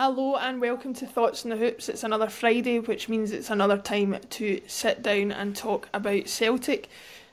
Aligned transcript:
Hello 0.00 0.36
and 0.36 0.60
welcome 0.60 0.94
to 0.94 1.08
Thoughts 1.08 1.44
on 1.44 1.50
the 1.50 1.56
Hoops. 1.56 1.88
It's 1.88 2.04
another 2.04 2.28
Friday, 2.28 2.78
which 2.78 3.08
means 3.08 3.32
it's 3.32 3.50
another 3.50 3.76
time 3.76 4.16
to 4.30 4.60
sit 4.68 5.02
down 5.02 5.32
and 5.32 5.56
talk 5.56 5.88
about 5.92 6.28
Celtic. 6.28 6.88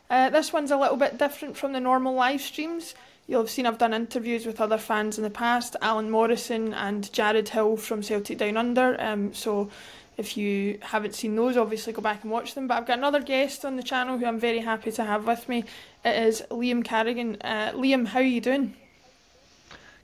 Uh, 0.10 0.32
this 0.32 0.52
one's 0.52 0.72
a 0.72 0.78
little 0.78 0.98
bit 0.98 1.20
different 1.20 1.56
from 1.56 1.74
the 1.74 1.80
normal 1.80 2.16
live 2.16 2.42
streams. 2.42 2.96
You'll 3.28 3.42
have 3.42 3.52
seen 3.52 3.68
I've 3.68 3.78
done 3.78 3.94
interviews 3.94 4.48
with 4.48 4.60
other 4.60 4.80
fans 4.80 5.20
in 5.20 5.24
the 5.24 5.30
past, 5.30 5.76
Alan 5.80 6.10
Morrison 6.10 6.74
and 6.74 7.14
Jared 7.14 7.50
Hill 7.50 7.78
from 7.78 8.02
Celtic 8.02 8.40
Down 8.40 8.58
Under. 8.58 9.00
Um, 9.00 9.32
so 9.36 9.70
if 10.18 10.36
you 10.36 10.80
haven't 10.82 11.14
seen 11.14 11.36
those, 11.36 11.58
obviously 11.58 11.94
go 11.94 12.02
back 12.02 12.24
and 12.24 12.32
watch 12.32 12.56
them. 12.56 12.66
But 12.66 12.80
I've 12.80 12.88
got 12.88 12.98
another 12.98 13.22
guest 13.22 13.64
on 13.64 13.76
the 13.76 13.84
channel 13.84 14.18
who 14.18 14.26
I'm 14.26 14.40
very 14.40 14.62
happy 14.62 14.92
to 14.94 15.04
have 15.04 15.28
with 15.28 15.48
me. 15.48 15.66
It 16.04 16.16
is 16.16 16.42
Liam 16.50 16.84
Carrigan. 16.84 17.38
Uh, 17.42 17.74
Liam, 17.76 18.08
how 18.08 18.22
are 18.22 18.24
you 18.24 18.42
doing? 18.42 18.74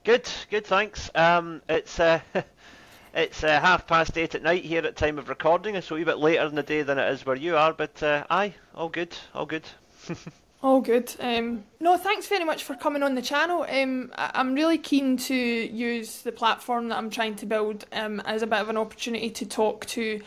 Good, 0.03 0.27
good, 0.49 0.65
thanks. 0.65 1.11
Um, 1.13 1.61
it's 1.69 1.99
uh, 1.99 2.21
it's 3.13 3.43
uh, 3.43 3.59
half 3.59 3.87
past 3.87 4.17
eight 4.17 4.35
at 4.35 4.43
night 4.43 4.63
here 4.63 4.85
at 4.85 4.95
time 4.95 5.19
of 5.19 5.29
recording, 5.29 5.79
so 5.81 5.95
a 5.95 5.97
wee 5.97 6.03
bit 6.03 6.17
later 6.17 6.45
in 6.45 6.55
the 6.55 6.63
day 6.63 6.81
than 6.81 6.97
it 6.97 7.11
is 7.11 7.25
where 7.25 7.35
you 7.35 7.57
are. 7.57 7.73
But 7.73 8.01
uh, 8.01 8.25
aye, 8.29 8.53
all 8.73 8.89
good, 8.89 9.15
all 9.33 9.45
good. 9.45 9.63
all 10.63 10.81
good. 10.81 11.13
Um, 11.19 11.63
no, 11.79 11.97
thanks 11.97 12.27
very 12.27 12.45
much 12.45 12.63
for 12.63 12.75
coming 12.75 13.03
on 13.03 13.15
the 13.15 13.21
channel. 13.21 13.65
Um, 13.67 14.11
I- 14.15 14.31
I'm 14.35 14.53
really 14.53 14.77
keen 14.77 15.17
to 15.17 15.35
use 15.35 16.21
the 16.21 16.31
platform 16.31 16.89
that 16.89 16.97
I'm 16.97 17.09
trying 17.09 17.35
to 17.37 17.45
build 17.45 17.85
um, 17.91 18.21
as 18.21 18.41
a 18.41 18.47
bit 18.47 18.59
of 18.59 18.69
an 18.69 18.77
opportunity 18.77 19.29
to 19.29 19.45
talk 19.45 19.85
to 19.87 20.21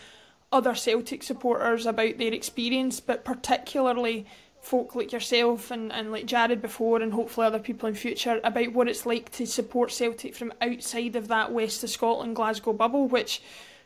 other 0.52 0.74
Celtic 0.74 1.22
supporters 1.22 1.86
about 1.86 2.18
their 2.18 2.32
experience, 2.32 3.00
but 3.00 3.24
particularly 3.24 4.26
folk 4.64 4.94
like 4.94 5.12
yourself 5.12 5.70
and, 5.70 5.92
and 5.92 6.10
like 6.10 6.26
Jared 6.26 6.62
before 6.62 7.00
and 7.00 7.12
hopefully 7.12 7.46
other 7.46 7.58
people 7.58 7.88
in 7.88 7.94
future 7.94 8.40
about 8.42 8.72
what 8.72 8.88
it's 8.88 9.04
like 9.04 9.30
to 9.32 9.46
support 9.46 9.92
Celtic 9.92 10.34
from 10.34 10.52
outside 10.60 11.16
of 11.16 11.28
that 11.28 11.52
west 11.52 11.84
of 11.84 11.90
Scotland 11.90 12.34
Glasgow 12.34 12.72
bubble 12.72 13.06
which 13.06 13.42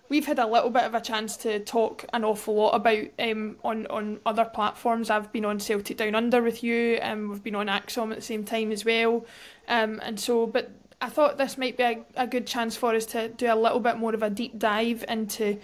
we've 0.09 0.27
had 0.27 0.39
a 0.39 0.47
little 0.47 0.71
bit 0.71 0.85
of 0.85 0.95
a 0.95 1.01
chance 1.01 1.37
to 1.39 1.59
talk 1.61 2.05
an 2.13 2.25
awful 2.25 2.55
lot 2.55 2.77
about 2.77 3.07
um, 3.19 3.57
on, 3.65 3.87
on 3.89 4.21
other 4.25 4.45
platforms. 4.45 5.11
I've 5.11 5.33
been 5.33 5.45
on 5.45 5.59
Celtic 5.59 5.97
Down 5.97 6.15
Under 6.15 6.41
with 6.41 6.63
you 6.63 6.95
and 7.03 7.23
um, 7.23 7.31
we've 7.31 7.43
been 7.43 7.57
on 7.57 7.67
ACSOM 7.67 8.13
at 8.13 8.17
the 8.17 8.23
same 8.23 8.45
time 8.45 8.71
as 8.71 8.85
well 8.85 9.27
um, 9.67 10.01
and 10.05 10.19
so 10.19 10.47
but 10.47 10.71
I 11.01 11.09
thought 11.09 11.39
this 11.39 11.59
might 11.59 11.77
be 11.77 11.83
a, 11.83 12.05
a 12.17 12.27
good 12.29 12.47
chance 12.47 12.77
for 12.77 12.95
us 12.95 13.05
to 13.07 13.29
do 13.29 13.53
a 13.53 13.55
little 13.57 13.81
bit 13.81 13.99
more 13.99 14.15
of 14.15 14.23
a 14.23 14.31
deep 14.31 14.59
dive 14.59 15.05
into 15.09 15.59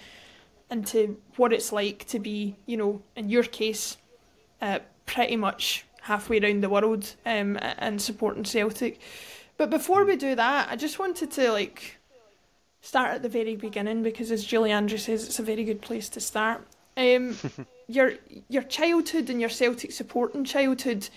into 0.71 1.19
what 1.37 1.53
it's 1.53 1.73
like 1.73 2.05
to 2.07 2.19
be 2.19 2.57
you 2.67 2.77
know 2.77 3.03
in 3.15 3.29
your 3.29 3.45
case 3.45 3.97
uh, 4.61 4.79
pretty 5.07 5.37
much 5.37 5.85
halfway 6.03 6.39
around 6.39 6.63
the 6.63 6.69
world 6.69 7.15
um, 7.25 7.59
and 7.61 8.01
supporting 8.01 8.45
Celtic. 8.45 9.01
But 9.57 9.71
before 9.71 10.05
we 10.05 10.17
do 10.17 10.35
that, 10.35 10.69
I 10.71 10.77
just 10.77 10.99
wanted 10.99 11.31
to 11.33 11.53
like 11.53 11.97
start 12.83 13.15
at 13.15 13.23
the 13.23 13.29
very 13.29 13.57
beginning 13.57 14.03
because, 14.03 14.31
as 14.31 14.45
Julie 14.45 14.71
Andrew 14.71 14.99
says, 14.99 15.27
it's 15.27 15.39
a 15.39 15.43
very 15.43 15.65
good 15.65 15.81
place 15.81 16.09
to 16.11 16.21
start. 16.21 16.67
Um, 16.97 17.37
your 17.89 18.15
your 18.49 18.63
childhood 18.63 19.31
and 19.31 19.41
your 19.41 19.51
Celtic 19.51 19.93
supporting 19.93 20.45
childhood. 20.45 21.09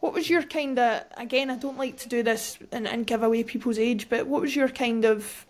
What 0.00 0.12
was 0.14 0.30
your 0.30 0.42
kind 0.42 0.78
of 0.78 1.04
again? 1.16 1.50
I 1.50 1.56
don't 1.56 1.78
like 1.78 1.98
to 1.98 2.08
do 2.08 2.22
this 2.22 2.58
and, 2.72 2.86
and 2.86 3.06
give 3.06 3.22
away 3.22 3.44
people's 3.44 3.78
age, 3.78 4.08
but 4.08 4.26
what 4.26 4.40
was 4.40 4.56
your 4.56 4.68
kind 4.68 5.04
of 5.04 5.46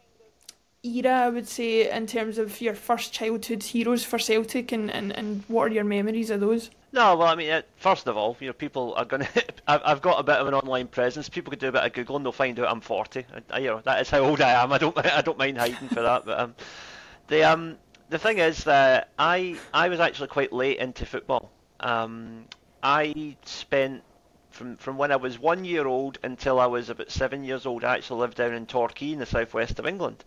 era? 0.83 1.27
I 1.27 1.29
would 1.29 1.49
say 1.49 1.91
in 1.91 2.07
terms 2.07 2.39
of 2.39 2.61
your 2.61 2.75
first 2.75 3.13
childhood 3.13 3.63
heroes 3.63 4.05
for 4.05 4.19
Celtic, 4.19 4.73
and, 4.73 4.91
and, 4.91 5.13
and 5.13 5.45
what 5.49 5.71
are 5.71 5.75
your 5.75 5.85
memories 5.85 6.31
of 6.31 6.41
those? 6.41 6.71
No, 6.93 7.15
well, 7.17 7.29
I 7.29 7.37
mean, 7.37 7.51
uh, 7.51 7.63
first 7.77 8.09
of 8.09 8.17
all, 8.17 8.37
you 8.41 8.49
know, 8.49 8.53
people 8.53 8.95
are 8.97 9.05
going 9.05 9.23
to. 9.35 9.45
I've 9.67 10.03
got 10.03 10.19
a 10.19 10.25
bit 10.25 10.37
of 10.37 10.49
an 10.49 10.55
online 10.55 10.89
presence. 10.89 11.29
People 11.29 11.51
could 11.51 11.61
do 11.61 11.69
a 11.69 11.73
bit 11.73 11.85
of 11.85 11.93
googling; 11.93 12.23
they'll 12.25 12.33
find 12.33 12.59
out 12.59 12.69
I'm 12.69 12.81
40. 12.81 13.27
I, 13.51 13.59
you 13.59 13.69
know, 13.69 13.81
that 13.85 14.01
is 14.01 14.11
how 14.11 14.21
old 14.21 14.41
I 14.41 14.63
am. 14.63 14.73
I 14.73 14.79
don't, 14.79 14.97
I 15.07 15.23
don't 15.23 15.39
mind 15.39 15.59
hiding 15.59 15.89
for 15.89 16.03
that. 16.03 16.25
But 16.25 16.41
um, 16.41 16.55
the 17.29 17.45
um, 17.45 17.79
the 18.09 18.19
thing 18.19 18.39
is 18.39 18.65
that 18.65 19.11
I, 19.19 19.57
I 19.73 19.89
was 19.89 20.01
actually 20.01 20.29
quite 20.29 20.53
late 20.53 20.79
into 20.79 21.07
football. 21.07 21.53
Um, 21.79 22.47
I 22.83 23.37
spent 23.45 24.03
from 24.51 24.77
from 24.77 24.97
when 24.99 25.13
I 25.13 25.17
was 25.17 25.39
one 25.39 25.65
year 25.65 25.87
old 25.87 26.19
until 26.25 26.59
I 26.59 26.67
was 26.67 26.91
about 26.91 27.13
seven 27.13 27.45
years 27.45 27.67
old. 27.67 27.85
I 27.85 27.95
actually 27.95 28.21
lived 28.21 28.37
down 28.37 28.53
in 28.53 28.67
Torquay 28.67 29.13
in 29.13 29.21
the 29.21 29.27
southwest 29.27 29.79
of 29.79 29.87
England, 29.87 30.25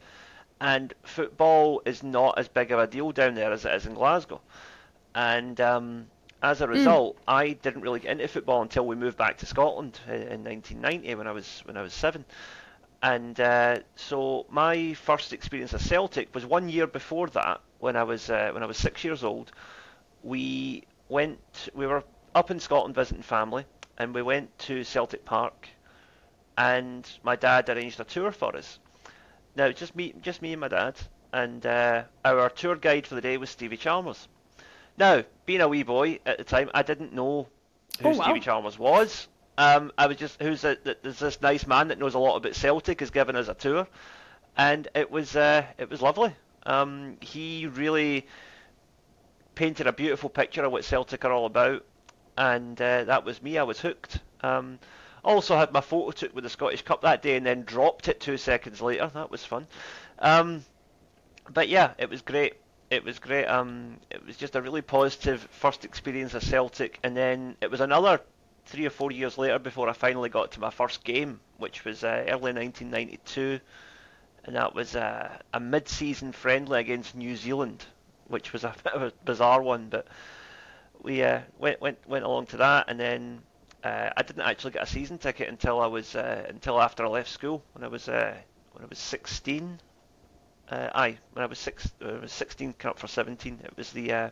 and 0.62 0.94
football 1.04 1.82
is 1.86 2.04
not 2.04 2.38
as 2.38 2.48
big 2.48 2.72
of 2.72 2.80
a 2.80 2.88
deal 2.88 3.12
down 3.12 3.36
there 3.36 3.52
as 3.52 3.66
it 3.66 3.74
is 3.74 3.86
in 3.86 3.96
Glasgow. 3.96 4.40
And 5.14 5.60
um, 5.60 6.08
as 6.44 6.60
a 6.60 6.66
hmm. 6.66 6.74
result, 6.74 7.16
mm. 7.16 7.22
I 7.28 7.54
didn't 7.54 7.82
really 7.82 8.02
get 8.02 8.12
into 8.12 8.28
football 8.28 8.62
until 8.62 8.86
we 8.86 8.96
moved 8.96 9.18
back 9.18 9.38
to 9.38 9.46
Scotland 9.46 10.00
in 10.08 10.44
1990 10.44 11.16
when 11.16 11.26
I 11.26 11.32
was 11.32 11.62
when 11.66 11.78
I 11.78 11.82
was 11.82 11.94
seven. 11.94 12.26
And 13.02 13.40
uh, 13.40 13.80
so 13.96 14.46
my 14.50 14.94
first 14.94 15.34
experience 15.34 15.74
of 15.74 15.82
Celtic 15.82 16.34
was 16.36 16.46
one 16.46 16.70
year 16.70 16.88
before 16.88 17.28
that, 17.28 17.62
when 17.80 17.96
I 17.96 18.04
was 18.04 18.30
uh, 18.30 18.52
when 18.54 18.62
I 18.62 18.66
was 18.66 18.78
six 18.78 19.04
years 19.04 19.24
old. 19.24 19.52
We 20.22 20.84
went, 21.10 21.70
we 21.74 21.86
were 21.86 22.04
up 22.36 22.52
in 22.52 22.60
Scotland 22.60 22.96
visiting 22.96 23.24
family, 23.24 23.66
and 23.98 24.14
we 24.14 24.22
went 24.22 24.58
to 24.60 24.84
Celtic 24.84 25.26
Park, 25.26 25.68
and 26.58 27.10
my 27.24 27.36
dad 27.36 27.70
arranged 27.70 28.00
a 28.00 28.06
tour 28.06 28.32
for 28.32 28.56
us. 28.56 28.80
Now 29.56 29.72
just 29.72 29.96
me, 29.96 30.14
just 30.22 30.42
me 30.42 30.54
and 30.54 30.62
my 30.62 30.70
dad, 30.70 30.96
and 31.32 31.66
uh, 31.66 32.04
our 32.24 32.50
tour 32.50 32.76
guide 32.76 33.08
for 33.08 33.16
the 33.16 33.22
day 33.22 33.38
was 33.38 33.50
Stevie 33.50 33.78
Chalmers. 33.78 34.28
Now, 34.98 35.24
being 35.46 35.62
a 35.62 35.68
wee 35.68 35.84
boy 35.84 36.20
at 36.26 36.38
the 36.38 36.44
time, 36.44 36.70
I 36.74 36.84
didn't 36.84 37.14
know 37.14 37.48
who 38.02 38.10
oh, 38.10 38.18
wow. 38.18 38.24
Stevie 38.26 38.40
Chalmers 38.40 38.78
was. 38.78 39.28
Um, 39.58 39.92
I 39.98 40.08
was 40.08 40.18
just 40.18 40.42
who's 40.42 40.64
a, 40.64 40.78
there's 40.84 41.20
this 41.20 41.42
nice 41.42 41.68
man 41.68 41.90
that 41.90 42.00
knows 42.00 42.16
a 42.16 42.20
lot 42.20 42.38
about 42.38 42.56
Celtic 42.56 43.02
is 43.02 43.12
given 43.12 43.36
us 43.36 43.48
a 43.48 43.54
tour, 43.54 43.88
and 44.58 44.88
it 44.96 45.12
was 45.12 45.36
uh, 45.36 45.66
it 45.78 45.90
was 45.90 46.02
lovely. 46.02 46.34
Um, 46.66 47.18
he 47.22 47.68
really 47.68 48.26
painted 49.54 49.86
a 49.86 49.94
beautiful 49.94 50.30
picture 50.30 50.64
of 50.64 50.72
what 50.72 50.84
Celtic 50.84 51.24
are 51.24 51.32
all 51.32 51.46
about, 51.46 51.86
and 52.36 52.82
uh, 52.82 53.04
that 53.04 53.26
was 53.26 53.44
me. 53.44 53.58
I 53.60 53.64
was 53.64 53.80
hooked. 53.80 54.20
Um, 54.42 54.80
also 55.24 55.56
had 55.56 55.72
my 55.72 55.82
photo 55.82 56.12
took 56.12 56.36
with 56.36 56.44
the 56.44 56.50
Scottish 56.50 56.82
Cup 56.82 57.02
that 57.02 57.22
day, 57.22 57.36
and 57.36 57.46
then 57.46 57.64
dropped 57.64 58.08
it 58.08 58.20
two 58.20 58.38
seconds 58.38 58.82
later. 58.82 59.12
That 59.14 59.30
was 59.30 59.46
fun. 59.46 59.68
Um, 60.18 60.66
but 61.52 61.70
yeah, 61.70 61.92
it 62.00 62.10
was 62.10 62.24
great 62.24 62.56
it 62.94 63.04
was 63.04 63.18
great. 63.20 63.46
Um, 63.46 63.98
it 64.12 64.26
was 64.26 64.38
just 64.38 64.56
a 64.56 64.62
really 64.62 64.82
positive 64.82 65.42
first 65.52 65.84
experience 65.84 66.36
of 66.36 66.44
Celtic, 66.44 67.00
and 67.04 67.18
then 67.18 67.56
it 67.60 67.72
was 67.72 67.82
another 67.82 68.22
three 68.66 68.86
or 68.86 68.92
four 68.92 69.12
years 69.12 69.38
later 69.38 69.60
before 69.60 69.90
I 69.90 69.94
finally 69.94 70.30
got 70.30 70.52
to 70.52 70.60
my 70.60 70.70
first 70.70 71.04
game, 71.04 71.40
which 71.58 71.84
was 71.86 72.04
uh, 72.04 72.24
early 72.28 72.54
1992, 72.54 73.60
and 74.46 74.56
that 74.56 74.76
was 74.76 74.96
uh, 74.96 75.30
a 75.54 75.60
mid-season 75.60 76.32
friendly 76.32 76.80
against 76.80 77.16
New 77.16 77.36
Zealand, 77.36 77.84
which 78.28 78.54
was 78.54 78.64
a 78.64 78.76
bit 78.84 78.94
of 78.94 79.02
a 79.02 79.14
bizarre 79.26 79.62
one, 79.62 79.90
but 79.90 80.08
we 81.02 81.24
uh, 81.24 81.42
went 81.58 81.82
went 81.82 81.98
went 82.08 82.26
along 82.26 82.46
to 82.48 82.58
that, 82.58 82.86
and 82.90 83.00
then 83.00 83.42
uh, 83.84 84.12
I 84.16 84.22
didn't 84.22 84.44
actually 84.44 84.72
get 84.72 84.84
a 84.84 84.88
season 84.88 85.18
ticket 85.18 85.50
until 85.50 85.82
I 85.82 85.88
was 85.88 86.16
uh, 86.16 86.46
until 86.48 86.80
after 86.80 87.04
I 87.06 87.10
left 87.10 87.30
school 87.30 87.64
when 87.74 87.84
I 87.84 87.88
was 87.88 88.08
uh, 88.08 88.36
when 88.74 88.86
I 88.86 88.88
was 88.88 89.00
16 89.00 89.80
uh, 90.70 90.90
aye, 90.96 91.18
when 91.34 91.44
I 91.44 91.46
was 91.46 91.60
six, 91.60 91.92
uh, 92.04 92.20
was 92.22 92.32
16, 92.32 92.74
coming 92.74 92.92
up 92.92 93.00
for 93.00 93.08
17. 93.08 93.60
It 93.64 93.78
was 93.78 93.92
the 93.92 94.12
uh, 94.12 94.30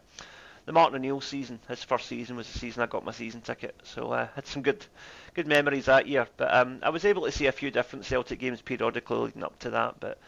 the 0.66 0.72
Martin 0.72 0.96
O'Neill 0.96 1.22
season. 1.22 1.60
His 1.68 1.84
first 1.84 2.08
season 2.08 2.36
was 2.36 2.52
the 2.52 2.60
season 2.60 2.84
I 2.84 2.86
got 2.86 3.04
my 3.04 3.12
season 3.12 3.42
ticket. 3.42 3.76
So 3.84 4.12
I 4.12 4.22
uh, 4.22 4.28
had 4.36 4.48
some 4.48 4.62
good 4.62 4.86
good 5.34 5.48
memories 5.48 5.86
that 5.86 6.08
year. 6.08 6.28
But 6.38 6.54
um, 6.54 6.80
I 6.84 6.90
was 6.90 7.06
able 7.06 7.24
to 7.26 7.32
see 7.32 7.48
a 7.48 7.52
few 7.52 7.72
different 7.72 8.06
Celtic 8.06 8.40
games 8.40 8.62
periodically 8.62 9.18
leading 9.18 9.44
up 9.44 9.58
to 9.60 9.72
that. 9.72 10.00
But 10.00 10.20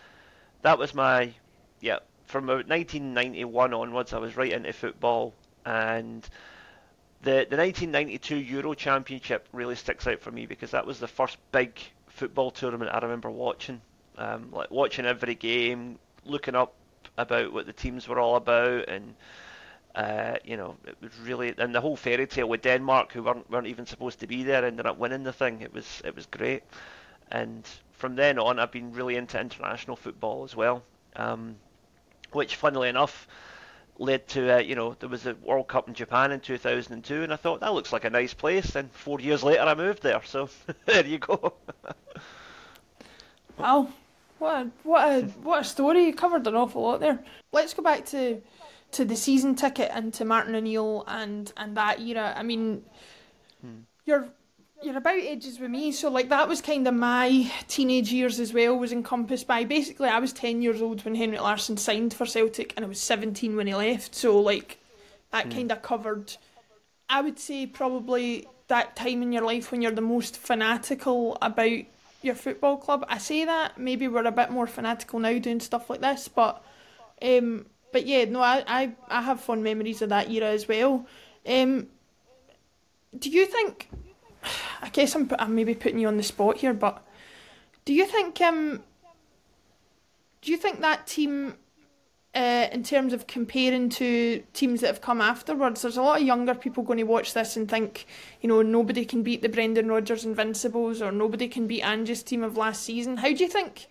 that 0.62 0.78
was 0.78 0.94
my 0.94 1.34
yeah. 1.80 2.00
From 2.26 2.48
1991 2.48 3.74
onwards, 3.74 4.14
I 4.14 4.18
was 4.18 4.36
right 4.36 4.52
into 4.52 4.74
football, 4.74 5.34
and 5.66 6.24
the 7.22 7.46
the 7.50 7.58
1992 7.58 8.38
Euro 8.38 8.74
Championship 8.74 9.48
really 9.54 9.76
sticks 9.76 10.08
out 10.08 10.20
for 10.20 10.32
me 10.32 10.46
because 10.46 10.72
that 10.72 10.86
was 10.86 11.00
the 11.00 11.08
first 11.08 11.38
big 11.52 11.80
football 12.08 12.52
tournament 12.52 12.92
I 12.94 13.00
remember 13.00 13.30
watching 13.30 13.82
um, 14.18 14.50
like 14.52 14.72
watching 14.72 15.06
every 15.06 15.36
game, 15.36 16.00
looking 16.26 16.56
up 16.56 16.74
about 17.18 17.54
what 17.54 17.66
the 17.66 17.74
teams 17.74 18.08
were 18.08 18.20
all 18.20 18.36
about, 18.36 18.88
and 18.88 19.16
uh, 19.96 20.38
you 20.44 20.58
know, 20.58 20.76
it 20.86 20.96
was 21.02 21.12
really 21.22 21.54
and 21.58 21.74
the 21.74 21.82
whole 21.82 21.96
fairy 21.96 22.26
tale 22.26 22.50
with 22.50 22.62
Denmark, 22.62 23.12
who 23.14 23.24
weren't 23.24 23.50
weren't 23.50 23.68
even 23.68 23.86
supposed 23.86 24.20
to 24.22 24.28
be 24.28 24.44
there, 24.44 24.66
ended 24.66 24.86
up 24.86 24.98
winning 24.98 25.24
the 25.24 25.34
thing. 25.34 25.62
It 25.62 25.74
was 25.74 26.02
it 26.04 26.16
was 26.16 26.26
great, 26.26 26.64
and 27.32 27.68
from 27.92 28.16
then 28.16 28.40
on, 28.40 28.60
I've 28.60 28.72
been 28.72 28.92
really 28.92 29.16
into 29.16 29.40
international 29.40 29.96
football 29.96 30.44
as 30.44 30.56
well, 30.56 30.84
um, 31.16 31.56
which, 32.32 32.56
funnily 32.56 32.90
enough, 32.90 33.28
led 34.00 34.28
to 34.30 34.56
uh, 34.56 34.60
you 34.60 34.76
know 34.76 34.96
there 35.00 35.10
was 35.10 35.26
a 35.26 35.36
World 35.36 35.68
Cup 35.68 35.88
in 35.88 35.94
Japan 35.94 36.32
in 36.32 36.40
2002, 36.40 37.24
and 37.24 37.32
I 37.32 37.36
thought 37.36 37.60
that 37.60 37.74
looks 37.74 37.94
like 37.94 38.04
a 38.04 38.10
nice 38.10 38.34
place. 38.34 38.76
And 38.76 38.92
four 38.92 39.20
years 39.20 39.44
later, 39.44 39.62
I 39.62 39.76
moved 39.76 40.02
there, 40.02 40.22
so 40.26 40.50
there 40.86 41.06
you 41.06 41.20
go. 41.20 41.54
wow, 43.58 43.88
what 44.44 44.66
a, 44.66 44.72
what 44.84 45.10
a 45.10 45.22
what 45.42 45.62
a 45.62 45.64
story! 45.64 46.06
You 46.06 46.14
covered 46.14 46.46
an 46.48 46.56
awful 46.56 46.84
lot 46.84 47.00
there. 47.00 47.24
Let's 47.54 47.74
go 47.74 47.82
back 47.82 48.06
to 48.08 48.42
to 48.92 49.06
the 49.06 49.16
season 49.16 49.56
ticket 49.56 49.90
and 49.94 50.14
to 50.16 50.26
Martin 50.26 50.54
O'Neill 50.54 51.06
and 51.08 51.52
and 51.56 51.78
that 51.78 52.02
era. 52.02 52.34
I 52.36 52.44
mean, 52.44 52.84
hmm. 53.62 53.82
your 54.06 54.28
you're 54.84 54.98
about 54.98 55.16
ages 55.16 55.60
with 55.60 55.72
me, 55.72 55.94
so 55.94 56.10
like 56.10 56.28
that 56.28 56.50
was 56.50 56.62
kind 56.62 56.86
of 56.86 56.94
my 56.94 57.50
teenage 57.70 58.12
years 58.12 58.40
as 58.42 58.54
well. 58.54 58.78
Was 58.78 58.92
encompassed 58.92 59.48
by 59.48 59.64
basically 59.64 60.10
I 60.10 60.20
was 60.20 60.34
ten 60.34 60.62
years 60.62 60.82
old 60.82 61.06
when 61.06 61.16
Henrik 61.16 61.42
Larsson 61.42 61.78
signed 61.78 62.14
for 62.14 62.26
Celtic, 62.26 62.74
and 62.76 62.84
I 62.84 62.90
was 62.90 63.00
seventeen 63.00 63.56
when 63.56 63.68
he 63.68 63.76
left. 63.76 64.14
So 64.14 64.40
like 64.42 64.78
that 65.32 65.48
mm. 65.48 65.52
kind 65.52 65.72
of 65.72 65.82
covered. 65.82 66.36
I 67.10 67.22
would 67.22 67.40
say 67.40 67.66
probably 67.66 68.46
that 68.68 68.98
time 68.98 69.22
in 69.22 69.32
your 69.32 69.46
life 69.46 69.72
when 69.72 69.82
you're 69.82 69.92
the 69.92 70.02
most 70.02 70.36
fanatical 70.36 71.38
about 71.42 71.86
your 72.24 72.36
football 72.36 72.78
club. 72.78 73.06
I 73.08 73.18
say 73.18 73.46
that 73.46 73.78
maybe 73.78 74.08
we're 74.08 74.26
a 74.26 74.32
bit 74.32 74.50
more 74.50 74.68
fanatical 74.68 75.20
now 75.20 75.38
doing 75.40 75.60
stuff 75.60 75.90
like 75.90 76.02
this, 76.02 76.28
but 76.28 76.64
um, 77.22 77.66
but 77.92 78.06
yeah, 78.06 78.26
no, 78.26 78.42
I, 78.42 78.64
I, 78.68 78.92
I 79.08 79.22
have 79.22 79.40
fond 79.40 79.64
memories 79.64 80.02
of 80.02 80.10
that 80.10 80.30
era 80.30 80.48
as 80.48 80.68
well. 80.68 81.06
Um, 81.48 81.88
do 83.18 83.30
you 83.30 83.46
think? 83.46 83.90
I 84.82 84.90
guess 84.90 85.16
I'm 85.16 85.30
I'm 85.40 85.56
maybe 85.56 85.76
putting 85.76 86.00
you 86.00 86.08
on 86.08 86.18
the 86.18 86.24
spot 86.24 86.58
here, 86.58 86.74
but 86.74 87.06
do 87.86 87.94
you 87.94 88.06
think 88.06 88.42
um, 88.42 88.84
do 90.42 90.52
you 90.52 90.58
think 90.58 90.82
that 90.82 91.08
team 91.08 91.56
uh, 92.36 92.68
in 92.72 92.84
terms 92.84 93.14
of 93.14 93.28
comparing 93.28 93.90
to 93.90 94.42
teams 94.54 94.82
that 94.82 94.88
have 94.88 95.02
come 95.02 95.22
afterwards, 95.22 95.84
there's 95.84 95.98
a 95.98 96.02
lot 96.02 96.20
of 96.20 96.26
younger 96.26 96.56
people 96.56 96.84
going 96.84 96.98
to 96.98 97.04
watch 97.04 97.34
this 97.34 97.56
and 97.56 97.70
think, 97.70 98.08
you 98.42 98.50
know, 98.50 98.62
nobody 98.64 99.06
can 99.06 99.22
beat 99.22 99.44
the 99.44 99.50
Brendan 99.50 99.88
Rodgers 99.88 100.26
Invincibles 100.26 101.02
or 101.02 101.12
nobody 101.12 101.48
can 101.48 101.68
beat 101.68 101.84
Ange's 101.84 102.24
team 102.24 102.44
of 102.44 102.58
last 102.58 102.84
season. 102.84 103.18
How 103.18 103.28
do 103.28 103.44
you 103.44 103.48
think 103.48 103.88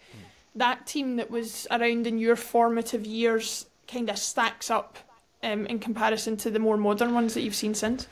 that 0.56 0.86
team 0.86 1.16
that 1.16 1.30
was 1.30 1.68
around 1.70 2.06
in 2.06 2.18
your 2.18 2.34
formative 2.34 3.06
years 3.06 3.66
kind 3.86 4.10
of 4.10 4.18
stacks 4.18 4.70
up 4.70 4.98
um, 5.44 5.66
in 5.66 5.78
comparison 5.78 6.36
to 6.38 6.50
the 6.50 6.58
more 6.58 6.76
modern 6.76 7.14
ones 7.14 7.34
that 7.34 7.42
you've 7.42 7.54
seen 7.54 7.74
since? 7.74 8.08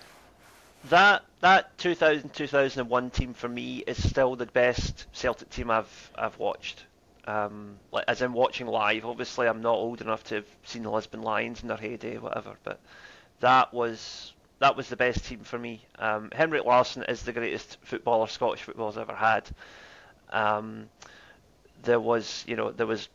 That 0.89 1.25
that 1.41 1.77
2000 1.79 2.33
2001 2.33 3.11
team 3.11 3.35
for 3.35 3.49
me 3.49 3.79
is 3.87 4.09
still 4.09 4.37
the 4.37 4.47
best 4.47 5.07
Celtic 5.13 5.51
team 5.51 5.71
I've 5.71 6.11
I've 6.15 6.39
watched. 6.39 6.85
Um, 7.31 7.77
like 7.93 8.05
as 8.09 8.23
in 8.23 8.33
watching 8.33 8.67
live. 8.67 9.05
Obviously, 9.05 9.47
I'm 9.47 9.63
not 9.63 9.75
old 9.75 10.01
enough 10.01 10.25
to 10.25 10.37
have 10.37 10.47
seen 10.65 10.83
the 10.83 10.91
Lisbon 10.91 11.23
Lions 11.23 11.63
in 11.63 11.69
their 11.69 11.77
heyday, 11.77 12.19
whatever. 12.19 12.57
But 12.65 12.81
that 13.41 13.73
was 13.73 14.33
that 14.59 14.77
was 14.77 14.89
the 14.89 14.97
best 14.97 15.25
team 15.27 15.41
for 15.41 15.59
me. 15.59 15.85
Um, 15.99 16.31
Henrik 16.33 16.65
Larsson 16.65 17.05
is 17.05 17.23
the 17.23 17.33
greatest 17.33 17.79
footballer 17.83 18.27
Scottish 18.27 18.63
football's 18.63 18.99
ever 18.99 19.15
had. 19.15 19.49
Um, 20.31 20.89
there 21.83 22.01
was, 22.01 22.45
you 22.47 22.57
know, 22.57 22.71
there 22.71 22.87
was 22.87 23.09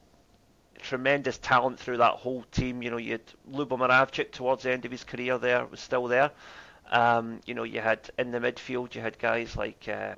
tremendous 0.79 1.37
talent 1.37 1.79
through 1.79 1.97
that 1.97 2.13
whole 2.13 2.43
team. 2.51 2.81
You 2.81 2.91
know, 2.91 2.97
you 2.97 3.13
had 3.13 3.21
Lubo 3.51 3.77
Moravcik 3.77 4.31
towards 4.31 4.63
the 4.63 4.71
end 4.71 4.85
of 4.85 4.91
his 4.91 5.03
career 5.03 5.37
there 5.37 5.65
was 5.65 5.79
still 5.81 6.07
there. 6.07 6.31
Um, 6.89 7.41
you 7.45 7.53
know, 7.53 7.63
you 7.63 7.81
had 7.81 8.09
in 8.17 8.31
the 8.31 8.39
midfield, 8.39 8.95
you 8.95 9.01
had 9.01 9.19
guys 9.19 9.55
like 9.55 9.87
uh, 9.87 10.15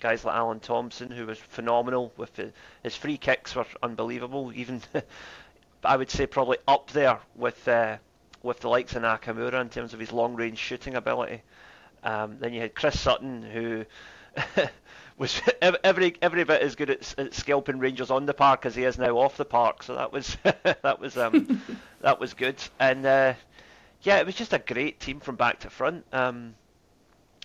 guys 0.00 0.24
like 0.24 0.34
Alan 0.34 0.60
Thompson, 0.60 1.10
who 1.10 1.26
was 1.26 1.38
phenomenal 1.38 2.12
with 2.16 2.34
the, 2.34 2.52
his 2.82 2.96
free 2.96 3.18
kicks 3.18 3.54
were 3.54 3.66
unbelievable. 3.82 4.52
Even 4.54 4.80
I 5.84 5.96
would 5.96 6.10
say 6.10 6.26
probably 6.26 6.58
up 6.66 6.90
there 6.90 7.18
with 7.36 7.66
uh, 7.68 7.98
with 8.42 8.60
the 8.60 8.68
likes 8.68 8.94
of 8.94 9.02
Nakamura 9.02 9.60
in 9.60 9.68
terms 9.68 9.94
of 9.94 10.00
his 10.00 10.12
long 10.12 10.34
range 10.34 10.58
shooting 10.58 10.94
ability. 10.94 11.42
Um, 12.02 12.38
then 12.40 12.54
you 12.54 12.60
had 12.60 12.74
Chris 12.74 12.98
Sutton, 12.98 13.42
who 13.42 13.84
was 15.18 15.40
every 15.62 16.16
every 16.22 16.44
bit 16.44 16.62
as 16.62 16.74
good 16.74 16.90
at, 16.90 17.14
at 17.18 17.34
scalping 17.34 17.78
Rangers 17.78 18.10
on 18.10 18.26
the 18.26 18.34
park 18.34 18.66
as 18.66 18.74
he 18.74 18.84
is 18.84 18.98
now 18.98 19.18
off 19.18 19.36
the 19.36 19.44
park. 19.44 19.82
So 19.82 19.94
that 19.94 20.12
was 20.12 20.36
that 20.42 20.98
was 21.00 21.16
um, 21.16 21.62
that 22.00 22.18
was 22.18 22.34
good. 22.34 22.56
And 22.78 23.04
uh, 23.04 23.34
yeah, 24.02 24.18
it 24.18 24.26
was 24.26 24.34
just 24.34 24.52
a 24.52 24.58
great 24.58 25.00
team 25.00 25.20
from 25.20 25.36
back 25.36 25.60
to 25.60 25.70
front. 25.70 26.04
Um, 26.12 26.54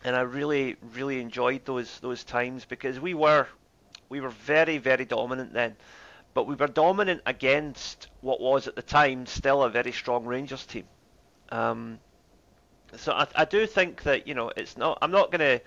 and 0.06 0.16
I 0.16 0.22
really 0.22 0.78
really 0.94 1.20
enjoyed 1.20 1.66
those 1.66 2.00
those 2.00 2.24
times 2.24 2.64
because 2.64 3.00
we 3.00 3.16
were 3.16 3.48
we 4.08 4.22
were 4.22 4.30
very 4.30 4.78
very 4.78 5.04
dominant 5.04 5.52
then, 5.52 5.76
but 6.36 6.46
we 6.46 6.54
were 6.54 6.68
dominant 6.68 7.24
against 7.26 8.08
what 8.22 8.40
was 8.40 8.68
at 8.68 8.76
the 8.76 8.84
time 8.84 9.26
still 9.26 9.64
a 9.64 9.70
very 9.70 9.92
strong 9.92 10.26
Rangers 10.26 10.66
team. 10.66 10.86
Um, 11.50 12.00
so 12.96 13.14
I, 13.14 13.28
I 13.36 13.46
do 13.46 13.66
think 13.66 14.04
that 14.04 14.28
you 14.28 14.36
know 14.36 14.52
it's 14.56 14.78
not 14.78 15.00
I'm 15.02 15.12
not 15.12 15.32
going 15.32 15.40
to 15.40 15.62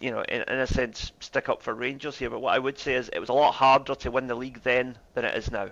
you 0.00 0.10
know 0.10 0.22
in, 0.22 0.42
in 0.42 0.58
a 0.58 0.66
sense 0.66 1.12
stick 1.20 1.48
up 1.48 1.62
for 1.62 1.72
Rangers 1.72 2.18
here, 2.18 2.30
but 2.30 2.40
what 2.40 2.52
I 2.52 2.58
would 2.58 2.80
say 2.80 2.94
is 2.94 3.08
it 3.10 3.20
was 3.20 3.28
a 3.28 3.32
lot 3.32 3.54
harder 3.54 3.94
to 3.94 4.10
win 4.10 4.26
the 4.26 4.34
league 4.34 4.60
then 4.64 4.98
than 5.14 5.24
it 5.24 5.36
is 5.36 5.52
now. 5.52 5.68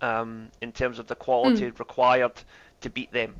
Um, 0.00 0.50
in 0.60 0.72
terms 0.72 0.98
of 0.98 1.06
the 1.06 1.14
quality 1.14 1.70
mm. 1.70 1.78
required 1.78 2.32
to 2.80 2.90
beat 2.90 3.12
them. 3.12 3.36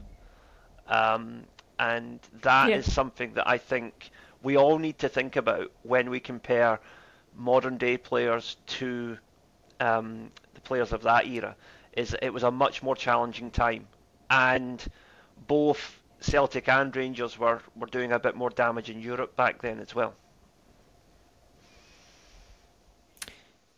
Um, 0.87 1.45
and 1.83 2.21
that 2.43 2.69
yeah. 2.69 2.77
is 2.77 2.93
something 2.93 3.35
that 3.35 3.49
I 3.49 3.59
think 3.59 4.11
we 4.45 4.57
all 4.57 4.79
need 4.79 4.99
to 5.01 5.09
think 5.09 5.35
about 5.35 5.73
when 5.83 6.11
we 6.11 6.21
compare 6.21 6.79
modern 7.37 7.77
day 7.77 7.97
players 7.97 8.57
to 8.79 9.19
um, 9.81 10.31
the 10.55 10.61
players 10.61 10.93
of 10.93 11.03
that 11.03 11.27
era. 11.27 11.57
Is 11.95 12.17
it 12.23 12.33
was 12.33 12.45
a 12.45 12.51
much 12.51 12.85
more 12.85 12.95
challenging 12.95 13.51
time, 13.51 13.89
and 14.31 14.83
both 15.49 16.01
Celtic 16.21 16.69
and 16.69 16.95
Rangers 16.95 17.37
were, 17.37 17.61
were 17.75 17.89
doing 17.89 18.13
a 18.13 18.19
bit 18.19 18.37
more 18.37 18.51
damage 18.51 18.89
in 18.89 19.01
Europe 19.01 19.35
back 19.37 19.61
then 19.61 19.81
as 19.81 19.93
well. 19.93 20.15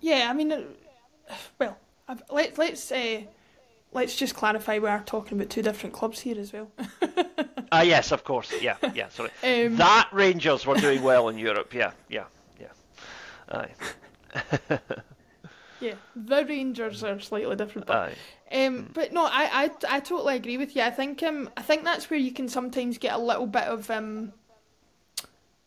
Yeah, 0.01 0.29
I 0.29 0.35
mean, 0.35 0.53
uh, 0.53 0.63
well, 1.59 1.79
let, 2.31 2.59
let's 2.59 2.93
uh, 2.93 3.23
let's 3.95 4.17
just 4.17 4.35
clarify 4.35 4.79
we 4.79 4.89
are 4.89 5.03
talking 5.07 5.39
about 5.39 5.51
two 5.51 5.63
different 5.63 5.95
clubs 5.95 6.21
here 6.21 6.39
as 6.39 6.53
well. 6.53 6.71
Ah, 7.73 7.81
uh, 7.81 7.83
yes, 7.83 8.13
of 8.13 8.23
course. 8.23 8.53
Yeah, 8.61 8.77
yeah. 8.95 9.09
Sorry. 9.09 9.31
Um, 9.43 9.77
that 9.77 10.09
Rangers 10.13 10.65
were 10.65 10.77
doing 10.77 11.03
well 11.03 11.29
in 11.29 11.39
Europe. 11.39 11.75
Yeah, 11.75 11.91
yeah, 12.09 12.25
yeah. 12.61 12.69
Aye. 13.51 13.71
yeah, 15.81 15.95
the 16.15 16.45
Rangers 16.45 17.03
are 17.03 17.19
slightly 17.19 17.57
different, 17.57 17.89
but 17.89 17.97
Aye. 17.97 18.15
Um, 18.53 18.85
mm. 18.85 18.95
but 18.95 19.13
no, 19.13 19.25
I, 19.25 19.65
I, 19.65 19.97
I 19.97 20.01
totally 20.01 20.37
agree 20.37 20.57
with 20.57 20.77
you. 20.77 20.83
I 20.83 20.91
think 20.91 21.23
um, 21.25 21.51
I 21.57 21.63
think 21.63 21.83
that's 21.83 22.11
where 22.11 22.21
you 22.21 22.31
can 22.31 22.49
sometimes 22.49 22.99
get 22.99 23.15
a 23.15 23.19
little 23.19 23.47
bit 23.47 23.65
of 23.65 23.91
um, 23.91 24.33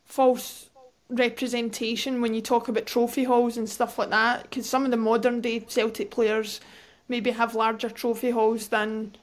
false 0.06 0.70
representation 1.10 2.22
when 2.22 2.34
you 2.34 2.42
talk 2.42 2.70
about 2.70 2.86
trophy 2.86 3.26
halls 3.26 3.58
and 3.58 3.68
stuff 3.70 3.98
like 3.98 4.12
that. 4.12 4.44
Because 4.44 4.70
some 4.70 4.86
of 4.86 4.92
the 4.92 4.98
modern 4.98 5.42
day 5.42 5.60
Celtic 5.60 6.12
players 6.12 6.62
maybe 7.08 7.32
have 7.32 7.56
larger 7.56 7.90
trophy 7.90 8.32
halls 8.32 8.68
than 8.70 9.16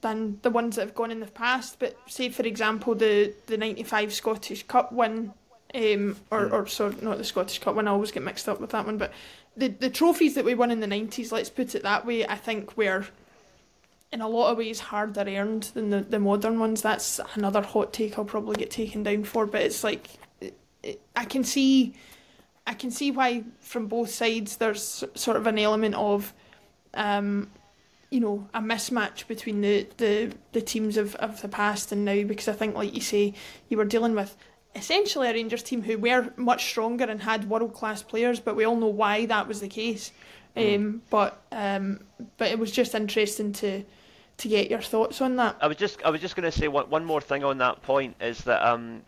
than 0.00 0.38
the 0.42 0.50
ones 0.50 0.76
that 0.76 0.82
have 0.82 0.94
gone 0.94 1.10
in 1.10 1.20
the 1.20 1.26
past. 1.26 1.78
But 1.78 1.96
say, 2.06 2.28
for 2.28 2.42
example, 2.42 2.94
the 2.94 3.34
the 3.46 3.56
'95 3.56 4.12
Scottish 4.12 4.66
Cup 4.66 4.92
win, 4.92 5.32
um, 5.74 6.16
or 6.30 6.46
mm. 6.46 6.52
or 6.52 6.66
sorry, 6.66 6.96
not 7.02 7.18
the 7.18 7.24
Scottish 7.24 7.58
Cup 7.58 7.74
win. 7.74 7.88
I 7.88 7.92
always 7.92 8.12
get 8.12 8.22
mixed 8.22 8.48
up 8.48 8.60
with 8.60 8.70
that 8.70 8.86
one. 8.86 8.98
But 8.98 9.12
the 9.56 9.68
the 9.68 9.90
trophies 9.90 10.34
that 10.34 10.44
we 10.44 10.54
won 10.54 10.70
in 10.70 10.80
the 10.80 10.86
'90s, 10.86 11.32
let's 11.32 11.50
put 11.50 11.74
it 11.74 11.82
that 11.82 12.06
way, 12.06 12.26
I 12.26 12.36
think 12.36 12.76
were 12.76 13.06
in 14.12 14.20
a 14.20 14.28
lot 14.28 14.50
of 14.50 14.58
ways 14.58 14.80
harder 14.80 15.20
earned 15.20 15.64
than 15.74 15.90
the, 15.90 16.00
the 16.00 16.18
modern 16.18 16.58
ones. 16.58 16.82
That's 16.82 17.20
another 17.34 17.62
hot 17.62 17.92
take 17.92 18.18
I'll 18.18 18.24
probably 18.24 18.56
get 18.56 18.70
taken 18.70 19.02
down 19.02 19.24
for. 19.24 19.46
But 19.46 19.62
it's 19.62 19.84
like 19.84 20.08
it, 20.40 20.58
it, 20.82 21.00
I 21.14 21.24
can 21.24 21.44
see. 21.44 21.94
I 22.66 22.74
can 22.74 22.90
see 22.90 23.10
why 23.10 23.44
from 23.60 23.86
both 23.86 24.10
sides 24.10 24.56
there's 24.58 25.04
sort 25.14 25.36
of 25.36 25.46
an 25.46 25.58
element 25.58 25.94
of 25.94 26.32
um, 26.94 27.50
you 28.10 28.20
know 28.20 28.48
a 28.52 28.60
mismatch 28.60 29.26
between 29.26 29.60
the, 29.60 29.86
the, 29.96 30.32
the 30.52 30.60
teams 30.60 30.96
of, 30.96 31.14
of 31.16 31.40
the 31.42 31.48
past 31.48 31.92
and 31.92 32.04
now 32.04 32.22
because 32.24 32.48
I 32.48 32.52
think 32.52 32.74
like 32.74 32.94
you 32.94 33.00
say 33.00 33.34
you 33.68 33.76
were 33.76 33.84
dealing 33.84 34.14
with 34.14 34.36
essentially 34.74 35.28
a 35.28 35.32
Rangers 35.32 35.62
team 35.62 35.82
who 35.82 35.98
were 35.98 36.32
much 36.36 36.66
stronger 36.66 37.04
and 37.04 37.22
had 37.22 37.48
world 37.48 37.72
class 37.72 38.02
players 38.02 38.40
but 38.40 38.56
we 38.56 38.64
all 38.64 38.76
know 38.76 38.88
why 38.88 39.26
that 39.26 39.46
was 39.46 39.60
the 39.60 39.68
case 39.68 40.12
mm. 40.56 40.76
um, 40.76 41.02
but 41.10 41.42
um, 41.52 42.00
but 42.36 42.50
it 42.50 42.58
was 42.58 42.72
just 42.72 42.94
interesting 42.94 43.52
to 43.54 43.84
to 44.38 44.48
get 44.48 44.70
your 44.70 44.80
thoughts 44.80 45.20
on 45.20 45.36
that 45.36 45.56
I 45.60 45.68
was 45.68 45.76
just 45.76 46.02
I 46.02 46.10
was 46.10 46.20
just 46.20 46.34
going 46.34 46.50
to 46.50 46.56
say 46.56 46.68
one, 46.68 46.90
one 46.90 47.04
more 47.04 47.20
thing 47.20 47.44
on 47.44 47.58
that 47.58 47.82
point 47.82 48.16
is 48.20 48.42
that 48.44 48.66
um, 48.66 49.02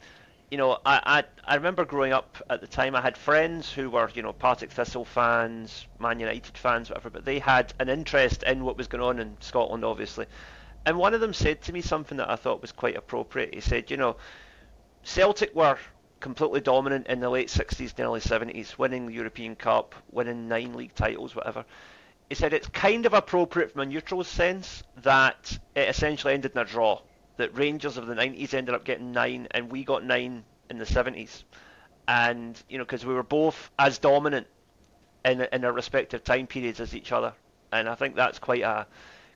you 0.52 0.59
know, 0.59 0.76
I, 0.85 1.00
I 1.47 1.52
I 1.52 1.54
remember 1.54 1.87
growing 1.87 2.12
up 2.12 2.37
at 2.50 2.61
the 2.61 2.66
time. 2.66 2.94
I 2.94 3.00
had 3.00 3.16
friends 3.16 3.73
who 3.73 3.88
were, 3.88 4.11
you 4.12 4.21
know, 4.21 4.35
Partick 4.35 4.71
Thistle 4.71 5.06
fans, 5.06 5.87
Man 5.99 6.21
United 6.21 6.59
fans, 6.59 6.90
whatever. 6.90 7.09
But 7.09 7.25
they 7.25 7.38
had 7.38 7.73
an 7.78 7.88
interest 7.88 8.42
in 8.42 8.62
what 8.62 8.76
was 8.76 8.87
going 8.87 9.02
on 9.02 9.18
in 9.18 9.38
Scotland, 9.40 9.82
obviously. 9.82 10.26
And 10.85 10.99
one 10.99 11.14
of 11.14 11.23
them 11.23 11.32
said 11.32 11.62
to 11.62 11.73
me 11.73 11.80
something 11.80 12.18
that 12.18 12.28
I 12.28 12.37
thought 12.37 12.61
was 12.61 12.71
quite 12.71 12.97
appropriate. 12.97 13.54
He 13.54 13.62
said, 13.62 13.90
you 13.90 13.97
know, 13.97 14.16
Celtic 15.04 15.54
were 15.54 15.78
completely 16.21 16.61
dominant 16.61 17.06
in 17.06 17.21
the 17.21 17.30
late 17.30 17.49
60s 17.49 17.94
and 17.97 18.00
early 18.00 18.21
70s, 18.21 18.76
winning 18.76 19.06
the 19.06 19.14
European 19.14 19.56
Cup, 19.56 19.94
winning 20.11 20.49
nine 20.49 20.75
league 20.75 20.94
titles, 20.94 21.35
whatever. 21.35 21.64
He 22.28 22.35
said 22.35 22.52
it's 22.52 22.68
kind 22.68 23.06
of 23.06 23.14
appropriate 23.14 23.73
from 23.73 23.80
a 23.80 23.87
neutral 23.87 24.23
sense 24.23 24.82
that 24.99 25.59
it 25.75 25.88
essentially 25.88 26.35
ended 26.35 26.52
in 26.52 26.59
a 26.59 26.64
draw 26.66 27.00
that 27.37 27.57
Rangers 27.57 27.97
of 27.97 28.07
the 28.07 28.15
90s 28.15 28.55
ended 28.55 28.75
up 28.75 28.85
getting 28.85 29.12
nine 29.12 29.49
and 29.51 29.71
we 29.71 29.85
got 29.85 30.05
nine 30.05 30.45
in 30.71 30.79
the 30.79 30.85
70s. 30.85 31.45
And, 32.09 32.61
you 32.69 32.79
know, 32.79 32.85
because 32.85 33.07
we 33.07 33.15
were 33.15 33.23
both 33.23 33.71
as 33.79 33.99
dominant 33.99 34.47
in, 35.25 35.41
in 35.53 35.65
our 35.65 35.73
respective 35.73 36.25
time 36.25 36.47
periods 36.47 36.81
as 36.81 36.95
each 36.95 37.12
other. 37.12 37.33
And 37.73 37.89
I 37.89 37.95
think 37.95 38.17
that's 38.17 38.39
quite 38.39 38.62
a 38.62 38.87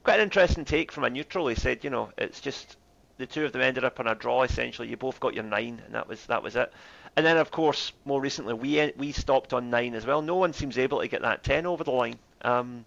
quite 0.02 0.20
an 0.20 0.24
interesting 0.24 0.64
take 0.64 0.92
from 0.92 1.04
a 1.04 1.10
neutral. 1.10 1.48
He 1.48 1.54
said, 1.54 1.82
you 1.82 1.90
know, 1.90 2.10
it's 2.18 2.40
just 2.40 2.76
the 3.18 3.26
two 3.26 3.44
of 3.44 3.52
them 3.52 3.62
ended 3.62 3.84
up 3.84 3.98
on 3.98 4.06
a 4.06 4.14
draw. 4.14 4.42
Essentially, 4.42 4.88
you 4.88 4.96
both 4.96 5.20
got 5.20 5.34
your 5.34 5.44
nine, 5.44 5.80
and 5.84 5.94
that 5.94 6.08
was 6.08 6.24
that 6.26 6.42
was 6.42 6.56
it. 6.56 6.72
And 7.16 7.24
then, 7.24 7.38
of 7.38 7.50
course, 7.50 7.92
more 8.04 8.20
recently, 8.20 8.54
we 8.54 8.92
we 8.96 9.12
stopped 9.12 9.52
on 9.52 9.70
nine 9.70 9.94
as 9.94 10.04
well. 10.04 10.20
No 10.20 10.36
one 10.36 10.52
seems 10.52 10.76
able 10.76 11.00
to 11.00 11.08
get 11.08 11.22
that 11.22 11.42
ten 11.42 11.66
over 11.66 11.82
the 11.82 11.92
line. 11.92 12.18
Um, 12.42 12.84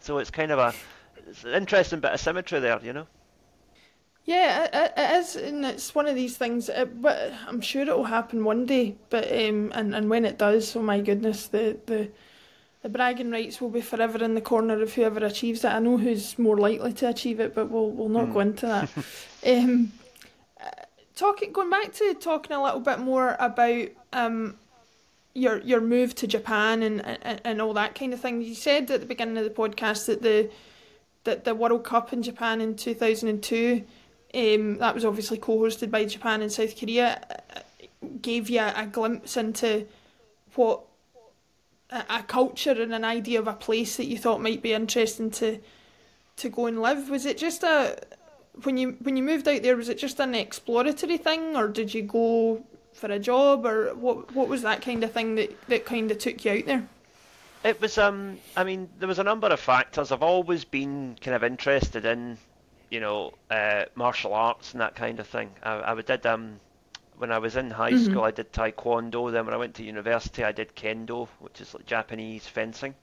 so 0.00 0.18
it's 0.18 0.30
kind 0.30 0.50
of 0.50 0.58
a 0.58 0.74
it's 1.28 1.44
an 1.44 1.52
interesting 1.52 2.00
bit 2.00 2.12
of 2.12 2.20
symmetry 2.20 2.60
there, 2.60 2.80
you 2.82 2.92
know. 2.92 3.06
Yeah, 4.28 4.64
it, 4.70 4.92
it 4.94 5.20
is, 5.20 5.36
and 5.36 5.64
it's 5.64 5.94
one 5.94 6.06
of 6.06 6.14
these 6.14 6.36
things. 6.36 6.68
It, 6.68 7.00
but 7.00 7.32
I'm 7.46 7.62
sure 7.62 7.80
it 7.80 7.96
will 7.96 8.04
happen 8.04 8.44
one 8.44 8.66
day. 8.66 8.96
But 9.08 9.24
um, 9.32 9.72
and 9.74 9.94
and 9.94 10.10
when 10.10 10.26
it 10.26 10.36
does, 10.36 10.76
oh 10.76 10.82
my 10.82 11.00
goodness, 11.00 11.46
the 11.46 11.78
the 11.86 12.10
the 12.82 12.90
bragging 12.90 13.30
rights 13.30 13.58
will 13.58 13.70
be 13.70 13.80
forever 13.80 14.22
in 14.22 14.34
the 14.34 14.42
corner 14.42 14.82
of 14.82 14.92
whoever 14.92 15.24
achieves 15.24 15.64
it. 15.64 15.68
I 15.68 15.78
know 15.78 15.96
who's 15.96 16.38
more 16.38 16.58
likely 16.58 16.92
to 16.92 17.08
achieve 17.08 17.40
it, 17.40 17.54
but 17.54 17.70
we'll 17.70 17.90
we'll 17.90 18.10
not 18.10 18.26
mm. 18.26 18.34
go 18.34 18.40
into 18.40 18.66
that. 18.66 18.90
um, 19.46 19.92
talking 21.16 21.50
going 21.50 21.70
back 21.70 21.94
to 21.94 22.12
talking 22.12 22.54
a 22.54 22.62
little 22.62 22.80
bit 22.80 22.98
more 22.98 23.34
about 23.40 23.88
um, 24.12 24.56
your 25.32 25.62
your 25.62 25.80
move 25.80 26.14
to 26.16 26.26
Japan 26.26 26.82
and, 26.82 27.00
and 27.22 27.40
and 27.46 27.62
all 27.62 27.72
that 27.72 27.94
kind 27.94 28.12
of 28.12 28.20
thing. 28.20 28.42
You 28.42 28.54
said 28.54 28.90
at 28.90 29.00
the 29.00 29.06
beginning 29.06 29.38
of 29.38 29.44
the 29.44 29.50
podcast 29.50 30.04
that 30.04 30.20
the 30.20 30.50
that 31.24 31.44
the 31.44 31.54
World 31.54 31.82
Cup 31.82 32.12
in 32.12 32.22
Japan 32.22 32.60
in 32.60 32.76
two 32.76 32.92
thousand 32.92 33.30
and 33.30 33.42
two, 33.42 33.84
um, 34.34 34.78
that 34.78 34.94
was 34.94 35.04
obviously 35.04 35.38
co-hosted 35.38 35.90
by 35.90 36.04
Japan 36.04 36.42
and 36.42 36.52
South 36.52 36.78
Korea, 36.78 37.20
uh, 37.54 37.60
gave 38.20 38.50
you 38.50 38.60
a, 38.60 38.72
a 38.76 38.86
glimpse 38.86 39.36
into 39.36 39.86
what 40.54 40.82
a, 41.90 42.04
a 42.10 42.22
culture 42.22 42.80
and 42.82 42.92
an 42.92 43.04
idea 43.04 43.38
of 43.38 43.48
a 43.48 43.54
place 43.54 43.96
that 43.96 44.06
you 44.06 44.18
thought 44.18 44.40
might 44.40 44.62
be 44.62 44.72
interesting 44.72 45.30
to 45.32 45.58
to 46.36 46.48
go 46.48 46.66
and 46.66 46.80
live. 46.80 47.10
Was 47.10 47.26
it 47.26 47.38
just 47.38 47.62
a 47.62 47.98
when 48.62 48.76
you 48.76 48.96
when 49.00 49.16
you 49.16 49.22
moved 49.22 49.48
out 49.48 49.62
there? 49.62 49.76
Was 49.76 49.88
it 49.88 49.98
just 49.98 50.20
an 50.20 50.34
exploratory 50.34 51.16
thing, 51.16 51.56
or 51.56 51.68
did 51.68 51.94
you 51.94 52.02
go 52.02 52.64
for 52.92 53.06
a 53.06 53.18
job, 53.18 53.64
or 53.64 53.94
what? 53.94 54.34
What 54.34 54.48
was 54.48 54.62
that 54.62 54.82
kind 54.82 55.02
of 55.04 55.12
thing 55.12 55.36
that 55.36 55.68
that 55.68 55.86
kind 55.86 56.10
of 56.10 56.18
took 56.18 56.44
you 56.44 56.52
out 56.52 56.66
there? 56.66 56.88
It 57.64 57.80
was 57.80 57.98
um 57.98 58.38
I 58.56 58.64
mean 58.64 58.88
there 58.98 59.08
was 59.08 59.18
a 59.18 59.24
number 59.24 59.48
of 59.48 59.60
factors. 59.60 60.12
I've 60.12 60.22
always 60.22 60.64
been 60.64 61.16
kind 61.20 61.34
of 61.34 61.42
interested 61.42 62.04
in 62.04 62.38
you 62.90 63.00
know 63.00 63.32
uh, 63.50 63.84
martial 63.94 64.34
arts 64.34 64.72
and 64.72 64.80
that 64.80 64.94
kind 64.94 65.20
of 65.20 65.26
thing. 65.26 65.50
I, 65.62 65.92
I 65.92 66.00
did 66.00 66.26
um 66.26 66.60
when 67.18 67.32
I 67.32 67.38
was 67.38 67.56
in 67.56 67.70
high 67.70 67.92
mm-hmm. 67.92 68.10
school, 68.12 68.22
I 68.22 68.30
did 68.30 68.52
taekwondo. 68.52 69.32
Then 69.32 69.44
when 69.44 69.54
I 69.54 69.56
went 69.56 69.74
to 69.74 69.82
university, 69.82 70.44
I 70.44 70.52
did 70.52 70.74
kendo, 70.74 71.28
which 71.40 71.60
is 71.60 71.74
like 71.74 71.84
Japanese 71.84 72.46
fencing. 72.46 72.94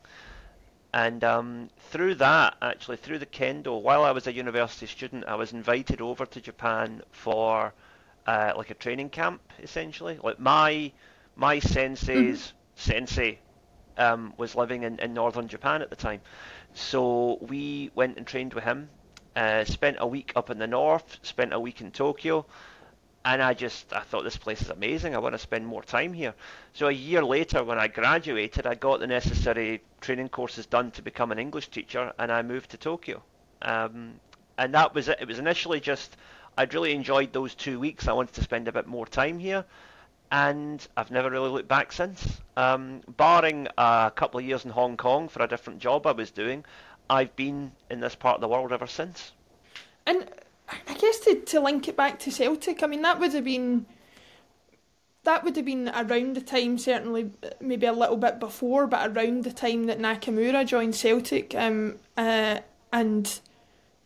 And 0.94 1.24
um, 1.25 1.70
through 1.89 2.15
that, 2.15 2.56
actually, 2.62 2.98
through 2.98 3.20
the 3.20 3.25
kendo, 3.25 3.82
while 3.82 4.06
I 4.06 4.12
was 4.12 4.27
a 4.27 4.34
university 4.34 4.86
student, 4.86 5.25
I 5.27 5.36
was 5.36 5.51
invited 5.51 6.00
over 6.00 6.25
to 6.25 6.39
Japan 6.39 7.01
for 7.12 7.74
uh, 8.25 8.54
like 8.56 8.70
a 8.70 8.74
training 8.74 9.10
camp, 9.10 9.42
essentially. 9.62 10.18
Like 10.24 10.39
my 10.39 10.94
my 11.36 11.60
sensei's 11.60 12.39
mm-hmm. 12.39 12.56
sensei 12.75 13.39
um, 13.98 14.34
was 14.38 14.56
living 14.56 14.84
in, 14.84 15.00
in 15.00 15.13
northern 15.13 15.50
Japan 15.50 15.82
at 15.82 15.89
the 15.89 15.98
time, 15.98 16.22
so 16.74 17.39
we 17.42 17.92
went 17.94 18.18
and 18.18 18.25
trained 18.25 18.54
with 18.54 18.63
him. 18.63 18.88
Uh, 19.36 19.65
spent 19.65 19.98
a 20.00 20.08
week 20.08 20.32
up 20.36 20.50
in 20.50 20.58
the 20.60 20.68
north, 20.68 21.18
spent 21.22 21.54
a 21.54 21.60
week 21.60 21.82
in 21.82 21.92
Tokyo, 21.92 22.46
and 23.25 23.42
I 23.42 23.54
just 23.54 23.92
I 23.92 24.01
thought 24.01 24.24
this 24.24 24.38
place 24.38 24.62
is 24.62 24.70
amazing. 24.70 25.15
I 25.15 25.20
want 25.20 25.34
to 25.34 25.39
spend 25.39 25.65
more 25.65 25.84
time 25.84 26.13
here. 26.13 26.34
So 26.74 26.88
a 26.88 26.92
year 26.92 27.24
later, 27.24 27.63
when 27.63 27.80
I 27.80 27.88
graduated, 27.88 28.65
I 28.65 28.75
got 28.75 29.00
the 29.00 29.08
necessary 29.08 29.82
training 30.00 30.30
courses 30.30 30.68
done 30.68 30.92
to 30.92 31.01
become 31.01 31.32
an 31.32 31.39
English 31.39 31.68
teacher, 31.70 32.13
and 32.18 32.32
I 32.32 32.44
moved 32.44 32.70
to 32.72 32.77
Tokyo. 32.77 33.24
Um, 33.62 34.20
and 34.58 34.74
that 34.74 34.94
was 34.94 35.10
it. 35.10 35.18
It 35.20 35.27
was 35.27 35.39
initially 35.39 35.80
just 35.80 36.15
I'd 36.58 36.74
really 36.74 36.94
enjoyed 36.94 37.34
those 37.34 37.56
two 37.56 37.80
weeks. 37.80 38.08
I 38.08 38.13
wanted 38.13 38.36
to 38.36 38.44
spend 38.44 38.68
a 38.68 38.72
bit 38.72 38.88
more 38.88 39.06
time 39.06 39.39
here, 39.39 39.65
and 40.32 40.86
I've 40.96 41.12
never 41.12 41.30
really 41.30 41.50
looked 41.50 41.68
back 41.68 41.92
since. 41.92 42.42
Um, 42.56 43.01
barring 43.18 43.68
a 43.77 44.12
couple 44.15 44.39
of 44.39 44.46
years 44.46 44.63
in 44.63 44.72
Hong 44.72 44.96
Kong 44.96 45.27
for 45.27 45.44
a 45.44 45.48
different 45.48 45.80
job 45.80 46.08
I 46.08 46.13
was 46.13 46.32
doing, 46.32 46.63
I've 47.10 47.36
been 47.36 47.72
in 47.90 48.00
this 48.00 48.16
part 48.16 48.36
of 48.36 48.42
the 48.42 48.48
world 48.48 48.72
ever 48.72 48.88
since. 48.88 49.32
And 50.06 50.30
I 50.88 50.94
guess 50.94 51.20
to, 51.22 51.36
to 51.36 51.60
link 51.60 51.88
it 51.88 51.98
back 51.98 52.20
to 52.20 52.32
Celtic, 52.32 52.84
I 52.84 52.88
mean 52.88 53.02
that 53.04 53.20
would 53.20 53.34
have 53.34 53.44
been 53.44 53.86
that 55.24 55.44
would 55.44 55.56
have 55.56 55.66
been 55.66 55.90
around 55.90 56.36
the 56.36 56.42
time, 56.42 56.78
certainly 56.78 57.32
maybe 57.60 57.88
a 57.88 57.94
little 57.94 58.18
bit 58.18 58.40
before, 58.40 58.88
but 58.88 59.10
around 59.10 59.44
the 59.44 59.52
time 59.52 59.86
that 59.86 60.00
Nakamura 60.00 60.66
joined 60.66 60.96
Celtic, 60.96 61.56
um, 61.56 61.98
uh, 62.16 62.60
and 62.94 63.40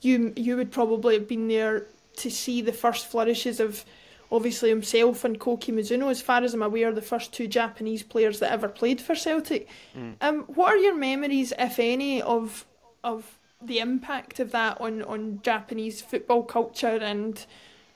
you 0.01 0.34
you 0.36 0.56
would 0.56 0.72
probably 0.72 1.15
have 1.15 1.27
been 1.27 1.48
there 1.48 1.86
to 2.18 2.32
see 2.32 2.62
the 2.62 2.74
first 2.74 3.08
flourishes 3.08 3.60
of 3.60 3.86
obviously 4.32 4.70
himself 4.70 5.24
and 5.24 5.39
Koki 5.39 5.72
Mizuno. 5.72 6.10
As 6.10 6.22
far 6.22 6.44
as 6.44 6.53
I'm 6.53 6.62
aware, 6.62 6.91
the 6.91 7.01
first 7.01 7.34
two 7.34 7.48
Japanese 7.48 8.03
players 8.03 8.39
that 8.39 8.51
ever 8.51 8.70
played 8.70 9.01
for 9.01 9.15
Celtic. 9.15 9.68
Mm. 9.98 10.15
Um, 10.22 10.44
what 10.44 10.74
are 10.74 10.77
your 10.77 10.96
memories, 10.96 11.51
if 11.58 11.79
any, 11.79 12.22
of 12.22 12.65
of 13.03 13.39
the 13.62 13.79
impact 13.79 14.39
of 14.39 14.51
that 14.51 14.79
on, 14.79 15.01
on 15.03 15.41
Japanese 15.44 16.01
football 16.01 16.44
culture 16.44 16.88
and 16.88 17.46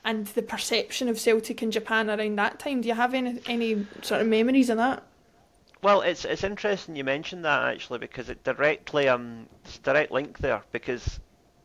and 0.05 0.27
the 0.27 0.41
perception 0.41 1.07
of 1.07 1.17
Celtic 1.17 1.63
in 1.63 1.71
Japan 1.71 2.09
around 2.09 2.35
that 2.37 2.59
time. 2.59 2.81
Do 2.81 2.89
you 2.89 2.93
have 2.93 3.13
any 3.13 3.39
any 3.45 3.87
sort 4.01 4.21
of 4.21 4.27
memories 4.27 4.69
of 4.69 4.77
that? 4.77 5.03
Well, 5.81 6.01
it's 6.01 6.25
it's 6.25 6.43
interesting 6.43 6.95
you 6.95 7.03
mentioned 7.03 7.45
that 7.45 7.73
actually 7.73 7.99
because 7.99 8.29
it 8.29 8.43
directly 8.43 9.07
um 9.07 9.47
it's 9.63 9.77
direct 9.79 10.11
link 10.11 10.39
there 10.39 10.63
because 10.71 11.19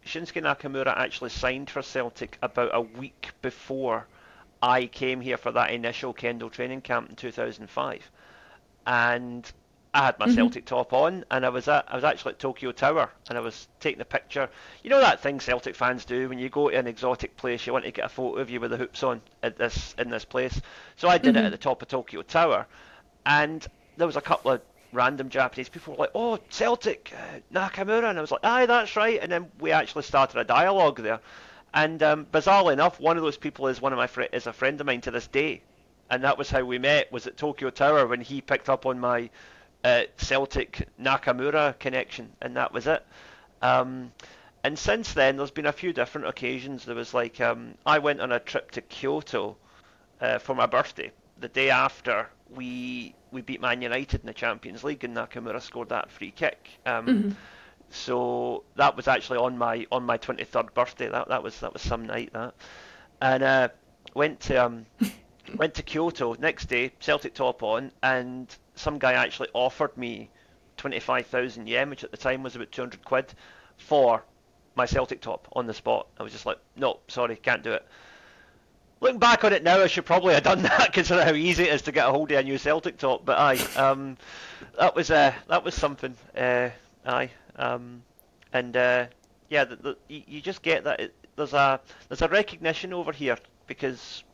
Shinsuke 0.05 0.43
Nakamura 0.43 0.97
actually 0.97 1.31
signed 1.31 1.69
for 1.69 1.83
Celtic 1.83 2.39
about 2.43 2.71
a 2.73 2.81
week 2.81 3.31
before 3.43 4.07
I 4.63 4.87
came 4.87 5.21
here 5.21 5.37
for 5.37 5.53
that 5.53 5.71
initial 5.71 6.15
kendo 6.15 6.51
training 6.51 6.81
camp 6.81 7.11
in 7.11 7.17
2005, 7.17 8.11
and 8.87 9.53
I 9.95 10.05
had 10.07 10.19
my 10.19 10.27
mm-hmm. 10.27 10.35
Celtic 10.35 10.67
top 10.67 10.93
on, 10.93 11.25
and 11.31 11.47
I 11.47 11.49
was 11.49 11.67
at 11.67 11.87
I 11.89 11.95
was 11.95 12.05
actually 12.05 12.33
at 12.33 12.39
Tokyo 12.39 12.73
Tower, 12.73 13.11
and 13.29 13.39
I 13.39 13.41
was 13.41 13.69
taking 13.81 14.01
a 14.01 14.05
picture. 14.05 14.49
You 14.83 14.91
know 14.91 15.01
that 15.01 15.21
thing 15.21 15.41
Celtic 15.41 15.75
fans 15.75 16.05
do 16.05 16.29
when 16.29 16.39
you 16.39 16.49
go 16.49 16.69
to 16.69 16.77
an 16.77 16.87
exotic 16.87 17.37
place, 17.37 17.67
you 17.67 17.73
want 17.73 17.85
to 17.87 17.91
get 17.91 18.05
a 18.05 18.09
photo 18.09 18.41
of 18.41 18.51
you 18.51 18.61
with 18.61 18.71
the 18.71 18.77
hoops 18.77 19.03
on 19.03 19.23
at 19.43 19.57
this 19.57 19.95
in 19.99 20.11
this 20.11 20.25
place. 20.25 20.61
So 20.97 21.09
I 21.09 21.19
did 21.19 21.35
mm-hmm. 21.35 21.45
it 21.45 21.47
at 21.47 21.53
the 21.53 21.59
top 21.59 21.81
of 21.81 21.89
Tokyo 21.89 22.23
Tower, 22.23 22.67
and 23.25 23.67
there 23.97 24.07
was 24.07 24.17
a 24.17 24.21
couple 24.21 24.53
of 24.53 24.61
random 24.93 25.31
Japanese 25.31 25.69
people 25.69 25.95
were 25.95 26.01
like, 26.01 26.11
"Oh, 26.15 26.39
Celtic, 26.51 27.13
uh, 27.17 27.41
Nakamura," 27.53 28.11
and 28.11 28.19
I 28.19 28.21
was 28.21 28.31
like, 28.31 28.45
"Aye, 28.45 28.67
that's 28.67 28.95
right." 28.95 29.19
And 29.23 29.33
then 29.33 29.51
we 29.59 29.73
actually 29.73 30.03
started 30.03 30.39
a 30.39 30.45
dialogue 30.45 31.01
there, 31.01 31.21
and 31.73 32.03
um, 32.03 32.27
bizarrely 32.27 32.75
enough, 32.75 33.01
one 33.01 33.17
of 33.17 33.23
those 33.23 33.39
people 33.39 33.69
is 33.69 33.81
one 33.81 33.93
of 33.93 33.97
my 33.97 34.07
fr- 34.07 34.23
is 34.33 34.47
a 34.47 34.53
friend 34.53 34.81
of 34.81 34.87
mine 34.87 35.01
to 35.03 35.11
this 35.11 35.27
day, 35.27 35.63
and 36.11 36.25
that 36.25 36.37
was 36.37 36.51
how 36.51 36.63
we 36.63 36.79
met. 36.79 37.11
Was 37.11 37.27
at 37.27 37.39
Tokyo 37.39 37.71
Tower 37.71 38.07
when 38.07 38.21
he 38.21 38.43
picked 38.43 38.69
up 38.69 38.85
on 38.85 38.99
my 38.99 39.31
uh, 39.85 40.03
Celtic 40.17 40.89
Nakamura 41.01 41.79
connection, 41.79 42.33
and 42.41 42.57
that 42.57 42.73
was 42.73 42.87
it. 42.87 43.05
Um, 43.63 44.13
and 44.65 44.79
since 44.79 45.13
then, 45.13 45.37
there's 45.37 45.51
been 45.51 45.67
a 45.67 45.73
few 45.73 45.93
different 45.93 46.27
occasions. 46.27 46.85
There 46.85 46.95
was 46.95 47.15
like 47.15 47.41
um, 47.41 47.75
I 47.87 47.99
went 47.99 48.21
on 48.21 48.33
a 48.33 48.41
trip 48.41 48.71
to 48.73 48.81
Kyoto 48.81 49.57
uh, 50.21 50.39
for 50.39 50.55
my 50.55 50.67
birthday. 50.67 51.13
The 51.41 51.49
day 51.49 51.71
after 51.71 52.29
we 52.51 53.15
we 53.31 53.43
beat 53.43 53.61
Man 53.61 53.83
United 53.83 54.21
in 54.21 54.27
the 54.27 54.35
Champions 54.35 54.83
League, 54.83 55.05
and 55.05 55.17
Nakamura 55.17 55.63
scored 55.63 55.91
that 55.91 56.11
free 56.11 56.33
kick. 56.33 56.69
Um, 56.85 57.07
mm-hmm. 57.07 57.31
So 57.91 58.65
that 58.77 58.97
was 58.97 59.09
actually 59.09 59.39
on 59.39 59.57
my 59.57 59.87
on 59.93 60.05
my 60.05 60.19
23rd 60.19 60.75
birthday. 60.75 61.09
That 61.09 61.29
that 61.29 61.43
was 61.43 61.61
that 61.61 61.73
was 61.73 61.83
some 61.83 62.07
night 62.07 62.33
that, 62.33 62.55
and 63.23 63.43
uh, 63.43 63.69
went 64.15 64.41
to 64.41 64.57
um, 64.57 64.87
went 65.57 65.75
to 65.75 65.83
Kyoto 65.83 66.35
next 66.39 66.67
day, 66.67 66.93
Celtic 67.01 67.35
top 67.35 67.63
on, 67.63 67.93
and 68.03 68.55
some 68.79 68.99
guy 68.99 69.13
actually 69.13 69.49
offered 69.53 69.97
me 69.97 70.31
25,000 70.77 71.69
yen, 71.69 71.91
which 71.91 72.05
at 72.05 72.11
the 72.11 72.17
time 72.17 72.43
was 72.43 72.57
about 72.57 72.73
200 72.73 73.05
quid, 73.05 73.35
for 73.77 74.25
my 74.75 74.87
Celtic 74.87 75.21
top 75.21 75.49
on 75.53 75.67
the 75.67 75.75
spot. 75.75 76.07
I 76.19 76.23
was 76.23 76.33
just 76.33 76.47
like, 76.47 76.59
no, 76.77 77.01
sorry, 77.09 77.37
can't 77.37 77.63
do 77.63 77.73
it. 77.73 77.87
Looking 79.01 79.19
back 79.19 79.45
on 79.45 79.53
it 79.53 79.63
now, 79.63 79.81
I 79.81 79.87
should 79.87 80.07
probably 80.07 80.35
have 80.35 80.43
done 80.43 80.63
that, 80.63 80.93
considering 80.93 81.27
how 81.27 81.35
easy 81.35 81.65
it 81.65 81.75
is 81.75 81.83
to 81.83 81.93
get 81.93 82.09
a 82.09 82.11
hold 82.11 82.33
of 82.33 82.39
a 82.39 82.43
new 82.43 82.59
Celtic 82.59 82.99
top. 82.99 83.25
But 83.25 83.39
aye, 83.39 83.59
um, 83.77 84.17
that 84.79 84.95
was 84.95 85.11
uh, 85.11 85.33
that 85.49 85.65
was 85.65 85.75
something. 85.75 86.17
Uh, 86.37 86.71
aye, 87.07 87.31
um, 87.57 88.03
and 88.53 88.77
uh, 88.77 89.07
yeah, 89.49 89.65
the, 89.65 89.77
the, 89.77 89.97
you 90.09 90.41
just 90.41 90.63
get 90.63 90.85
that 90.85 91.01
it, 91.01 91.15
there's 91.37 91.53
a 91.53 91.81
there's 92.09 92.23
a 92.23 92.29
recognition 92.29 92.93
over 92.93 93.13
here 93.13 93.39
because 93.69 94.25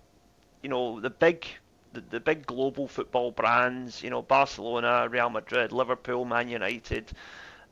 you 0.63 0.71
know 0.71 0.99
the 0.99 1.11
big 1.11 1.47
the, 1.95 2.01
the 2.01 2.21
big 2.21 2.47
global 2.47 2.87
football 2.89 3.31
brands, 3.31 4.03
you 4.03 4.11
know, 4.11 4.23
Barcelona, 4.23 5.09
Real 5.11 5.31
Madrid, 5.31 5.73
Liverpool, 5.73 6.25
Man 6.25 6.49
United, 6.49 7.11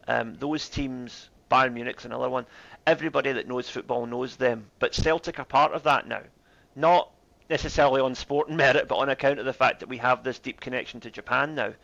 um, 0.09 0.35
those 0.35 0.69
teams, 0.69 1.29
Bayern 1.51 1.75
Munich's 1.75 2.05
another 2.05 2.31
one. 2.31 2.47
Everybody 2.87 3.33
that 3.33 3.47
knows 3.47 3.69
football 3.69 4.07
knows 4.07 4.37
them, 4.37 4.71
but 4.79 4.95
Celtic 4.95 5.39
are 5.39 5.45
part 5.45 5.73
of 5.73 5.83
that 5.85 6.07
now. 6.07 6.23
Not 6.75 7.11
necessarily 7.51 8.01
on 8.01 8.15
sporting 8.15 8.57
merit, 8.65 8.89
but 8.89 8.97
on 8.97 9.09
account 9.09 9.39
of 9.39 9.45
the 9.45 9.53
fact 9.53 9.81
that 9.81 9.89
we 9.89 9.99
have 9.99 10.25
this 10.25 10.39
deep 10.39 10.61
connection 10.61 11.01
to 11.01 11.11
Japan 11.11 11.55
now. 11.55 11.75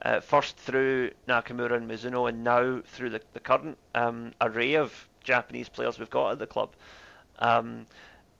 Uh, 0.00 0.20
first 0.20 0.56
through 0.56 1.10
Nakamura 1.26 1.76
and 1.76 1.90
Mizuno, 1.90 2.28
and 2.28 2.44
now 2.44 2.80
through 2.86 3.10
the, 3.10 3.20
the 3.32 3.40
current 3.40 3.76
um, 3.96 4.32
array 4.40 4.74
of 4.74 5.08
Japanese 5.24 5.68
players 5.68 5.98
we've 5.98 6.08
got 6.08 6.30
at 6.32 6.38
the 6.38 6.46
club. 6.46 6.70
Um, 7.40 7.86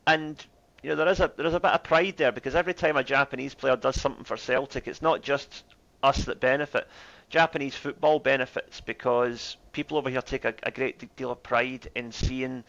and 0.06 0.44
you 0.82 0.90
know 0.90 0.96
there 0.96 1.08
is 1.08 1.20
a 1.20 1.32
there 1.36 1.46
is 1.46 1.54
a 1.54 1.60
bit 1.60 1.72
of 1.72 1.82
pride 1.82 2.16
there 2.16 2.32
because 2.32 2.54
every 2.54 2.74
time 2.74 2.96
a 2.96 3.04
Japanese 3.04 3.54
player 3.54 3.76
does 3.76 4.00
something 4.00 4.24
for 4.24 4.36
Celtic, 4.36 4.86
it's 4.86 5.02
not 5.02 5.22
just 5.22 5.64
us 6.02 6.24
that 6.24 6.40
benefit. 6.40 6.86
Japanese 7.30 7.74
football 7.74 8.18
benefits 8.18 8.80
because 8.80 9.56
people 9.72 9.98
over 9.98 10.08
here 10.08 10.22
take 10.22 10.44
a, 10.44 10.54
a 10.62 10.70
great 10.70 11.14
deal 11.16 11.30
of 11.30 11.42
pride 11.42 11.90
in 11.94 12.10
seeing 12.10 12.64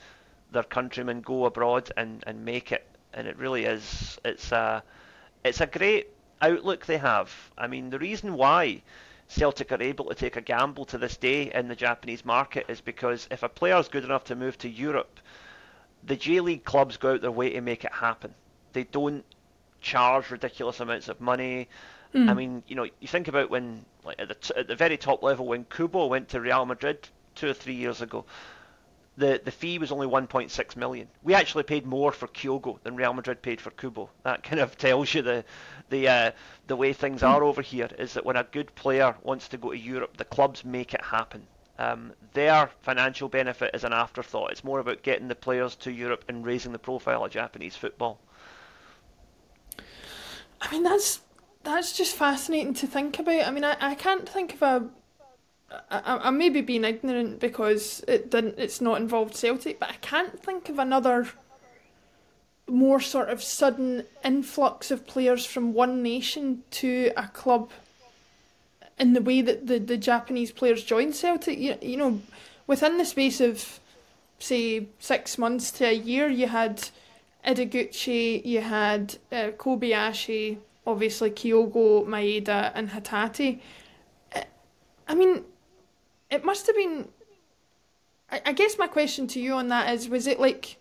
their 0.52 0.64
countrymen 0.64 1.22
go 1.22 1.46
abroad 1.46 1.92
and, 1.96 2.24
and 2.28 2.44
make 2.44 2.72
it, 2.72 2.86
and 3.14 3.28
it 3.28 3.38
really 3.38 3.66
is 3.66 4.20
it's 4.26 4.52
a 4.52 4.84
it's 5.44 5.62
a 5.62 5.68
great 5.68 6.08
outlook 6.42 6.86
they 6.86 6.98
have. 6.98 7.32
I 7.58 7.68
mean, 7.68 7.90
the 7.90 8.00
reason 8.00 8.34
why 8.34 8.82
Celtic 9.28 9.72
are 9.72 9.82
able 9.82 10.06
to 10.06 10.16
take 10.16 10.36
a 10.36 10.42
gamble 10.42 10.86
to 10.86 10.98
this 10.98 11.16
day 11.16 11.52
in 11.54 11.68
the 11.68 11.76
Japanese 11.76 12.26
market 12.26 12.66
is 12.68 12.82
because 12.82 13.28
if 13.30 13.44
a 13.44 13.50
player 13.50 13.78
is 13.78 13.88
good 13.88 14.04
enough 14.04 14.24
to 14.26 14.36
move 14.36 14.58
to 14.58 14.70
Europe, 14.70 15.20
the 16.04 16.16
J 16.16 16.40
League 16.40 16.64
clubs 16.64 16.98
go 16.98 17.14
out 17.14 17.22
their 17.22 17.32
way 17.32 17.52
to 17.52 17.62
make 17.62 17.84
it 17.84 17.92
happen. 17.94 18.34
They 18.74 18.84
don't 18.84 19.26
charge 19.82 20.32
ridiculous 20.32 20.80
amounts 20.80 21.08
of 21.10 21.22
money. 21.22 21.70
Mm. 22.14 22.30
I 22.30 22.34
mean, 22.34 22.64
you 22.68 22.76
know, 22.76 22.88
you 23.00 23.08
think 23.08 23.28
about 23.28 23.50
when, 23.50 23.86
like 24.04 24.20
at 24.20 24.28
the 24.28 24.36
t- 24.36 24.54
at 24.56 24.68
the 24.68 24.76
very 24.76 24.98
top 24.98 25.22
level, 25.22 25.46
when 25.46 25.66
Kubo 25.66 26.08
went 26.08 26.30
to 26.30 26.42
Real 26.42 26.66
Madrid 26.66 27.08
two 27.36 27.50
or 27.50 27.54
three 27.54 27.76
years 27.76 28.02
ago, 28.02 28.26
the 29.18 29.40
the 29.44 29.52
fee 29.52 29.78
was 29.78 29.92
only 29.92 30.08
1.6 30.08 30.76
million. 30.76 31.08
We 31.24 31.36
actually 31.36 31.64
paid 31.64 31.86
more 31.86 32.12
for 32.12 32.28
Kyogo 32.28 32.80
than 32.84 32.96
Real 32.96 33.14
Madrid 33.14 33.42
paid 33.42 33.62
for 33.62 33.70
Kubo. 33.72 34.10
That 34.24 34.44
kind 34.50 34.60
of 34.60 34.78
tells 34.78 35.14
you 35.14 35.22
the 35.22 35.46
the 35.90 36.08
uh, 36.08 36.32
the 36.68 36.76
way 36.76 36.94
things 36.94 37.22
are 37.22 37.44
over 37.44 37.62
here. 37.62 37.90
Is 38.00 38.14
that 38.14 38.26
when 38.26 38.38
a 38.38 38.44
good 38.44 38.74
player 38.76 39.16
wants 39.22 39.48
to 39.50 39.58
go 39.58 39.72
to 39.72 39.78
Europe, 39.78 40.18
the 40.18 40.26
clubs 40.26 40.66
make 40.66 40.94
it 40.94 41.04
happen. 41.04 41.46
Um, 41.80 42.12
their 42.34 42.70
financial 42.82 43.30
benefit 43.30 43.72
is 43.74 43.86
an 43.86 43.94
afterthought. 43.94 44.52
It's 44.52 44.66
more 44.66 44.80
about 44.80 45.02
getting 45.02 45.30
the 45.30 45.36
players 45.36 45.76
to 45.78 45.92
Europe 45.92 46.26
and 46.28 46.46
raising 46.46 46.74
the 46.74 46.80
profile 46.80 47.24
of 47.24 47.32
Japanese 47.32 47.78
football. 47.78 48.20
I 50.62 50.70
mean, 50.72 50.84
that's 50.84 51.22
that's 51.64 51.96
just 51.96 52.18
fascinating 52.18 52.74
to 52.76 52.88
think 52.88 53.18
about. 53.18 53.48
I 53.48 53.52
mean, 53.52 53.64
I, 53.64 53.78
I 53.80 53.96
can't 53.96 54.28
think 54.28 54.56
of 54.56 54.62
a. 54.62 54.90
I, 55.90 56.28
I 56.28 56.30
may 56.32 56.50
be 56.50 56.60
being 56.60 56.84
ignorant 56.84 57.40
because 57.40 58.04
it 58.10 58.30
didn't. 58.30 58.56
It's 58.58 58.82
not 58.82 59.00
involved 59.00 59.34
Celtic, 59.34 59.80
but 59.80 59.90
I 59.90 59.96
can't 60.02 60.38
think 60.38 60.68
of 60.68 60.80
another 60.80 61.30
more 62.68 63.00
sort 63.00 63.30
of 63.30 63.42
sudden 63.42 64.04
influx 64.24 64.92
of 64.92 65.08
players 65.08 65.46
from 65.46 65.74
one 65.74 66.04
nation 66.04 66.64
to 66.72 67.12
a 67.16 67.30
club 67.30 67.72
in 69.00 69.14
the 69.14 69.22
way 69.22 69.42
that 69.42 69.68
the, 69.68 69.80
the 69.80 69.98
Japanese 69.98 70.52
players 70.52 70.84
joined 70.84 71.16
Celtic. 71.16 71.58
You, 71.58 71.78
you 71.82 71.98
know, 71.98 72.22
within 72.68 72.98
the 72.98 73.06
space 73.06 73.40
of 73.40 73.80
say 74.40 74.88
six 75.00 75.38
months 75.38 75.72
to 75.72 75.86
a 75.86 75.94
year, 75.94 76.28
you 76.28 76.48
had 76.48 76.90
Ideguchi, 77.46 78.46
you 78.46 78.62
had 78.62 79.18
uh, 79.32 79.52
Kobayashi, 79.58 80.58
obviously 80.86 81.32
Kyogo, 81.32 82.06
Maeda, 82.06 82.72
and 82.76 82.90
Hatate. 82.90 83.60
I 85.08 85.16
mean, 85.16 85.44
it 86.30 86.46
must 86.46 86.68
have 86.68 86.76
been. 86.76 87.08
I, 88.32 88.42
I 88.48 88.52
guess 88.54 88.78
my 88.78 88.88
question 88.88 89.28
to 89.28 89.40
you 89.40 89.54
on 89.54 89.70
that 89.70 89.94
is: 89.94 90.10
was 90.10 90.28
it 90.28 90.40
like, 90.40 90.78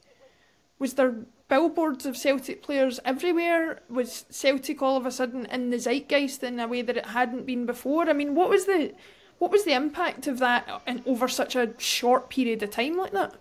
was 0.79 0.95
there 0.95 1.15
billboards 1.49 2.07
of 2.07 2.17
Celtic 2.17 2.63
players 2.63 3.01
everywhere? 3.05 3.81
Was 3.89 4.27
Celtic 4.31 4.83
all 4.83 4.97
of 4.97 5.07
a 5.07 5.11
sudden 5.11 5.47
in 5.47 5.71
the 5.71 5.79
zeitgeist 5.79 6.43
in 6.43 6.61
a 6.61 6.69
way 6.69 6.83
that 6.83 6.97
it 6.97 7.07
hadn't 7.07 7.47
been 7.47 7.67
before? 7.67 8.09
I 8.09 8.13
mean, 8.13 8.35
what 8.35 8.49
was 8.49 8.67
the, 8.67 8.95
what 9.39 9.51
was 9.51 9.65
the 9.65 9.73
impact 9.73 10.27
of 10.27 10.39
that 10.39 10.83
in, 10.87 11.03
over 11.07 11.29
such 11.29 11.57
a 11.57 11.75
short 11.79 12.31
period 12.31 12.63
of 12.63 12.71
time 12.71 12.97
like 12.97 13.13
that? 13.13 13.35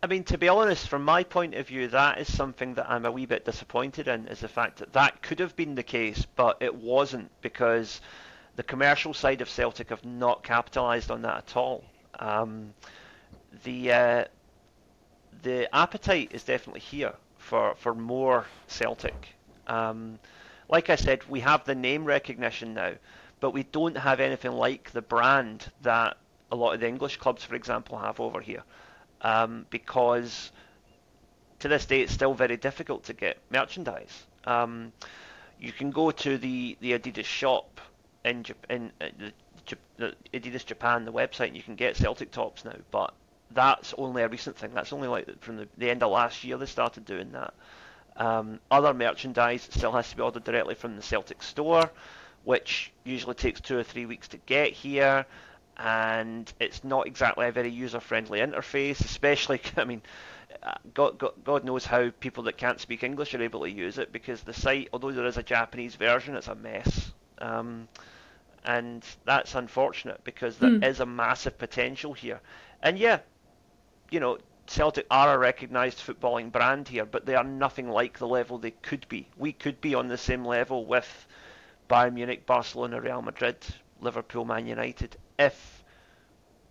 I 0.00 0.06
mean, 0.06 0.22
to 0.24 0.38
be 0.38 0.48
honest, 0.48 0.88
from 0.88 1.02
my 1.02 1.24
point 1.24 1.54
of 1.54 1.66
view, 1.66 1.88
that 1.88 2.18
is 2.18 2.32
something 2.32 2.74
that 2.74 2.88
I'm 2.88 3.04
a 3.04 3.10
wee 3.10 3.26
bit 3.26 3.44
disappointed 3.44 4.06
in, 4.06 4.28
is 4.28 4.40
the 4.40 4.48
fact 4.48 4.78
that 4.78 4.92
that 4.92 5.22
could 5.22 5.40
have 5.40 5.56
been 5.56 5.74
the 5.74 5.82
case, 5.82 6.24
but 6.36 6.58
it 6.60 6.72
wasn't 6.72 7.30
because 7.40 8.00
the 8.54 8.62
commercial 8.62 9.12
side 9.12 9.40
of 9.40 9.48
Celtic 9.48 9.88
have 9.88 10.04
not 10.04 10.44
capitalised 10.44 11.10
on 11.10 11.22
that 11.22 11.36
at 11.38 11.56
all. 11.56 11.84
Um, 12.20 12.74
the 13.64 13.92
uh, 13.92 14.24
the 15.42 15.74
appetite 15.74 16.30
is 16.32 16.44
definitely 16.44 16.80
here 16.80 17.14
for, 17.38 17.74
for 17.76 17.94
more 17.94 18.46
Celtic. 18.66 19.28
Um, 19.66 20.18
like 20.68 20.90
I 20.90 20.96
said, 20.96 21.28
we 21.28 21.40
have 21.40 21.64
the 21.64 21.74
name 21.74 22.04
recognition 22.04 22.74
now, 22.74 22.92
but 23.40 23.52
we 23.52 23.62
don't 23.62 23.96
have 23.96 24.20
anything 24.20 24.52
like 24.52 24.90
the 24.90 25.02
brand 25.02 25.70
that 25.82 26.16
a 26.50 26.56
lot 26.56 26.74
of 26.74 26.80
the 26.80 26.88
English 26.88 27.18
clubs, 27.18 27.44
for 27.44 27.54
example, 27.54 27.98
have 27.98 28.20
over 28.20 28.40
here 28.40 28.62
um, 29.22 29.66
because 29.70 30.52
to 31.60 31.68
this 31.68 31.86
day 31.86 32.02
it's 32.02 32.12
still 32.12 32.34
very 32.34 32.56
difficult 32.56 33.04
to 33.04 33.12
get 33.12 33.38
merchandise. 33.50 34.26
Um, 34.44 34.92
you 35.58 35.72
can 35.72 35.90
go 35.90 36.10
to 36.10 36.38
the, 36.38 36.76
the 36.80 36.92
Adidas 36.92 37.24
shop 37.24 37.80
in, 38.24 38.44
in 38.70 38.92
uh, 39.00 39.06
the, 39.18 39.78
the 39.96 40.14
Adidas 40.32 40.64
Japan, 40.64 41.04
the 41.04 41.12
website, 41.12 41.48
and 41.48 41.56
you 41.56 41.62
can 41.62 41.74
get 41.74 41.96
Celtic 41.96 42.30
tops 42.30 42.64
now, 42.64 42.76
but 42.90 43.12
that's 43.52 43.94
only 43.96 44.22
a 44.22 44.28
recent 44.28 44.56
thing. 44.56 44.72
That's 44.74 44.92
only 44.92 45.08
like 45.08 45.40
from 45.40 45.56
the, 45.56 45.68
the 45.76 45.90
end 45.90 46.02
of 46.02 46.10
last 46.10 46.44
year 46.44 46.56
they 46.56 46.66
started 46.66 47.04
doing 47.04 47.32
that. 47.32 47.54
Um, 48.16 48.60
other 48.70 48.92
merchandise 48.92 49.68
still 49.70 49.92
has 49.92 50.10
to 50.10 50.16
be 50.16 50.22
ordered 50.22 50.44
directly 50.44 50.74
from 50.74 50.96
the 50.96 51.02
Celtic 51.02 51.42
store, 51.42 51.90
which 52.44 52.92
usually 53.04 53.34
takes 53.34 53.60
two 53.60 53.78
or 53.78 53.84
three 53.84 54.06
weeks 54.06 54.28
to 54.28 54.38
get 54.38 54.72
here 54.72 55.24
and 55.78 56.52
it's 56.58 56.82
not 56.82 57.06
exactly 57.06 57.46
a 57.46 57.52
very 57.52 57.70
user-friendly 57.70 58.40
interface. 58.40 59.00
Especially, 59.00 59.60
I 59.76 59.84
mean, 59.84 60.02
uh, 60.62 60.74
God, 60.94 61.18
God, 61.18 61.32
God, 61.44 61.64
knows 61.64 61.86
how 61.86 62.10
people 62.20 62.44
that 62.44 62.56
can't 62.56 62.80
speak 62.80 63.02
English 63.04 63.34
are 63.34 63.42
able 63.42 63.60
to 63.60 63.70
use 63.70 63.98
it 63.98 64.12
because 64.12 64.42
the 64.42 64.52
site, 64.52 64.88
although 64.92 65.12
there 65.12 65.26
is 65.26 65.36
a 65.36 65.42
Japanese 65.42 65.94
version, 65.94 66.34
it's 66.34 66.48
a 66.48 66.54
mess. 66.54 67.12
Um, 67.38 67.88
and 68.64 69.04
that's 69.24 69.54
unfortunate 69.54 70.24
because 70.24 70.58
there 70.58 70.70
mm. 70.70 70.84
is 70.84 71.00
a 71.00 71.06
massive 71.06 71.58
potential 71.58 72.12
here. 72.12 72.40
And 72.82 72.98
yeah, 72.98 73.20
you 74.10 74.20
know, 74.20 74.38
Celtic 74.66 75.06
are 75.10 75.34
a 75.34 75.38
recognised 75.38 75.98
footballing 75.98 76.52
brand 76.52 76.88
here, 76.88 77.06
but 77.06 77.24
they 77.24 77.34
are 77.34 77.44
nothing 77.44 77.88
like 77.88 78.18
the 78.18 78.26
level 78.26 78.58
they 78.58 78.70
could 78.70 79.08
be. 79.08 79.28
We 79.36 79.52
could 79.52 79.80
be 79.80 79.94
on 79.94 80.08
the 80.08 80.18
same 80.18 80.44
level 80.44 80.84
with 80.84 81.26
Bayern 81.88 82.14
Munich, 82.14 82.44
Barcelona, 82.44 83.00
Real 83.00 83.22
Madrid, 83.22 83.56
Liverpool, 84.00 84.44
Man 84.44 84.66
United, 84.66 85.16
if 85.38 85.84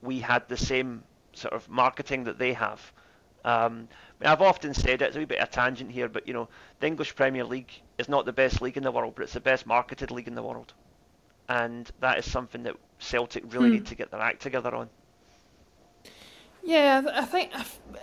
we 0.02 0.20
had 0.20 0.48
the 0.48 0.58
same 0.58 1.04
sort 1.34 1.54
of 1.54 1.68
marketing 1.70 2.26
that 2.26 2.38
they 2.38 2.54
have. 2.54 2.94
Um, 3.44 3.88
I've 4.22 4.42
often 4.42 4.74
said 4.74 5.02
it, 5.02 5.04
it's 5.04 5.16
a 5.16 5.20
wee 5.20 5.26
bit 5.26 5.40
of 5.40 5.48
a 5.48 5.52
tangent 5.52 5.92
here, 5.92 6.10
but 6.10 6.28
you 6.28 6.34
know, 6.34 6.50
the 6.80 6.88
English 6.88 7.16
Premier 7.16 7.44
League 7.44 7.72
is 7.98 8.10
not 8.10 8.26
the 8.26 8.34
best 8.34 8.62
league 8.62 8.78
in 8.78 8.84
the 8.84 8.92
world, 8.92 9.14
but 9.16 9.24
it's 9.24 9.34
the 9.34 9.40
best 9.40 9.66
marketed 9.66 10.12
league 10.12 10.28
in 10.28 10.36
the 10.36 10.44
world. 10.44 10.74
And 11.50 11.90
that 12.00 12.18
is 12.20 12.30
something 12.30 12.64
that 12.64 12.76
Celtic 13.00 13.44
really 13.54 13.70
mm. 13.70 13.74
need 13.74 13.86
to 13.88 13.96
get 13.96 14.12
their 14.12 14.20
act 14.20 14.42
together 14.42 14.76
on. 14.76 14.90
Yeah, 16.64 17.04
I 17.14 17.26
think 17.26 17.52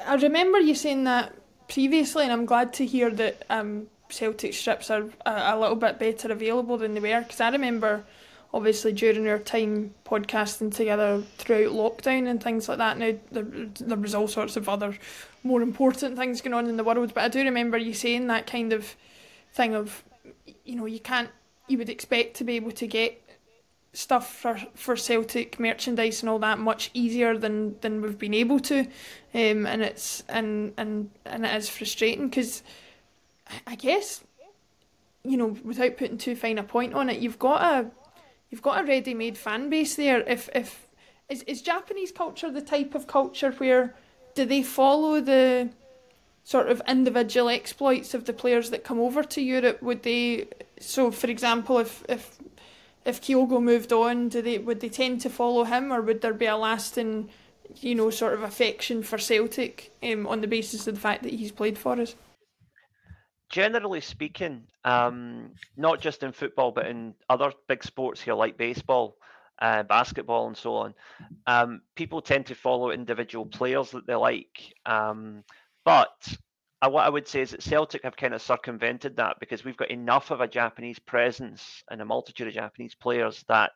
I 0.07 0.14
remember 0.14 0.59
you 0.59 0.75
saying 0.75 1.05
that 1.05 1.35
previously, 1.69 2.25
and 2.25 2.33
I'm 2.33 2.47
glad 2.47 2.73
to 2.75 2.87
hear 2.87 3.11
that 3.11 3.45
um, 3.51 3.88
Celtic 4.09 4.55
strips 4.55 4.90
are 4.90 5.05
a, 5.27 5.55
a 5.55 5.59
little 5.59 5.77
bit 5.77 5.99
better 5.99 6.33
available 6.33 6.79
than 6.79 6.95
they 6.95 7.01
were. 7.01 7.21
Because 7.21 7.40
I 7.40 7.51
remember 7.51 8.05
obviously 8.55 8.93
during 8.93 9.29
our 9.29 9.38
time 9.40 9.93
podcasting 10.07 10.73
together 10.73 11.23
throughout 11.38 11.73
lockdown 11.73 12.29
and 12.29 12.40
things 12.40 12.69
like 12.69 12.79
that. 12.79 12.97
Now 12.97 13.14
there, 13.33 13.43
there 13.43 13.99
was 13.99 14.14
all 14.14 14.29
sorts 14.29 14.57
of 14.57 14.69
other 14.69 14.97
more 15.43 15.61
important 15.61 16.17
things 16.17 16.40
going 16.40 16.55
on 16.55 16.69
in 16.69 16.77
the 16.77 16.85
world, 16.85 17.12
but 17.12 17.25
I 17.25 17.29
do 17.29 17.43
remember 17.43 17.77
you 17.77 17.93
saying 17.93 18.29
that 18.29 18.47
kind 18.47 18.73
of 18.73 18.95
thing 19.53 19.75
of, 19.75 20.05
you 20.64 20.77
know, 20.77 20.87
you 20.87 21.01
can't, 21.01 21.31
you 21.67 21.79
would 21.79 21.88
expect 21.88 22.37
to 22.37 22.45
be 22.45 22.55
able 22.55 22.71
to 22.73 22.87
get 22.87 23.21
stuff 23.95 24.35
for 24.35 24.59
for 24.75 24.97
Celtic 24.97 25.59
merchandise 25.59 26.23
and 26.23 26.29
all 26.29 26.39
that 26.41 26.59
much 26.59 26.91
easier 26.93 27.39
than 27.39 27.79
than 27.81 28.03
we've 28.03 28.19
been 28.19 28.35
able 28.35 28.61
to, 28.61 28.81
um, 29.33 29.67
and 29.67 29.83
it's 29.83 30.23
and 30.29 30.75
and 30.77 31.11
and 31.25 31.47
it 31.47 31.55
is 31.55 31.69
frustrating 31.69 32.29
because 32.29 32.63
I 33.67 33.77
guess 33.77 34.23
you 35.23 35.37
know 35.37 35.57
without 35.65 35.97
putting 35.97 36.19
too 36.19 36.37
fine 36.37 36.59
a 36.59 36.63
point 36.63 36.95
on 36.95 37.09
it, 37.09 37.21
you've 37.21 37.39
got 37.39 37.63
a 37.63 37.91
you've 38.51 38.63
got 38.63 38.83
a 38.83 38.87
ready-made 38.87 39.39
fan 39.39 39.71
base 39.71 39.95
there. 39.95 40.21
If 40.29 40.49
if 40.55 40.87
is 41.29 41.43
is 41.45 41.63
Japanese 41.63 42.13
culture 42.13 42.51
the 42.51 42.61
type 42.61 42.95
of 42.95 43.07
culture 43.07 43.53
where 43.53 43.95
do 44.35 44.45
they 44.45 44.63
follow 44.63 45.21
the 45.21 45.71
sort 46.43 46.69
of 46.69 46.83
individual 46.87 47.49
exploits 47.49 48.13
of 48.13 48.27
the 48.27 48.33
players 48.33 48.71
that 48.71 48.85
come 48.85 49.01
over 49.01 49.23
to 49.23 49.41
Europe? 49.41 49.81
Would 49.83 50.03
they 50.03 50.49
so 50.79 51.11
for 51.11 51.29
example 51.29 51.79
if 51.79 52.05
if 52.09 52.39
if 53.05 53.21
Kyogo 53.21 53.62
moved 53.62 53.93
on, 53.93 54.29
do 54.29 54.43
they 54.43 54.59
would 54.59 54.81
they 54.81 54.88
tend 54.88 55.21
to 55.23 55.31
follow 55.31 55.64
him 55.64 55.93
or 55.93 56.01
would 56.01 56.21
there 56.21 56.35
be 56.35 56.47
a 56.47 56.57
lasting 56.57 57.31
you 57.81 57.95
know, 57.95 58.11
sort 58.11 58.35
of 58.35 58.43
affection 58.43 59.03
for 59.03 59.19
Celtic 59.19 59.90
um, 60.03 60.27
on 60.27 60.40
the 60.40 60.47
basis 60.47 60.87
of 60.87 60.95
the 60.95 61.01
fact 61.01 61.23
that 61.23 61.33
he's 61.33 61.51
played 61.51 61.79
for 61.79 62.01
us? 62.01 62.14
generally 63.55 64.01
speaking, 64.01 64.64
um, 64.85 65.53
not 65.77 66.01
just 66.01 66.25
in 66.25 66.33
football, 66.33 66.73
but 66.73 66.87
in 66.87 67.14
other 67.31 67.53
big 67.69 67.85
sports 67.85 68.21
here 68.21 68.35
like 68.35 68.59
baseball, 68.59 69.17
uh, 69.62 69.85
basketball, 69.85 70.49
and 70.49 70.57
so 70.57 70.75
on, 70.75 70.95
um, 71.47 71.81
people 71.95 72.21
tend 72.21 72.47
to 72.47 72.55
follow 72.57 72.90
individual 72.90 73.47
players 73.47 73.93
that 73.93 74.09
they 74.09 74.14
like. 74.17 74.75
Um, 74.87 75.45
but 75.85 76.37
uh, 76.85 76.88
what 76.90 77.05
I 77.05 77.09
would 77.09 77.27
say 77.27 77.40
is 77.40 77.53
that 77.53 77.62
Celtic 77.62 78.05
have 78.05 78.16
kind 78.16 78.35
of 78.35 78.42
circumvented 78.42 79.16
that 79.16 79.38
because 79.40 79.64
we've 79.64 79.77
got 79.77 79.90
enough 79.90 80.31
of 80.31 80.40
a 80.40 80.49
Japanese 80.49 80.99
presence 80.99 81.83
and 81.90 82.01
a 82.01 82.05
multitude 82.05 82.49
of 82.49 82.55
Japanese 82.55 82.94
players 82.94 83.44
that 83.49 83.73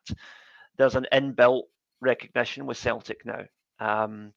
there's 0.76 0.94
an 0.94 1.06
inbuilt 1.12 1.64
recognition 2.00 2.66
with 2.66 2.76
Celtic 2.76 3.24
now. 3.24 3.44
Um, 3.80 4.32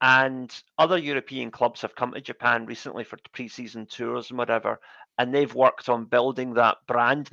and 0.00 0.52
other 0.78 0.98
European 0.98 1.50
clubs 1.50 1.80
have 1.82 1.94
come 1.94 2.12
to 2.12 2.20
Japan 2.20 2.66
recently 2.66 3.04
for 3.04 3.18
pre-season 3.32 3.86
tours 3.86 4.30
and 4.30 4.38
whatever, 4.38 4.80
and 5.18 5.32
they've 5.32 5.54
worked 5.54 5.88
on 5.88 6.06
building 6.06 6.54
that 6.54 6.78
brand 6.88 7.30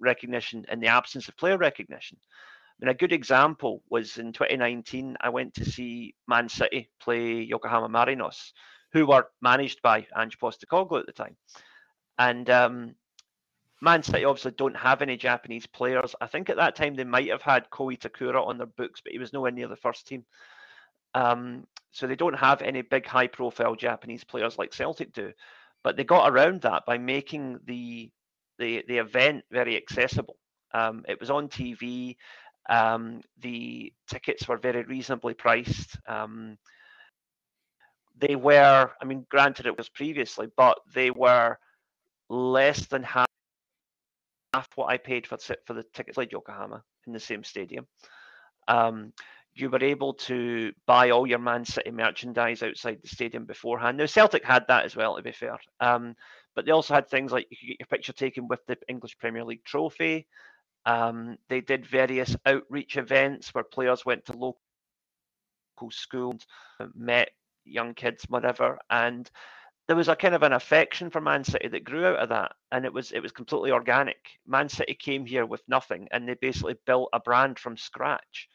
recognition 0.00 0.64
in 0.70 0.80
the 0.80 0.86
absence 0.86 1.28
of 1.28 1.36
player 1.36 1.58
recognition. 1.58 2.16
I 2.80 2.86
mean, 2.86 2.90
a 2.90 2.94
good 2.94 3.12
example 3.12 3.82
was 3.90 4.18
in 4.18 4.32
2019. 4.32 5.16
I 5.20 5.28
went 5.28 5.54
to 5.54 5.64
see 5.64 6.14
Man 6.28 6.48
City 6.48 6.88
play 7.00 7.42
Yokohama 7.42 7.88
Marinos, 7.88 8.52
who 8.92 9.06
were 9.06 9.28
managed 9.40 9.82
by 9.82 10.06
Ange 10.16 10.38
Postecoglou 10.38 11.00
at 11.00 11.06
the 11.06 11.12
time, 11.12 11.36
and 12.18 12.48
um, 12.50 12.94
Man 13.82 14.02
City 14.02 14.24
obviously 14.24 14.52
don't 14.52 14.76
have 14.76 15.02
any 15.02 15.16
Japanese 15.16 15.66
players. 15.66 16.14
I 16.20 16.26
think 16.28 16.48
at 16.48 16.56
that 16.56 16.76
time 16.76 16.94
they 16.94 17.04
might 17.04 17.28
have 17.28 17.42
had 17.42 17.68
Ko 17.70 17.86
Itakura 17.86 18.46
on 18.46 18.56
their 18.56 18.68
books, 18.68 19.00
but 19.02 19.12
he 19.12 19.18
was 19.18 19.32
nowhere 19.32 19.50
near 19.50 19.66
the 19.66 19.76
first 19.76 20.06
team. 20.06 20.24
Um, 21.14 21.66
so 21.90 22.06
they 22.06 22.14
don't 22.14 22.38
have 22.38 22.62
any 22.62 22.82
big 22.82 23.06
high 23.06 23.26
profile 23.26 23.74
Japanese 23.74 24.22
players 24.22 24.56
like 24.56 24.72
Celtic 24.72 25.12
do. 25.12 25.32
But 25.82 25.96
they 25.96 26.04
got 26.04 26.30
around 26.30 26.62
that 26.62 26.86
by 26.86 26.96
making 26.96 27.58
the 27.64 28.10
the, 28.58 28.84
the 28.86 28.98
event 28.98 29.44
very 29.50 29.76
accessible. 29.76 30.36
Um, 30.72 31.04
it 31.08 31.18
was 31.18 31.30
on 31.30 31.48
TV. 31.48 32.16
Um, 32.70 33.20
the 33.40 33.92
tickets 34.06 34.46
were 34.46 34.58
very 34.58 34.84
reasonably 34.84 35.34
priced. 35.34 35.98
Um, 36.06 36.56
they 38.18 38.36
were, 38.36 38.90
I 39.00 39.04
mean, 39.04 39.26
granted 39.28 39.66
it 39.66 39.76
was 39.76 39.88
previously, 39.88 40.48
but 40.56 40.78
they 40.94 41.10
were 41.10 41.58
less 42.28 42.86
than 42.86 43.02
half 43.02 43.26
half 44.54 44.68
what 44.74 44.90
I 44.90 44.96
paid 44.98 45.26
for 45.26 45.38
for 45.66 45.74
the 45.74 45.84
tickets 45.94 46.16
like 46.16 46.32
Yokohama 46.32 46.82
in 47.06 47.12
the 47.12 47.20
same 47.20 47.44
stadium. 47.44 47.86
Um, 48.68 49.12
you 49.54 49.68
were 49.68 49.82
able 49.82 50.14
to 50.14 50.72
buy 50.86 51.10
all 51.10 51.26
your 51.26 51.38
Man 51.38 51.64
City 51.64 51.90
merchandise 51.90 52.62
outside 52.62 53.00
the 53.02 53.08
stadium 53.08 53.44
beforehand. 53.44 53.98
Now 53.98 54.06
Celtic 54.06 54.44
had 54.44 54.66
that 54.68 54.84
as 54.84 54.96
well, 54.96 55.16
to 55.16 55.22
be 55.22 55.32
fair. 55.32 55.58
Um, 55.80 56.14
but 56.54 56.64
they 56.64 56.72
also 56.72 56.94
had 56.94 57.08
things 57.08 57.32
like 57.32 57.46
you 57.50 57.56
could 57.56 57.68
get 57.68 57.80
your 57.80 57.86
picture 57.86 58.12
taken 58.12 58.48
with 58.48 58.60
the 58.66 58.78
English 58.88 59.18
Premier 59.18 59.44
League 59.44 59.64
trophy. 59.64 60.26
Um, 60.86 61.36
they 61.48 61.60
did 61.60 61.86
various 61.86 62.34
outreach 62.46 62.96
events 62.96 63.54
where 63.54 63.64
players 63.64 64.04
went 64.04 64.24
to 64.26 64.32
local 64.32 64.58
schools, 65.90 66.46
met 66.94 67.30
young 67.64 67.94
kids, 67.94 68.24
whatever, 68.28 68.78
and 68.90 69.30
there 69.88 69.96
was 69.96 70.08
a 70.08 70.16
kind 70.16 70.34
of 70.34 70.42
an 70.42 70.52
affection 70.52 71.10
for 71.10 71.20
Man 71.20 71.44
City 71.44 71.68
that 71.68 71.84
grew 71.84 72.06
out 72.06 72.18
of 72.18 72.28
that, 72.28 72.52
and 72.70 72.84
it 72.84 72.92
was 72.92 73.12
it 73.12 73.20
was 73.20 73.32
completely 73.32 73.72
organic. 73.72 74.16
Man 74.46 74.68
City 74.68 74.94
came 74.94 75.26
here 75.26 75.44
with 75.44 75.62
nothing, 75.68 76.08
and 76.12 76.28
they 76.28 76.34
basically 76.34 76.76
built 76.86 77.10
a 77.12 77.20
brand 77.20 77.58
from 77.58 77.76
scratch. 77.76 78.48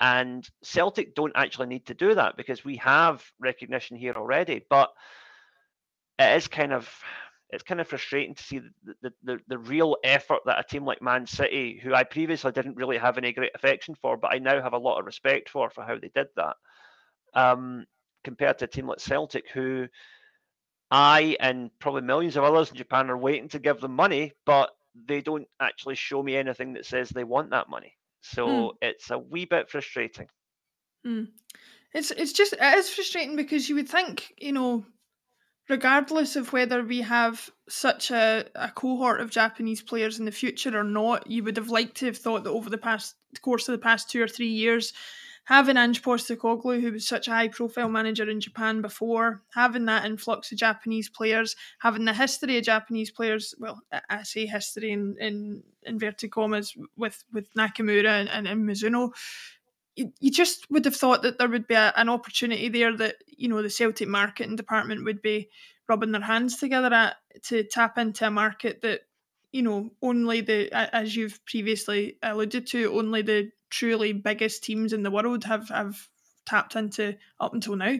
And 0.00 0.48
Celtic 0.62 1.14
don't 1.14 1.36
actually 1.36 1.68
need 1.68 1.86
to 1.86 1.94
do 1.94 2.14
that 2.14 2.36
because 2.36 2.64
we 2.64 2.76
have 2.76 3.24
recognition 3.38 3.96
here 3.96 4.14
already. 4.16 4.64
But 4.68 4.90
it 6.18 6.36
is 6.36 6.48
kind 6.48 6.72
of 6.72 6.90
it's 7.50 7.62
kind 7.62 7.80
of 7.80 7.86
frustrating 7.86 8.34
to 8.34 8.42
see 8.42 8.58
the, 8.58 8.94
the, 9.02 9.12
the, 9.22 9.40
the, 9.46 9.58
real 9.58 9.96
effort 10.02 10.40
that 10.44 10.58
a 10.58 10.64
team 10.64 10.84
like 10.84 11.00
Man 11.00 11.26
City, 11.26 11.78
who 11.80 11.94
I 11.94 12.02
previously 12.02 12.50
didn't 12.50 12.76
really 12.76 12.98
have 12.98 13.16
any 13.16 13.32
great 13.32 13.52
affection 13.54 13.94
for, 13.94 14.16
but 14.16 14.34
I 14.34 14.38
now 14.38 14.60
have 14.60 14.72
a 14.72 14.78
lot 14.78 14.98
of 14.98 15.06
respect 15.06 15.50
for 15.50 15.70
for 15.70 15.84
how 15.84 15.96
they 15.96 16.10
did 16.12 16.28
that, 16.34 16.56
um, 17.34 17.84
compared 18.24 18.58
to 18.58 18.64
a 18.64 18.68
team 18.68 18.88
like 18.88 19.00
Celtic, 19.00 19.44
who 19.52 19.86
I 20.90 21.36
and 21.40 21.70
probably 21.78 22.02
millions 22.02 22.36
of 22.36 22.44
others 22.44 22.70
in 22.70 22.76
Japan 22.76 23.10
are 23.10 23.18
waiting 23.18 23.48
to 23.50 23.58
give 23.58 23.80
them 23.80 23.94
money, 23.94 24.32
but 24.44 24.70
they 24.94 25.20
don't 25.20 25.48
actually 25.60 25.96
show 25.96 26.22
me 26.22 26.36
anything 26.36 26.74
that 26.74 26.86
says 26.86 27.08
they 27.08 27.24
want 27.24 27.50
that 27.50 27.68
money. 27.68 27.92
So 28.22 28.46
mm. 28.46 28.70
it's 28.80 29.10
a 29.10 29.18
wee 29.18 29.44
bit 29.44 29.68
frustrating. 29.68 30.28
Mm. 31.06 31.28
It's 31.92 32.10
it's 32.10 32.32
just 32.32 32.54
it 32.54 32.78
is 32.78 32.90
frustrating 32.90 33.36
because 33.36 33.68
you 33.68 33.74
would 33.76 33.88
think 33.88 34.32
you 34.38 34.52
know, 34.52 34.84
regardless 35.68 36.36
of 36.36 36.52
whether 36.52 36.82
we 36.82 37.02
have 37.02 37.50
such 37.68 38.10
a, 38.10 38.46
a 38.54 38.70
cohort 38.70 39.20
of 39.20 39.30
Japanese 39.30 39.82
players 39.82 40.18
in 40.18 40.24
the 40.24 40.32
future 40.32 40.78
or 40.78 40.84
not, 40.84 41.30
you 41.30 41.44
would 41.44 41.56
have 41.56 41.68
liked 41.68 41.96
to 41.98 42.06
have 42.06 42.18
thought 42.18 42.44
that 42.44 42.50
over 42.50 42.70
the 42.70 42.78
past 42.78 43.14
course 43.42 43.68
of 43.68 43.72
the 43.72 43.82
past 43.82 44.10
two 44.10 44.22
or 44.22 44.28
three 44.28 44.48
years, 44.48 44.92
having 45.44 45.76
Ange 45.76 46.02
Postecoglou, 46.02 46.80
who 46.80 46.92
was 46.92 47.06
such 47.06 47.28
a 47.28 47.32
high 47.32 47.48
profile 47.48 47.88
manager 47.88 48.28
in 48.28 48.40
Japan 48.40 48.80
before, 48.80 49.42
having 49.54 49.84
that 49.86 50.04
influx 50.04 50.50
of 50.50 50.58
Japanese 50.58 51.08
players, 51.08 51.54
having 51.80 52.04
the 52.04 52.14
history 52.14 52.56
of 52.58 52.64
Japanese 52.64 53.10
players, 53.10 53.54
well, 53.58 53.80
I 54.08 54.22
say 54.22 54.46
history 54.46 54.92
in, 54.92 55.16
in 55.20 55.62
inverted 55.82 56.30
commas 56.30 56.74
with, 56.96 57.24
with 57.32 57.52
Nakamura 57.54 58.20
and, 58.20 58.28
and, 58.28 58.46
and 58.46 58.68
Mizuno, 58.68 59.10
you, 59.96 60.30
just 60.30 60.68
would 60.70 60.84
have 60.86 60.96
thought 60.96 61.22
that 61.22 61.38
there 61.38 61.48
would 61.48 61.68
be 61.68 61.74
a, 61.74 61.92
an 61.96 62.08
opportunity 62.08 62.68
there 62.68 62.96
that, 62.96 63.16
you 63.26 63.48
know, 63.48 63.62
the 63.62 63.70
Celtic 63.70 64.08
marketing 64.08 64.56
department 64.56 65.04
would 65.04 65.22
be 65.22 65.48
rubbing 65.88 66.12
their 66.12 66.22
hands 66.22 66.56
together 66.56 66.92
at 66.92 67.16
to 67.42 67.64
tap 67.64 67.98
into 67.98 68.26
a 68.26 68.30
market 68.30 68.80
that 68.82 69.00
you 69.52 69.62
know 69.62 69.90
only 70.02 70.40
the 70.40 70.68
as 70.72 71.14
you've 71.14 71.44
previously 71.44 72.16
alluded 72.22 72.66
to 72.66 72.92
only 72.98 73.22
the 73.22 73.50
truly 73.74 74.12
biggest 74.12 74.62
teams 74.62 74.92
in 74.92 75.02
the 75.02 75.10
world 75.10 75.44
have 75.44 75.68
have 75.68 76.08
tapped 76.46 76.76
into 76.76 77.16
up 77.40 77.54
until 77.54 77.76
now. 77.76 77.96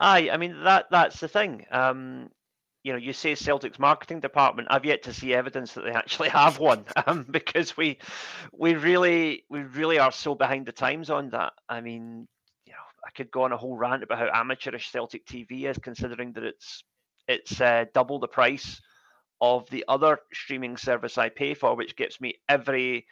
Aye, 0.00 0.30
I 0.32 0.36
mean 0.36 0.64
that 0.64 0.86
that's 0.90 1.20
the 1.20 1.28
thing. 1.28 1.66
Um, 1.70 2.30
you 2.84 2.92
know, 2.92 2.98
you 2.98 3.12
say 3.12 3.34
Celtic's 3.34 3.78
marketing 3.78 4.20
department. 4.20 4.68
I've 4.70 4.84
yet 4.84 5.02
to 5.02 5.12
see 5.12 5.34
evidence 5.34 5.74
that 5.74 5.84
they 5.84 5.90
actually 5.90 6.28
have 6.42 6.58
one, 6.58 6.84
um, 7.06 7.26
because 7.30 7.76
we 7.76 7.98
we 8.52 8.74
really 8.74 9.44
we 9.50 9.60
really 9.60 9.98
are 9.98 10.12
so 10.12 10.34
behind 10.34 10.66
the 10.66 10.72
times 10.72 11.10
on 11.10 11.30
that. 11.30 11.52
I 11.68 11.80
mean, 11.80 12.26
you 12.64 12.72
know, 12.72 12.78
I 13.06 13.10
could 13.10 13.30
go 13.30 13.42
on 13.42 13.52
a 13.52 13.58
whole 13.58 13.76
rant 13.76 14.04
about 14.04 14.18
how 14.18 14.30
amateurish 14.32 14.90
Celtic 14.90 15.26
TV 15.26 15.64
is, 15.64 15.78
considering 15.78 16.32
that 16.32 16.44
it's 16.44 16.84
it's 17.26 17.60
uh, 17.60 17.84
double 17.92 18.20
the 18.20 18.28
price 18.28 18.80
of 19.40 19.68
the 19.70 19.84
other 19.88 20.18
streaming 20.32 20.76
service 20.76 21.18
I 21.18 21.28
pay 21.28 21.54
for, 21.54 21.76
which 21.76 21.96
gets 21.96 22.20
me 22.20 22.34
every 22.48 23.06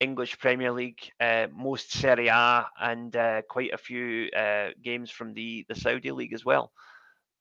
English 0.00 0.38
Premier 0.38 0.72
League, 0.72 1.10
uh, 1.20 1.46
most 1.54 1.92
Serie 1.92 2.28
A, 2.28 2.66
and 2.80 3.14
uh, 3.14 3.42
quite 3.48 3.72
a 3.72 3.78
few 3.78 4.28
uh, 4.36 4.70
games 4.82 5.10
from 5.10 5.34
the 5.34 5.64
the 5.68 5.74
Saudi 5.74 6.10
league 6.10 6.34
as 6.34 6.44
well. 6.44 6.72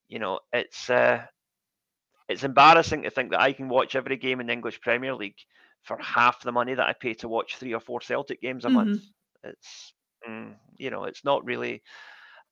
You 0.07 0.19
know, 0.19 0.39
it's 0.51 0.89
uh, 0.89 1.25
it's 2.29 2.43
embarrassing 2.43 3.03
to 3.03 3.09
think 3.09 3.31
that 3.31 3.41
I 3.41 3.53
can 3.53 3.69
watch 3.69 3.95
every 3.95 4.17
game 4.17 4.39
in 4.39 4.47
the 4.47 4.53
English 4.53 4.81
Premier 4.81 5.15
League 5.15 5.39
for 5.83 5.97
half 6.01 6.41
the 6.41 6.51
money 6.51 6.73
that 6.73 6.87
I 6.87 6.93
pay 6.93 7.13
to 7.15 7.27
watch 7.27 7.57
three 7.57 7.73
or 7.73 7.79
four 7.79 8.01
Celtic 8.01 8.41
games 8.41 8.65
a 8.65 8.67
mm-hmm. 8.67 8.75
month. 8.75 9.01
It's 9.43 9.93
mm, 10.27 10.53
you 10.77 10.89
know, 10.89 11.03
it's 11.03 11.25
not 11.25 11.43
really, 11.45 11.81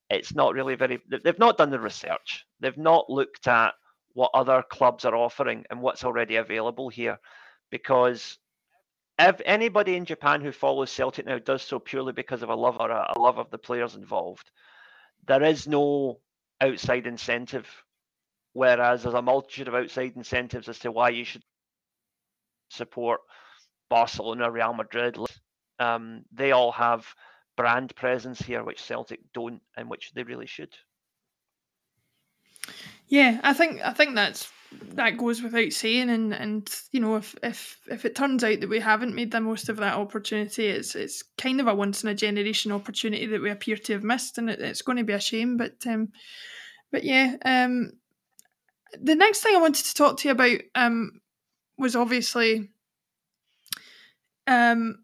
it's 0.10 0.36
not 0.36 0.54
really 0.54 0.76
very. 0.76 1.00
They've 1.24 1.40
not 1.40 1.58
done 1.58 1.70
the 1.70 1.80
research. 1.80 2.46
They've 2.60 2.78
not 2.78 3.10
looked 3.10 3.48
at 3.48 3.74
what 4.14 4.32
other 4.34 4.64
clubs 4.70 5.06
are 5.06 5.16
offering 5.16 5.66
and 5.70 5.82
what's 5.82 6.04
already 6.04 6.36
available 6.38 6.90
here, 6.90 7.20
because 7.70 8.38
if 9.20 9.42
anybody 9.46 9.96
in 9.96 10.06
Japan 10.06 10.42
who 10.42 10.52
follows 10.52 10.92
Celtic 10.92 11.26
now 11.26 11.40
does 11.40 11.62
so 11.62 11.80
purely 11.80 12.14
because 12.14 12.42
of 12.42 12.50
a 12.50 12.56
love 12.56 12.78
or 12.80 12.90
a, 12.90 13.20
love 13.20 13.38
of 13.38 13.52
the 13.52 13.58
players 13.58 13.96
involved, 13.96 14.50
there 15.28 15.44
is 15.44 15.68
no 15.68 16.20
outside 16.60 17.06
incentive. 17.08 17.68
Whereas 18.54 19.04
there's 19.04 19.16
a 19.16 19.22
multitude 19.22 19.68
of 19.68 19.76
outside 19.76 20.14
incentives 20.16 20.68
as 20.68 20.80
to 20.80 20.92
why 20.92 21.10
you 21.10 21.24
should 21.24 21.44
support 22.70 23.22
Barcelona, 23.90 24.52
Real 24.52 24.74
Madrid. 24.74 25.18
Um, 25.80 26.24
they 26.32 26.52
all 26.52 26.72
have 26.72 27.06
brand 27.56 27.96
presence 27.96 28.42
here, 28.42 28.64
which 28.64 28.82
Celtic 28.82 29.20
don't, 29.34 29.62
and 29.78 29.90
which 29.90 30.12
they 30.14 30.24
really 30.24 30.48
should. 30.48 30.74
Yeah, 33.12 33.42
I 33.44 33.52
think 33.52 33.82
I 33.84 33.92
think 33.92 34.16
that's 34.16 34.50
that 34.94 35.18
goes 35.18 35.42
without 35.42 35.74
saying 35.74 36.10
and 36.10 36.34
and 36.34 36.74
you 36.94 37.02
know 37.02 37.18
if 37.18 37.36
if 37.44 37.78
if 37.88 38.06
it 38.06 38.16
turns 38.16 38.42
out 38.42 38.62
that 38.62 38.70
we 38.70 38.80
haven't 38.80 39.14
made 39.14 39.32
the 39.32 39.42
most 39.42 39.68
of 39.68 39.76
that 39.76 39.96
opportunity 39.96 40.68
it's 40.68 40.96
it's 40.96 41.22
kind 41.38 41.60
of 41.60 41.68
a 41.68 41.76
once 41.76 42.04
in 42.04 42.10
a 42.10 42.16
generation 42.16 42.72
opportunity 42.72 43.26
that 43.26 43.42
we 43.42 43.50
appear 43.50 43.76
to 43.76 43.92
have 43.92 44.04
missed 44.04 44.38
and 44.38 44.50
it, 44.50 44.62
it's 44.62 44.82
going 44.82 44.98
to 44.98 45.04
be 45.04 45.12
a 45.12 45.20
shame 45.20 45.58
but 45.58 45.74
um 45.88 46.08
but 46.90 47.04
yeah 47.04 47.36
um 47.44 47.92
the 49.02 49.14
next 49.14 49.42
thing 49.42 49.58
i 49.58 49.60
wanted 49.60 49.84
to 49.84 49.94
talk 49.94 50.16
to 50.16 50.30
you 50.30 50.32
about 50.32 50.58
um 50.76 51.20
was 51.78 51.98
obviously 51.98 52.70
um 54.48 55.04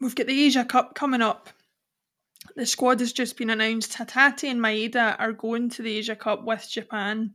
we've 0.00 0.14
got 0.14 0.28
the 0.28 0.44
asia 0.46 0.64
cup 0.64 0.94
coming 0.94 1.20
up 1.20 1.48
the 2.56 2.66
squad 2.66 3.00
has 3.00 3.12
just 3.12 3.36
been 3.36 3.50
announced 3.50 3.92
Hatate 3.92 4.50
and 4.50 4.60
maeda 4.60 5.16
are 5.18 5.32
going 5.32 5.68
to 5.70 5.82
the 5.82 5.96
asia 5.96 6.16
cup 6.16 6.44
with 6.44 6.68
japan 6.68 7.32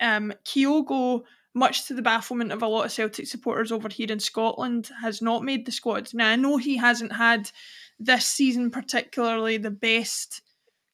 um, 0.00 0.32
Kyogo, 0.44 1.22
much 1.54 1.86
to 1.86 1.94
the 1.94 2.02
bafflement 2.02 2.52
of 2.52 2.62
a 2.62 2.66
lot 2.66 2.84
of 2.84 2.92
Celtic 2.92 3.26
supporters 3.26 3.70
over 3.70 3.88
here 3.88 4.10
in 4.10 4.20
Scotland, 4.20 4.90
has 5.00 5.22
not 5.22 5.44
made 5.44 5.66
the 5.66 5.72
squad. 5.72 6.12
Now, 6.12 6.30
I 6.30 6.36
know 6.36 6.56
he 6.56 6.76
hasn't 6.76 7.12
had 7.12 7.50
this 7.98 8.26
season 8.26 8.70
particularly 8.70 9.56
the 9.56 9.70
best 9.70 10.42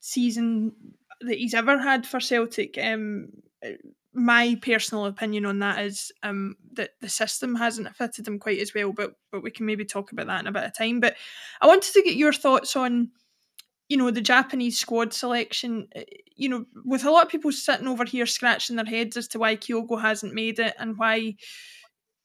season 0.00 0.72
that 1.22 1.38
he's 1.38 1.54
ever 1.54 1.78
had 1.78 2.06
for 2.06 2.20
Celtic. 2.20 2.78
Um, 2.78 3.28
my 4.12 4.58
personal 4.60 5.06
opinion 5.06 5.46
on 5.46 5.60
that 5.60 5.84
is 5.84 6.12
um, 6.22 6.56
that 6.72 6.90
the 7.00 7.08
system 7.08 7.54
hasn't 7.54 7.94
fitted 7.96 8.26
him 8.26 8.38
quite 8.38 8.58
as 8.58 8.74
well, 8.74 8.92
but 8.92 9.12
but 9.30 9.42
we 9.42 9.50
can 9.50 9.66
maybe 9.66 9.84
talk 9.84 10.12
about 10.12 10.26
that 10.26 10.40
in 10.40 10.46
a 10.46 10.52
bit 10.52 10.64
of 10.64 10.76
time. 10.76 11.00
But 11.00 11.16
I 11.60 11.66
wanted 11.66 11.92
to 11.92 12.02
get 12.02 12.16
your 12.16 12.32
thoughts 12.32 12.74
on, 12.76 13.10
you 13.90 13.96
know, 13.96 14.10
the 14.10 14.20
Japanese 14.22 14.78
squad 14.78 15.12
selection. 15.12 15.88
Uh, 15.94 16.02
you 16.36 16.48
know, 16.48 16.64
with 16.86 17.04
a 17.04 17.10
lot 17.10 17.24
of 17.24 17.30
people 17.30 17.52
sitting 17.52 17.88
over 17.88 18.04
here 18.04 18.24
scratching 18.24 18.76
their 18.76 18.84
heads 18.86 19.16
as 19.18 19.28
to 19.28 19.38
why 19.38 19.56
Kyogo 19.56 20.00
hasn't 20.00 20.32
made 20.32 20.58
it 20.58 20.74
and 20.78 20.96
why 20.96 21.34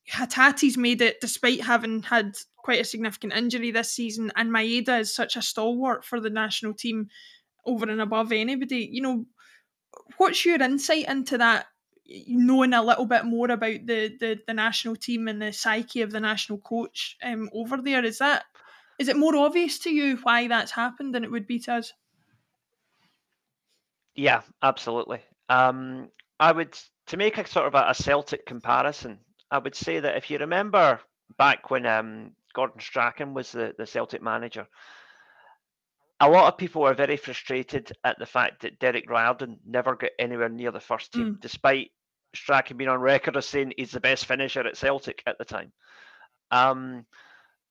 Hatate's 0.09 0.77
made 0.77 1.01
it 1.01 1.19
despite 1.19 1.61
having 1.61 2.03
had 2.03 2.35
quite 2.55 2.79
a 2.79 2.85
significant 2.85 3.33
injury 3.33 3.71
this 3.71 3.91
season, 3.91 4.31
and 4.35 4.51
Maeda 4.51 4.99
is 4.99 5.13
such 5.13 5.35
a 5.35 5.41
stalwart 5.41 6.05
for 6.05 6.19
the 6.19 6.29
national 6.29 6.75
team 6.75 7.09
over 7.65 7.89
and 7.89 7.99
above 7.99 8.31
anybody. 8.31 8.87
You 8.91 9.01
know, 9.01 9.25
what's 10.17 10.45
your 10.45 10.61
insight 10.61 11.09
into 11.09 11.39
that? 11.39 11.65
Knowing 12.27 12.73
a 12.73 12.83
little 12.83 13.07
bit 13.07 13.25
more 13.25 13.49
about 13.49 13.87
the 13.87 14.15
the, 14.19 14.39
the 14.45 14.53
national 14.53 14.95
team 14.95 15.27
and 15.27 15.41
the 15.41 15.51
psyche 15.51 16.03
of 16.03 16.11
the 16.11 16.19
national 16.19 16.59
coach 16.59 17.17
um, 17.23 17.49
over 17.53 17.77
there, 17.77 18.05
is 18.05 18.19
that 18.19 18.43
is 18.99 19.07
it 19.07 19.17
more 19.17 19.35
obvious 19.35 19.79
to 19.79 19.89
you 19.89 20.17
why 20.23 20.47
that's 20.47 20.71
happened 20.71 21.13
than 21.13 21.23
it 21.23 21.31
would 21.31 21.47
be 21.47 21.59
to 21.59 21.75
us? 21.75 21.93
Yeah, 24.15 24.41
absolutely. 24.63 25.21
Um, 25.49 26.09
I 26.39 26.51
would 26.51 26.77
to 27.07 27.17
make 27.17 27.37
a 27.37 27.47
sort 27.47 27.67
of 27.67 27.75
a, 27.75 27.89
a 27.89 27.93
Celtic 27.93 28.45
comparison. 28.45 29.19
I 29.51 29.59
would 29.59 29.75
say 29.75 29.99
that 29.99 30.17
if 30.17 30.29
you 30.29 30.37
remember 30.37 30.99
back 31.37 31.69
when 31.69 31.85
um, 31.85 32.31
Gordon 32.53 32.79
Strachan 32.79 33.33
was 33.33 33.51
the, 33.51 33.73
the 33.77 33.85
Celtic 33.85 34.21
manager, 34.21 34.67
a 36.19 36.29
lot 36.29 36.51
of 36.51 36.57
people 36.57 36.81
were 36.81 36.93
very 36.93 37.17
frustrated 37.17 37.91
at 38.03 38.17
the 38.17 38.25
fact 38.25 38.61
that 38.61 38.79
Derek 38.79 39.09
Riordan 39.09 39.59
never 39.65 39.95
got 39.95 40.11
anywhere 40.17 40.49
near 40.49 40.71
the 40.71 40.79
first 40.79 41.11
team, 41.11 41.35
mm. 41.35 41.41
despite 41.41 41.91
Strachan 42.33 42.77
being 42.77 42.89
on 42.89 42.99
record 42.99 43.37
as 43.37 43.45
saying 43.45 43.73
he's 43.77 43.91
the 43.91 43.99
best 43.99 44.25
finisher 44.25 44.61
at 44.61 44.77
Celtic 44.77 45.21
at 45.27 45.37
the 45.37 45.45
time. 45.45 45.71
Um, 46.51 47.05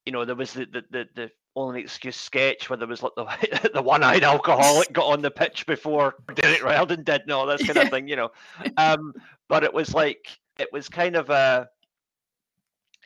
you 0.06 0.12
know, 0.12 0.24
there 0.24 0.36
was 0.36 0.52
the 0.52 0.66
the, 0.66 0.84
the, 0.90 1.08
the 1.14 1.30
only 1.56 1.80
excuse 1.80 2.16
sketch 2.16 2.68
where 2.68 2.76
there 2.76 2.88
was 2.88 3.02
like 3.02 3.14
the 3.16 3.70
the 3.74 3.82
one-eyed 3.82 4.24
alcoholic 4.24 4.92
got 4.92 5.06
on 5.06 5.22
the 5.22 5.30
pitch 5.30 5.66
before 5.66 6.16
Derek 6.34 6.64
Riordan 6.64 7.04
did 7.04 7.22
and 7.22 7.32
all 7.32 7.46
this 7.46 7.64
kind 7.64 7.78
of 7.78 7.90
thing, 7.90 8.08
you 8.08 8.16
know. 8.16 8.30
Um, 8.76 9.14
but 9.48 9.64
it 9.64 9.72
was 9.72 9.94
like 9.94 10.26
it 10.58 10.68
was 10.72 10.88
kind 10.88 11.16
of 11.16 11.30
a 11.30 11.68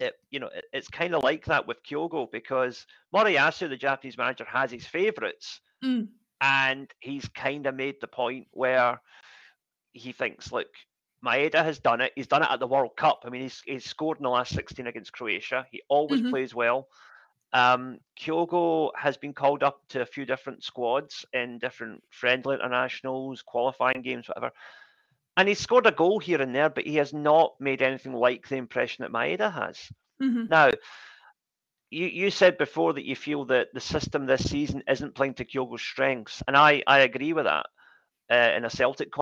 it, 0.00 0.14
you 0.30 0.40
know, 0.40 0.48
it, 0.48 0.64
it's 0.72 0.88
kind 0.88 1.14
of 1.14 1.22
like 1.22 1.44
that 1.46 1.66
with 1.66 1.82
Kyogo 1.82 2.30
because 2.30 2.86
Moriyasu, 3.14 3.68
the 3.68 3.76
Japanese 3.76 4.16
manager, 4.16 4.44
has 4.44 4.70
his 4.70 4.86
favourites, 4.86 5.60
mm. 5.84 6.08
and 6.40 6.88
he's 7.00 7.28
kind 7.28 7.66
of 7.66 7.74
made 7.74 7.96
the 8.00 8.06
point 8.06 8.46
where 8.52 9.00
he 9.92 10.12
thinks, 10.12 10.52
look, 10.52 10.68
Maeda 11.24 11.64
has 11.64 11.78
done 11.78 12.00
it. 12.00 12.12
He's 12.14 12.26
done 12.26 12.42
it 12.42 12.48
at 12.50 12.60
the 12.60 12.66
World 12.66 12.96
Cup. 12.96 13.22
I 13.24 13.30
mean, 13.30 13.42
he's, 13.42 13.62
he's 13.66 13.84
scored 13.84 14.18
in 14.18 14.24
the 14.24 14.30
last 14.30 14.54
16 14.54 14.86
against 14.86 15.12
Croatia. 15.12 15.66
He 15.70 15.82
always 15.88 16.20
mm-hmm. 16.20 16.30
plays 16.30 16.54
well. 16.54 16.88
Um, 17.52 17.98
Kyogo 18.20 18.90
has 18.94 19.16
been 19.16 19.32
called 19.32 19.62
up 19.62 19.80
to 19.88 20.02
a 20.02 20.06
few 20.06 20.26
different 20.26 20.62
squads 20.62 21.24
in 21.32 21.58
different 21.58 22.02
friendly 22.10 22.54
internationals, 22.54 23.42
qualifying 23.42 24.02
games, 24.02 24.28
whatever 24.28 24.52
and 25.38 25.48
he's 25.48 25.60
scored 25.60 25.86
a 25.86 25.92
goal 25.92 26.18
here 26.18 26.42
and 26.42 26.52
there, 26.52 26.68
but 26.68 26.84
he 26.84 26.96
has 26.96 27.12
not 27.12 27.54
made 27.60 27.80
anything 27.80 28.12
like 28.12 28.48
the 28.48 28.56
impression 28.56 29.04
that 29.04 29.12
Maeda 29.12 29.52
has. 29.52 29.78
Mm-hmm. 30.20 30.46
Now, 30.50 30.72
you, 31.90 32.06
you 32.06 32.30
said 32.30 32.58
before 32.58 32.94
that 32.94 33.04
you 33.04 33.14
feel 33.14 33.44
that 33.44 33.68
the 33.72 33.80
system 33.80 34.26
this 34.26 34.50
season 34.50 34.82
isn't 34.88 35.14
playing 35.14 35.34
to 35.34 35.44
Kyogo's 35.44 35.80
strengths, 35.80 36.42
and 36.48 36.56
I, 36.56 36.82
I 36.88 37.00
agree 37.00 37.34
with 37.34 37.44
that 37.44 37.66
uh, 38.28 38.56
in 38.56 38.64
a 38.64 38.70
Celtic 38.70 39.12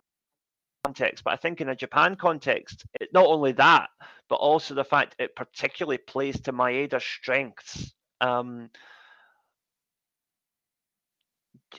context. 0.87 1.23
But 1.23 1.33
I 1.33 1.37
think 1.37 1.61
in 1.61 1.69
a 1.69 1.75
Japan 1.75 2.15
context, 2.15 2.85
it, 2.99 3.09
not 3.13 3.25
only 3.25 3.51
that, 3.53 3.89
but 4.29 4.35
also 4.35 4.73
the 4.73 4.83
fact 4.83 5.15
it 5.19 5.35
particularly 5.35 5.97
plays 5.97 6.39
to 6.41 6.53
Maeda's 6.53 7.03
strengths. 7.03 7.93
Um, 8.21 8.69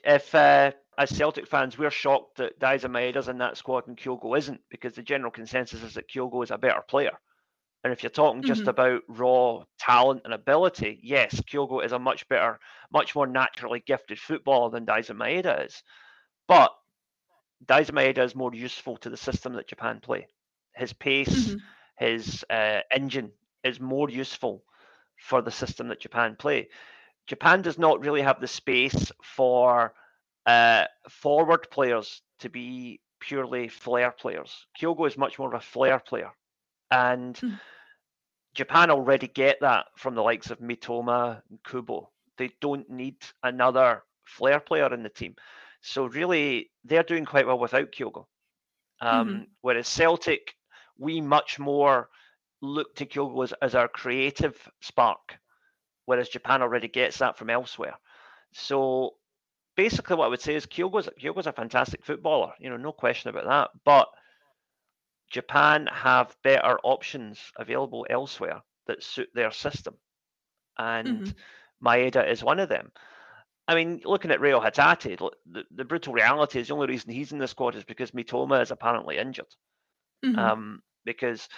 if 0.04 0.34
uh, 0.34 0.72
as 0.98 1.10
Celtic 1.10 1.46
fans, 1.46 1.78
we're 1.78 1.90
shocked 1.90 2.36
that 2.36 2.60
Daizen 2.60 2.90
Maeda's 2.90 3.28
in 3.28 3.38
that 3.38 3.56
squad 3.56 3.88
and 3.88 3.96
Kyogo 3.96 4.36
isn't, 4.36 4.60
because 4.70 4.94
the 4.94 5.02
general 5.02 5.30
consensus 5.30 5.82
is 5.82 5.94
that 5.94 6.08
Kyogo 6.08 6.44
is 6.44 6.50
a 6.50 6.58
better 6.58 6.82
player. 6.86 7.18
And 7.84 7.92
if 7.92 8.02
you're 8.02 8.10
talking 8.10 8.42
just 8.42 8.62
mm-hmm. 8.62 8.70
about 8.70 9.02
raw 9.08 9.62
talent 9.78 10.22
and 10.24 10.34
ability, 10.34 11.00
yes, 11.02 11.40
Kyogo 11.40 11.84
is 11.84 11.92
a 11.92 11.98
much 11.98 12.28
better, 12.28 12.58
much 12.92 13.14
more 13.14 13.26
naturally 13.26 13.82
gifted 13.86 14.18
footballer 14.18 14.70
than 14.70 14.84
Daizen 14.84 15.16
Maeda 15.16 15.64
is. 15.64 15.82
But 16.48 16.72
Daizen 17.66 17.92
Maeda 17.92 18.24
is 18.24 18.34
more 18.34 18.54
useful 18.54 18.96
to 18.98 19.10
the 19.10 19.16
system 19.16 19.54
that 19.54 19.68
Japan 19.68 20.00
play. 20.00 20.26
His 20.74 20.92
pace, 20.92 21.48
mm-hmm. 21.48 21.56
his 21.96 22.44
uh, 22.50 22.80
engine 22.92 23.32
is 23.64 23.80
more 23.80 24.08
useful 24.08 24.64
for 25.16 25.42
the 25.42 25.50
system 25.50 25.88
that 25.88 26.00
Japan 26.00 26.36
play. 26.38 26.68
Japan 27.26 27.62
does 27.62 27.78
not 27.78 28.00
really 28.00 28.22
have 28.22 28.40
the 28.40 28.46
space 28.46 29.12
for 29.22 29.92
uh, 30.46 30.84
forward 31.10 31.68
players 31.70 32.22
to 32.40 32.48
be 32.48 33.00
purely 33.20 33.68
flair 33.68 34.12
players. 34.12 34.66
Kyogo 34.80 35.06
is 35.06 35.18
much 35.18 35.38
more 35.38 35.48
of 35.48 35.54
a 35.54 35.64
flair 35.64 35.98
player. 35.98 36.30
And 36.90 37.34
mm. 37.34 37.60
Japan 38.54 38.90
already 38.90 39.26
get 39.28 39.60
that 39.60 39.86
from 39.96 40.14
the 40.14 40.22
likes 40.22 40.50
of 40.50 40.60
Mitoma 40.60 41.42
and 41.50 41.58
Kubo. 41.64 42.10
They 42.38 42.50
don't 42.60 42.88
need 42.88 43.16
another 43.42 44.04
flair 44.24 44.60
player 44.60 44.92
in 44.94 45.02
the 45.02 45.08
team. 45.08 45.34
So 45.80 46.06
really, 46.06 46.70
they're 46.84 47.02
doing 47.02 47.24
quite 47.24 47.46
well 47.46 47.58
without 47.58 47.92
Kyogo. 47.92 48.26
Um, 49.00 49.28
mm-hmm. 49.28 49.42
Whereas 49.60 49.88
Celtic, 49.88 50.54
we 50.98 51.20
much 51.20 51.58
more 51.58 52.08
look 52.60 52.94
to 52.96 53.06
Kyogo 53.06 53.44
as, 53.44 53.52
as 53.62 53.74
our 53.74 53.88
creative 53.88 54.56
spark, 54.80 55.38
whereas 56.06 56.28
Japan 56.28 56.62
already 56.62 56.88
gets 56.88 57.18
that 57.18 57.38
from 57.38 57.50
elsewhere. 57.50 57.94
So 58.52 59.14
basically 59.76 60.16
what 60.16 60.26
I 60.26 60.28
would 60.28 60.40
say 60.40 60.56
is 60.56 60.66
Kyogo's 60.66 61.08
Kyogo's 61.20 61.46
a 61.46 61.52
fantastic 61.52 62.04
footballer, 62.04 62.52
you 62.58 62.68
know, 62.68 62.76
no 62.76 62.92
question 62.92 63.30
about 63.30 63.46
that. 63.46 63.70
But 63.84 64.08
Japan 65.30 65.88
have 65.92 66.36
better 66.42 66.78
options 66.82 67.38
available 67.56 68.06
elsewhere 68.10 68.60
that 68.86 69.04
suit 69.04 69.28
their 69.34 69.52
system, 69.52 69.94
and 70.78 71.08
mm-hmm. 71.08 71.86
Maeda 71.86 72.28
is 72.28 72.42
one 72.42 72.58
of 72.58 72.68
them. 72.68 72.90
I 73.68 73.74
mean, 73.74 74.00
looking 74.04 74.30
at 74.30 74.40
Reo 74.40 74.60
Hatate, 74.60 75.18
the, 75.46 75.64
the 75.70 75.84
brutal 75.84 76.14
reality 76.14 76.58
is 76.58 76.68
the 76.68 76.74
only 76.74 76.86
reason 76.86 77.10
he's 77.10 77.32
in 77.32 77.38
the 77.38 77.46
squad 77.46 77.76
is 77.76 77.84
because 77.84 78.12
Mitoma 78.12 78.62
is 78.62 78.70
apparently 78.70 79.18
injured. 79.18 79.54
Mm-hmm. 80.24 80.38
Um, 80.38 80.82
because 81.04 81.48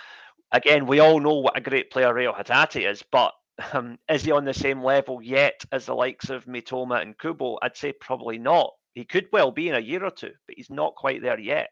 again, 0.52 0.86
we 0.86 0.98
all 0.98 1.20
know 1.20 1.34
what 1.34 1.56
a 1.56 1.60
great 1.60 1.90
player 1.90 2.12
Reo 2.12 2.32
Hatate 2.32 2.90
is, 2.90 3.04
but 3.12 3.32
um, 3.72 3.96
is 4.08 4.24
he 4.24 4.32
on 4.32 4.44
the 4.44 4.52
same 4.52 4.82
level 4.82 5.22
yet 5.22 5.64
as 5.70 5.86
the 5.86 5.94
likes 5.94 6.30
of 6.30 6.46
Mitoma 6.46 7.00
and 7.00 7.16
Kubo? 7.16 7.58
I'd 7.62 7.76
say 7.76 7.92
probably 7.92 8.38
not. 8.38 8.72
He 8.94 9.04
could 9.04 9.28
well 9.32 9.52
be 9.52 9.68
in 9.68 9.76
a 9.76 9.80
year 9.80 10.04
or 10.04 10.10
two, 10.10 10.32
but 10.46 10.56
he's 10.56 10.70
not 10.70 10.96
quite 10.96 11.22
there 11.22 11.38
yet. 11.38 11.70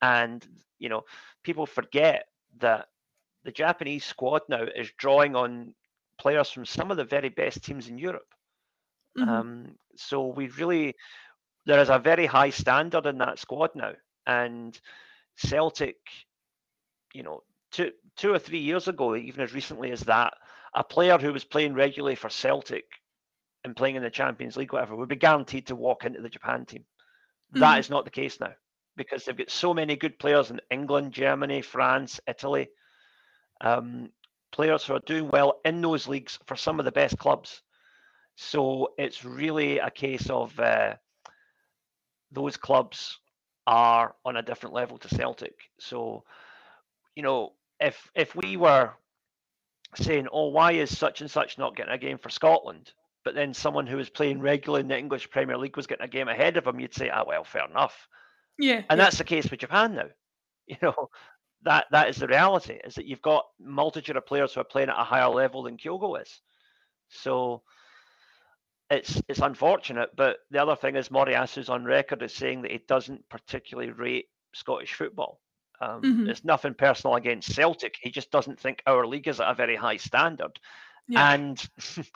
And, 0.00 0.44
you 0.80 0.88
know, 0.88 1.02
people 1.44 1.66
forget 1.66 2.24
that 2.58 2.86
the 3.44 3.52
Japanese 3.52 4.04
squad 4.04 4.42
now 4.48 4.64
is 4.74 4.90
drawing 4.98 5.36
on 5.36 5.74
players 6.18 6.50
from 6.50 6.64
some 6.64 6.90
of 6.90 6.96
the 6.96 7.04
very 7.04 7.28
best 7.28 7.62
teams 7.62 7.88
in 7.88 7.98
Europe. 7.98 8.31
Mm-hmm. 9.18 9.28
Um, 9.28 9.74
so 9.96 10.26
we 10.26 10.48
really, 10.48 10.94
there 11.66 11.80
is 11.80 11.90
a 11.90 11.98
very 11.98 12.26
high 12.26 12.50
standard 12.50 13.06
in 13.06 13.18
that 13.18 13.38
squad 13.38 13.70
now. 13.74 13.92
And 14.26 14.78
Celtic, 15.36 15.96
you 17.12 17.22
know, 17.22 17.42
two, 17.70 17.92
two 18.16 18.32
or 18.32 18.38
three 18.38 18.60
years 18.60 18.88
ago, 18.88 19.16
even 19.16 19.42
as 19.42 19.54
recently 19.54 19.90
as 19.90 20.00
that, 20.00 20.34
a 20.74 20.82
player 20.82 21.18
who 21.18 21.32
was 21.32 21.44
playing 21.44 21.74
regularly 21.74 22.14
for 22.14 22.30
Celtic 22.30 22.84
and 23.64 23.76
playing 23.76 23.96
in 23.96 24.02
the 24.02 24.10
Champions 24.10 24.56
League, 24.56 24.72
whatever, 24.72 24.96
would 24.96 25.08
be 25.08 25.16
guaranteed 25.16 25.66
to 25.66 25.76
walk 25.76 26.04
into 26.04 26.22
the 26.22 26.28
Japan 26.28 26.64
team. 26.64 26.80
Mm-hmm. 26.82 27.60
That 27.60 27.78
is 27.78 27.90
not 27.90 28.04
the 28.04 28.10
case 28.10 28.40
now 28.40 28.52
because 28.96 29.24
they've 29.24 29.36
got 29.36 29.50
so 29.50 29.72
many 29.72 29.96
good 29.96 30.18
players 30.18 30.50
in 30.50 30.60
England, 30.70 31.12
Germany, 31.12 31.62
France, 31.62 32.20
Italy. 32.26 32.68
Um, 33.60 34.10
players 34.52 34.84
who 34.84 34.94
are 34.94 35.00
doing 35.00 35.28
well 35.28 35.60
in 35.64 35.80
those 35.80 36.06
leagues 36.06 36.38
for 36.46 36.56
some 36.56 36.78
of 36.78 36.84
the 36.84 36.92
best 36.92 37.18
clubs. 37.18 37.62
So 38.36 38.92
it's 38.98 39.24
really 39.24 39.78
a 39.78 39.90
case 39.90 40.30
of 40.30 40.58
uh, 40.58 40.94
those 42.30 42.56
clubs 42.56 43.18
are 43.66 44.14
on 44.24 44.36
a 44.36 44.42
different 44.42 44.74
level 44.74 44.98
to 44.98 45.08
Celtic. 45.08 45.54
So, 45.78 46.24
you 47.14 47.22
know, 47.22 47.52
if 47.80 48.10
if 48.14 48.34
we 48.34 48.56
were 48.56 48.90
saying, 49.96 50.28
"Oh, 50.32 50.48
why 50.48 50.72
is 50.72 50.96
such 50.96 51.20
and 51.20 51.30
such 51.30 51.58
not 51.58 51.76
getting 51.76 51.92
a 51.92 51.98
game 51.98 52.18
for 52.18 52.30
Scotland?" 52.30 52.92
But 53.24 53.34
then 53.34 53.54
someone 53.54 53.86
who 53.86 53.96
was 53.96 54.10
playing 54.10 54.40
regularly 54.40 54.80
in 54.80 54.88
the 54.88 54.98
English 54.98 55.30
Premier 55.30 55.56
League 55.56 55.76
was 55.76 55.86
getting 55.86 56.04
a 56.04 56.08
game 56.08 56.28
ahead 56.28 56.56
of 56.56 56.66
him. 56.66 56.80
You'd 56.80 56.94
say, 56.94 57.10
"Ah, 57.10 57.24
well, 57.26 57.44
fair 57.44 57.68
enough." 57.68 58.08
Yeah, 58.58 58.76
and 58.76 58.84
yeah. 58.90 58.96
that's 58.96 59.18
the 59.18 59.24
case 59.24 59.50
with 59.50 59.60
Japan 59.60 59.94
now. 59.94 60.08
You 60.68 60.76
know, 60.80 61.10
that 61.64 61.86
that 61.90 62.08
is 62.08 62.16
the 62.16 62.28
reality. 62.28 62.78
Is 62.84 62.94
that 62.94 63.04
you've 63.04 63.20
got 63.20 63.46
multitude 63.60 64.16
of 64.16 64.24
players 64.24 64.54
who 64.54 64.60
are 64.60 64.64
playing 64.64 64.90
at 64.90 65.00
a 65.00 65.04
higher 65.04 65.28
level 65.28 65.64
than 65.64 65.76
Kyogo 65.76 66.22
is. 66.22 66.40
So 67.08 67.62
it's 68.92 69.22
it's 69.28 69.40
unfortunate. 69.40 70.10
But 70.16 70.38
the 70.50 70.62
other 70.62 70.76
thing 70.76 70.96
is 70.96 71.08
Moriyasu 71.08 71.68
on 71.68 71.84
record 71.84 72.22
as 72.22 72.34
saying 72.34 72.62
that 72.62 72.70
he 72.70 72.80
doesn't 72.86 73.28
particularly 73.28 73.90
rate 73.90 74.26
Scottish 74.54 74.94
football. 74.94 75.40
Um, 75.80 76.02
mm-hmm. 76.02 76.30
It's 76.30 76.44
nothing 76.44 76.74
personal 76.74 77.16
against 77.16 77.52
Celtic. 77.52 77.96
He 78.00 78.10
just 78.10 78.30
doesn't 78.30 78.60
think 78.60 78.82
our 78.86 79.06
league 79.06 79.26
is 79.26 79.40
at 79.40 79.50
a 79.50 79.54
very 79.54 79.74
high 79.74 79.96
standard. 79.96 80.58
Yeah. 81.08 81.32
And 81.32 81.68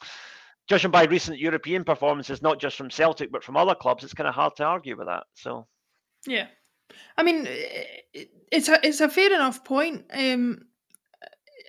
judging 0.69 0.93
by 0.93 1.05
recent 1.05 1.39
European 1.39 1.83
performances, 1.83 2.43
not 2.43 2.61
just 2.61 2.77
from 2.77 2.91
Celtic 2.91 3.33
but 3.33 3.43
from 3.43 3.57
other 3.57 3.75
clubs, 3.75 4.05
it's 4.05 4.15
kind 4.15 4.29
of 4.29 4.35
hard 4.35 4.55
to 4.57 4.65
argue 4.65 4.97
with 4.97 5.09
that. 5.09 5.25
So, 5.35 5.67
yeah, 6.27 6.47
I 7.17 7.23
mean, 7.25 7.49
it's 8.53 8.69
a 8.69 8.87
it's 8.87 9.01
a 9.01 9.09
fair 9.09 9.33
enough 9.33 9.65
point. 9.65 10.05
Um, 10.13 10.67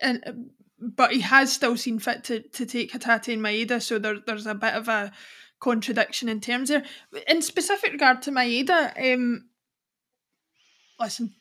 and 0.02 0.52
but 0.79 1.11
he 1.11 1.21
has 1.21 1.51
still 1.51 1.77
seen 1.77 1.99
fit 1.99 2.23
to, 2.25 2.41
to 2.49 2.65
take 2.65 2.91
Hatate 2.91 3.33
and 3.33 3.41
Maeda, 3.41 3.81
so 3.81 3.99
there, 3.99 4.17
there's 4.25 4.47
a 4.47 4.55
bit 4.55 4.73
of 4.73 4.87
a 4.87 5.11
contradiction 5.59 6.29
in 6.29 6.39
terms 6.39 6.69
there. 6.69 6.83
In 7.27 7.41
specific 7.41 7.91
regard 7.91 8.21
to 8.23 8.31
Maeda, 8.31 9.13
um, 9.13 9.49
listen, 10.99 11.33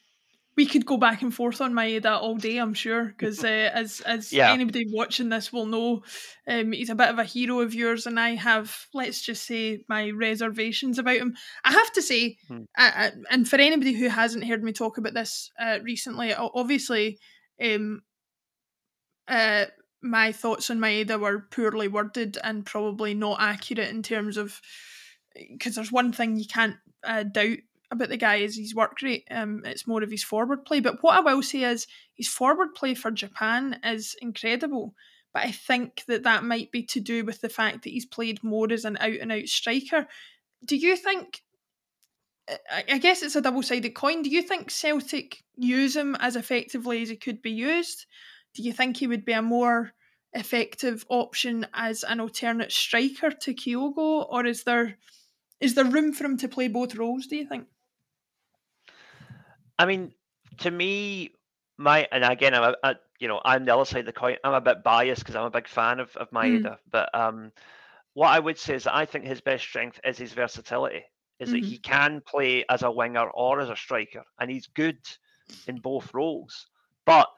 we 0.57 0.65
could 0.65 0.87
go 0.87 0.97
back 0.97 1.21
and 1.21 1.35
forth 1.35 1.61
on 1.61 1.75
Maeda 1.75 2.19
all 2.19 2.37
day, 2.37 2.57
I'm 2.57 2.73
sure, 2.73 3.05
because 3.05 3.45
uh, 3.45 3.49
as 3.75 4.01
as 4.01 4.33
yeah. 4.33 4.53
anybody 4.53 4.87
watching 4.91 5.29
this 5.29 5.53
will 5.53 5.67
know, 5.67 6.03
um, 6.49 6.73
he's 6.73 6.91
a 6.91 6.95
bit 6.95 7.11
of 7.11 7.19
a 7.19 7.25
hero 7.25 7.61
of 7.61 7.75
yours, 7.75 8.07
and 8.07 8.19
I 8.19 8.37
have, 8.37 8.87
let's 8.95 9.21
just 9.21 9.45
say, 9.45 9.85
my 9.89 10.11
reservations 10.11 10.99
about 10.99 11.17
him. 11.17 11.35
I 11.65 11.73
have 11.73 11.93
to 11.93 12.03
say, 12.03 12.39
hmm. 12.49 12.63
uh, 12.79 13.11
and 13.31 13.49
for 13.49 13.57
anybody 13.57 13.93
who 13.93 14.09
hasn't 14.09 14.47
heard 14.47 14.63
me 14.63 14.73
talk 14.73 14.97
about 14.97 15.15
this 15.15 15.51
uh, 15.61 15.79
recently, 15.83 16.35
obviously, 16.35 17.19
um, 17.63 18.01
uh, 19.29 19.67
my 20.03 20.33
thoughts 20.33 20.71
on 20.71 20.79
Maeda 20.79 21.19
were 21.19 21.47
poorly 21.51 21.89
worded 21.89 22.39
and 22.43 22.67
probably 22.67 23.15
not 23.15 23.41
accurate 23.41 23.91
in 23.91 24.03
terms 24.03 24.37
of 24.37 24.61
because 25.35 25.75
there's 25.75 25.93
one 25.93 26.13
thing 26.13 26.37
you 26.37 26.47
can't 26.47 26.77
uh, 27.05 27.23
doubt 27.23 27.59
about 27.91 28.09
the 28.09 28.17
guy 28.17 28.37
is 28.37 28.57
his 28.57 28.75
work 28.75 29.01
rate. 29.03 29.27
Um, 29.31 29.63
it's 29.65 29.87
more 29.87 30.03
of 30.03 30.11
his 30.11 30.25
forward 30.25 30.65
play. 30.65 30.81
But 30.81 31.03
what 31.03 31.17
I 31.17 31.21
will 31.21 31.43
say 31.43 31.63
is 31.63 31.87
his 32.15 32.29
forward 32.29 32.75
play 32.75 32.95
for 32.95 33.11
Japan 33.11 33.79
is 33.85 34.17
incredible. 34.21 34.95
But 35.33 35.45
I 35.45 35.53
think 35.53 36.03
that 36.09 36.23
that 36.25 36.45
might 36.45 36.73
be 36.73 36.83
to 36.85 37.01
do 37.01 37.25
with 37.25 37.41
the 37.41 37.49
fact 37.49 37.85
that 37.85 37.91
he's 37.91 38.07
played 38.07 38.43
more 38.43 38.73
as 38.73 38.85
an 38.85 38.97
out 39.01 39.19
and 39.21 39.31
out 39.31 39.47
striker. 39.47 40.07
Do 40.65 40.77
you 40.77 40.97
think? 40.97 41.43
I 42.89 42.99
guess 42.99 43.23
it's 43.23 43.35
a 43.35 43.41
double 43.41 43.63
sided 43.63 43.95
coin. 43.95 44.23
Do 44.23 44.31
you 44.31 44.41
think 44.41 44.71
Celtic 44.71 45.43
use 45.57 45.97
him 45.97 46.17
as 46.21 46.37
effectively 46.37 47.03
as 47.03 47.09
he 47.09 47.17
could 47.17 47.43
be 47.43 47.51
used? 47.51 48.07
Do 48.57 48.63
you 48.63 48.73
think 48.73 48.97
he 48.97 49.07
would 49.07 49.25
be 49.25 49.33
a 49.33 49.43
more 49.43 49.93
effective 50.33 51.05
option 51.09 51.67
as 51.75 52.05
an 52.05 52.21
alternate 52.21 52.73
striker 52.73 53.31
to 53.31 53.55
Kyogo, 53.55 54.27
or 54.29 54.47
is 54.47 54.65
there 54.65 54.97
is 55.61 55.75
there 55.75 55.85
room 55.85 56.13
for 56.13 56.25
him 56.25 56.37
to 56.39 56.49
play 56.49 56.69
both 56.69 56.95
roles? 56.95 57.27
Do 57.27 57.37
you 57.37 57.47
think? 57.47 57.67
I 59.79 59.85
mean, 59.85 60.13
to 60.59 60.71
me, 60.71 61.33
my 61.77 62.09
and 62.11 62.25
again, 62.25 62.55
I'm 62.55 62.75
a, 62.83 62.95
you 63.19 63.29
know 63.29 63.41
I'm 63.45 63.65
the 63.65 63.75
other 63.75 63.85
side 63.85 64.01
of 64.01 64.07
the 64.07 64.13
coin. 64.13 64.37
I'm 64.43 64.55
a 64.55 64.61
bit 64.61 64.83
biased 64.83 65.21
because 65.21 65.37
I'm 65.37 65.45
a 65.45 65.51
big 65.51 65.69
fan 65.69 66.01
of 66.01 66.17
of 66.17 66.31
Maeda, 66.31 66.63
mm. 66.63 66.79
but 66.91 67.15
um, 67.15 67.53
what 68.15 68.29
I 68.29 68.39
would 68.39 68.59
say 68.59 68.75
is 68.75 68.85
that 68.85 68.97
I 68.97 69.05
think 69.05 69.27
his 69.27 69.43
best 69.43 69.65
strength 69.65 70.01
is 70.03 70.19
his 70.19 70.33
versatility. 70.33 71.03
Is 71.39 71.51
mm-hmm. 71.51 71.61
that 71.61 71.67
he 71.67 71.77
can 71.77 72.23
play 72.27 72.65
as 72.71 72.83
a 72.83 72.91
winger 72.91 73.29
or 73.29 73.61
as 73.61 73.69
a 73.69 73.77
striker, 73.77 74.25
and 74.41 74.51
he's 74.51 74.69
good 74.69 74.99
in 75.67 75.81
both 75.81 76.15
roles. 76.15 76.69
But 77.05 77.29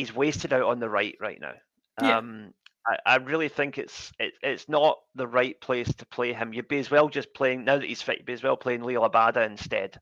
he's 0.00 0.14
wasted 0.14 0.52
out 0.52 0.62
on 0.62 0.80
the 0.80 0.88
right 0.88 1.16
right 1.20 1.40
now. 1.40 1.52
Yeah. 2.00 2.18
Um, 2.18 2.54
I, 2.86 2.96
I, 3.04 3.16
really 3.16 3.48
think 3.48 3.76
it's 3.76 4.10
it, 4.18 4.32
it's 4.42 4.68
not 4.68 4.98
the 5.14 5.26
right 5.26 5.60
place 5.60 5.92
to 5.94 6.06
play 6.06 6.32
him. 6.32 6.54
You'd 6.54 6.68
be 6.68 6.78
as 6.78 6.90
well 6.90 7.08
just 7.08 7.34
playing 7.34 7.64
now 7.64 7.76
that 7.76 7.86
he's 7.86 8.00
fit. 8.00 8.18
You'd 8.18 8.26
be 8.26 8.32
as 8.32 8.42
well 8.42 8.56
playing 8.56 8.80
Liel 8.80 9.08
Abada 9.08 9.44
instead 9.46 10.00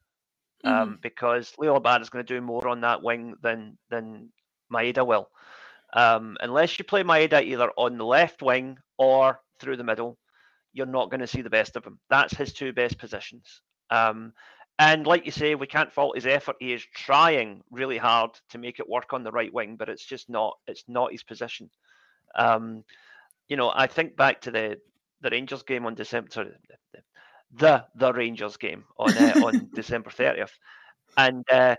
um, 0.62 0.72
mm-hmm. 0.72 0.94
because 1.02 1.52
Liel 1.58 1.80
Abada 1.80 2.02
is 2.02 2.10
going 2.10 2.24
to 2.24 2.34
do 2.34 2.40
more 2.40 2.68
on 2.68 2.82
that 2.82 3.02
wing 3.02 3.34
than 3.42 3.76
than 3.90 4.30
Maeda 4.72 5.04
will. 5.04 5.28
Um, 5.92 6.36
unless 6.40 6.78
you 6.78 6.84
play 6.84 7.02
Maeda 7.02 7.42
either 7.42 7.70
on 7.76 7.98
the 7.98 8.04
left 8.04 8.42
wing 8.42 8.78
or 8.98 9.40
through 9.58 9.78
the 9.78 9.84
middle, 9.84 10.16
you're 10.72 10.86
not 10.86 11.10
going 11.10 11.20
to 11.20 11.26
see 11.26 11.42
the 11.42 11.50
best 11.50 11.76
of 11.76 11.84
him. 11.84 11.98
That's 12.10 12.36
his 12.36 12.52
two 12.52 12.72
best 12.72 12.98
positions. 12.98 13.62
Um, 13.90 14.34
and 14.78 15.06
like 15.06 15.26
you 15.26 15.32
say, 15.32 15.54
we 15.54 15.66
can't 15.66 15.92
fault 15.92 16.14
his 16.16 16.26
effort. 16.26 16.56
He 16.60 16.72
is 16.72 16.84
trying 16.94 17.62
really 17.70 17.98
hard 17.98 18.30
to 18.50 18.58
make 18.58 18.78
it 18.78 18.88
work 18.88 19.12
on 19.12 19.24
the 19.24 19.32
right 19.32 19.52
wing, 19.52 19.76
but 19.76 19.88
it's 19.88 20.04
just 20.04 20.28
not. 20.30 20.56
It's 20.66 20.84
not 20.88 21.12
his 21.12 21.22
position. 21.24 21.70
Um, 22.34 22.84
you 23.48 23.56
know, 23.56 23.72
I 23.74 23.86
think 23.86 24.16
back 24.16 24.42
to 24.42 24.50
the 24.50 24.78
the 25.22 25.30
Rangers 25.30 25.62
game 25.64 25.86
on 25.86 25.94
December. 25.94 26.30
Sorry, 26.30 26.52
the, 26.92 27.00
the 27.52 27.84
the 27.94 28.12
Rangers 28.12 28.56
game 28.56 28.84
on 28.98 29.16
uh, 29.16 29.34
on 29.44 29.70
December 29.74 30.10
30th, 30.10 30.52
and 31.16 31.44
uh, 31.50 31.76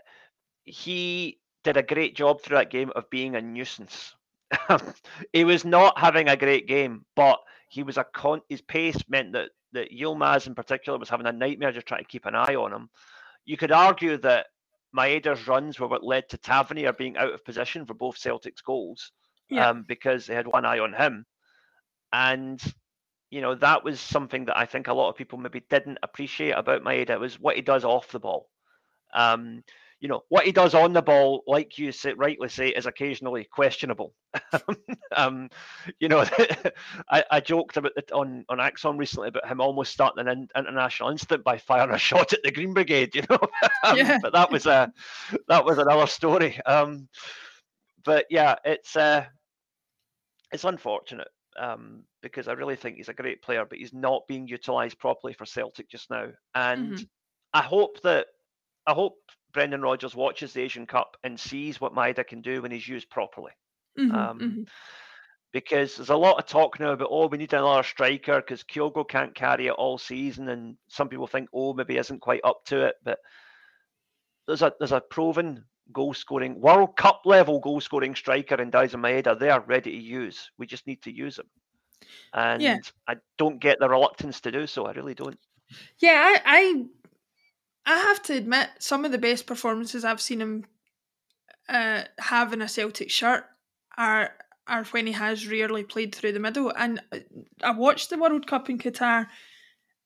he 0.65 1.39
did 1.63 1.77
a 1.77 1.83
great 1.83 2.15
job 2.15 2.41
through 2.41 2.57
that 2.57 2.71
game 2.71 2.91
of 2.95 3.09
being 3.09 3.35
a 3.35 3.41
nuisance. 3.41 4.15
he 5.33 5.43
was 5.43 5.65
not 5.65 5.97
having 5.97 6.29
a 6.29 6.38
great 6.38 6.67
game, 6.67 7.05
but 7.15 7.39
he 7.69 7.83
was 7.83 7.97
a 7.97 8.03
con. 8.03 8.41
His 8.49 8.62
pace 8.62 8.97
meant 9.07 9.33
that 9.33 9.49
that 9.73 9.91
Yilmaz 9.91 10.47
in 10.47 10.55
particular 10.55 10.97
was 10.97 11.09
having 11.09 11.27
a 11.27 11.31
nightmare 11.31 11.71
just 11.71 11.88
trying 11.88 12.03
to 12.03 12.07
keep 12.07 12.25
an 12.25 12.35
eye 12.35 12.55
on 12.55 12.73
him. 12.73 12.89
You 13.45 13.57
could 13.57 13.71
argue 13.71 14.17
that 14.17 14.47
Maeda's 14.95 15.47
runs 15.47 15.79
were 15.79 15.88
what 15.88 16.03
led 16.03 16.27
to 16.29 16.38
Tavernier 16.38 16.93
being 16.93 17.17
out 17.17 17.33
of 17.33 17.45
position 17.45 17.85
for 17.85 17.93
both 17.93 18.17
Celtic's 18.17 18.62
goals, 18.62 19.12
yeah. 19.49 19.69
um, 19.69 19.85
because 19.88 20.25
they 20.25 20.33
had 20.33 20.47
one 20.47 20.65
eye 20.65 20.79
on 20.79 20.93
him, 20.93 21.25
and 22.12 22.62
you 23.29 23.41
know, 23.41 23.53
that 23.55 23.83
was 23.83 23.99
something 23.99 24.45
that 24.45 24.57
I 24.57 24.65
think 24.65 24.88
a 24.88 24.93
lot 24.93 25.09
of 25.09 25.15
people 25.15 25.38
maybe 25.38 25.62
didn't 25.69 25.99
appreciate 26.01 26.51
about 26.51 26.83
Maeda 26.83 27.19
was 27.19 27.39
what 27.39 27.55
he 27.55 27.62
does 27.62 27.85
off 27.85 28.12
the 28.12 28.19
ball. 28.19 28.49
Um, 29.13 29.63
you 29.99 30.07
know, 30.07 30.23
what 30.29 30.45
he 30.45 30.51
does 30.51 30.73
on 30.73 30.93
the 30.93 31.01
ball, 31.01 31.43
like 31.45 31.77
you 31.77 31.91
say, 31.91 32.13
rightly 32.13 32.47
say, 32.47 32.69
is 32.69 32.85
occasionally 32.85 33.43
questionable. 33.43 34.13
um, 35.15 35.49
you 35.99 36.07
know, 36.07 36.23
I, 37.09 37.23
I, 37.29 37.39
joked 37.41 37.75
about 37.75 37.91
it 37.97 38.09
on, 38.13 38.45
on 38.47 38.59
ACSOM 38.59 38.97
recently 38.97 39.27
about 39.27 39.47
him 39.47 39.59
almost 39.59 39.91
starting 39.91 40.25
an 40.25 40.47
international 40.55 41.09
instant 41.09 41.43
by 41.43 41.57
firing 41.57 41.93
a 41.93 41.97
shot 41.97 42.31
at 42.31 42.39
the 42.43 42.51
Green 42.51 42.73
Brigade, 42.73 43.13
you 43.13 43.23
know. 43.29 43.39
um, 43.83 43.97
yeah. 43.97 44.19
But 44.21 44.33
that 44.33 44.51
was 44.51 44.65
a 44.65 44.91
that 45.49 45.65
was 45.65 45.77
another 45.77 46.07
story. 46.07 46.59
Um, 46.65 47.09
but 48.05 48.25
yeah, 48.29 48.55
it's 48.63 48.95
uh, 48.95 49.25
it's 50.53 50.63
unfortunate 50.63 51.27
um, 51.59 52.03
because 52.21 52.47
I 52.47 52.53
really 52.53 52.77
think 52.77 52.95
he's 52.97 53.09
a 53.09 53.13
great 53.13 53.41
player, 53.41 53.65
but 53.65 53.79
he's 53.79 53.93
not 53.93 54.27
being 54.27 54.47
utilised 54.47 54.97
properly 54.97 55.33
for 55.33 55.45
Celtic 55.45 55.89
just 55.89 56.09
now. 56.09 56.27
And 56.55 56.93
mm-hmm. 56.93 57.03
I 57.53 57.62
hope 57.63 58.01
that 58.03 58.27
I 58.88 58.93
hope 58.93 59.17
Brendan 59.53 59.81
Rodgers 59.81 60.15
watches 60.15 60.53
the 60.53 60.62
Asian 60.62 60.85
Cup 60.85 61.17
and 61.23 61.39
sees 61.39 61.81
what 61.81 61.93
Maeda 61.93 62.25
can 62.25 62.41
do 62.41 62.62
when 62.62 62.71
he's 62.71 62.88
used 62.88 63.09
properly. 63.09 63.51
Mm-hmm, 63.97 64.15
um, 64.15 64.39
mm-hmm. 64.39 64.63
Because 65.51 65.95
there's 65.95 66.09
a 66.09 66.15
lot 66.15 66.38
of 66.38 66.45
talk 66.45 66.79
now 66.79 66.91
about 66.91 67.07
oh 67.09 67.27
we 67.27 67.39
need 67.39 67.53
another 67.53 67.81
striker 67.81 68.38
because 68.38 68.63
Kyogo 68.63 69.07
can't 69.07 69.33
carry 69.33 69.67
it 69.67 69.71
all 69.73 69.97
season, 69.97 70.49
and 70.49 70.77
some 70.88 71.09
people 71.09 71.25
think 71.25 71.49
oh 71.53 71.73
maybe 71.73 71.97
isn't 71.97 72.21
quite 72.21 72.41
up 72.43 72.63
to 72.65 72.85
it, 72.85 72.95
but 73.03 73.17
there's 74.45 74.62
a 74.62 74.71
there's 74.79 74.91
a 74.91 75.01
proven 75.01 75.65
goal 75.91 76.13
scoring, 76.13 76.59
World 76.59 76.95
Cup 76.95 77.21
level 77.25 77.59
goal 77.59 77.81
scoring 77.81 78.15
striker 78.15 78.55
in 78.55 78.71
Daizen 78.71 79.01
Maeda. 79.01 79.39
They 79.39 79.49
are 79.49 79.62
ready 79.62 79.91
to 79.91 79.97
use. 79.97 80.51
We 80.57 80.67
just 80.67 80.88
need 80.88 81.01
to 81.03 81.12
use 81.12 81.35
them. 81.35 81.47
And 82.33 82.62
yeah. 82.62 82.77
I 83.07 83.15
don't 83.38 83.59
get 83.59 83.79
the 83.79 83.89
reluctance 83.89 84.41
to 84.41 84.51
do 84.51 84.67
so. 84.67 84.85
I 84.85 84.91
really 84.91 85.15
don't. 85.15 85.39
Yeah, 85.99 86.13
I, 86.15 86.41
I, 86.45 86.85
I 87.89 87.97
have 87.97 88.21
to 88.23 88.36
admit, 88.36 88.69
some 88.78 89.04
of 89.04 89.12
the 89.12 89.17
best 89.17 89.47
performances 89.47 90.06
I've 90.06 90.21
seen 90.21 90.41
him 90.41 90.65
uh, 91.67 92.04
have 92.19 92.54
in 92.54 92.62
a 92.62 92.69
Celtic 92.69 93.10
shirt 93.10 93.45
are 93.97 94.32
are 94.67 94.84
when 94.86 95.08
he 95.08 95.13
has 95.13 95.47
rarely 95.47 95.84
played 95.84 96.13
through 96.13 96.34
the 96.34 96.39
middle. 96.39 96.71
And 96.78 97.02
I 97.63 97.71
watched 97.71 98.12
the 98.12 98.19
World 98.19 98.45
Cup 98.45 98.69
in 98.69 98.78
Qatar 98.78 99.25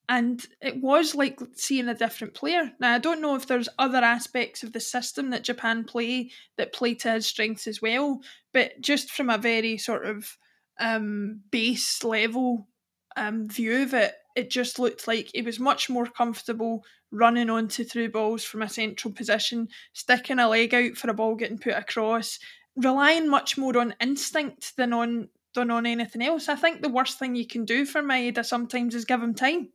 and 0.08 0.41
it 0.62 0.82
was 0.82 1.13
like 1.13 1.38
seeing 1.56 1.89
a 1.89 1.93
different 1.93 2.34
player. 2.34 2.72
Now 2.80 2.93
I 2.93 3.00
don't 3.00 3.19
know 3.19 3.36
if 3.36 3.48
there's 3.48 3.67
other 3.78 3.98
aspects 3.98 4.63
of 4.63 4.72
the 4.72 4.80
system 4.80 5.32
that 5.32 5.43
Japan 5.43 5.84
play 5.84 6.31
that 6.58 6.71
play 6.71 6.94
to 6.96 7.12
his 7.12 7.27
strengths 7.27 7.67
as 7.67 7.81
well, 7.81 8.21
but 8.54 8.79
just 8.79 9.12
from 9.12 9.29
a 9.29 9.38
very 9.38 9.77
sort 9.77 10.06
of 10.06 10.38
um, 10.79 11.42
base 11.52 12.02
level 12.02 12.69
um, 13.17 13.50
view 13.50 13.84
of 13.84 13.94
it, 13.94 14.13
it 14.36 14.50
just 14.50 14.79
looked 14.79 15.08
like 15.08 15.29
he 15.34 15.42
was 15.42 15.60
much 15.60 15.90
more 15.90 16.06
comfortable 16.06 16.84
running 17.12 17.50
onto 17.50 17.84
through 17.84 18.10
balls 18.10 18.44
from 18.44 18.62
a 18.62 18.69
central 18.69 19.13
position, 19.13 19.67
sticking 19.94 20.40
a 20.40 20.50
leg 20.50 20.73
out 20.73 20.98
for 20.98 21.10
a 21.10 21.13
ball 21.13 21.36
getting 21.36 21.60
put 21.60 21.73
across, 21.73 22.40
relying 22.75 23.29
much 23.29 23.58
more 23.58 23.77
on 23.77 23.96
instinct 24.02 24.75
than 24.77 24.94
on 24.94 25.29
than 25.54 25.69
on 25.69 25.86
anything 25.86 26.23
else. 26.23 26.50
I 26.50 26.56
think 26.56 26.81
the 26.81 26.90
worst 26.90 27.19
thing 27.19 27.36
you 27.36 27.46
can 27.46 27.63
do 27.63 27.86
for 27.86 28.02
Maeda 28.02 28.44
sometimes 28.44 28.96
is 28.96 29.06
give 29.06 29.21
him 29.21 29.36
time 29.36 29.69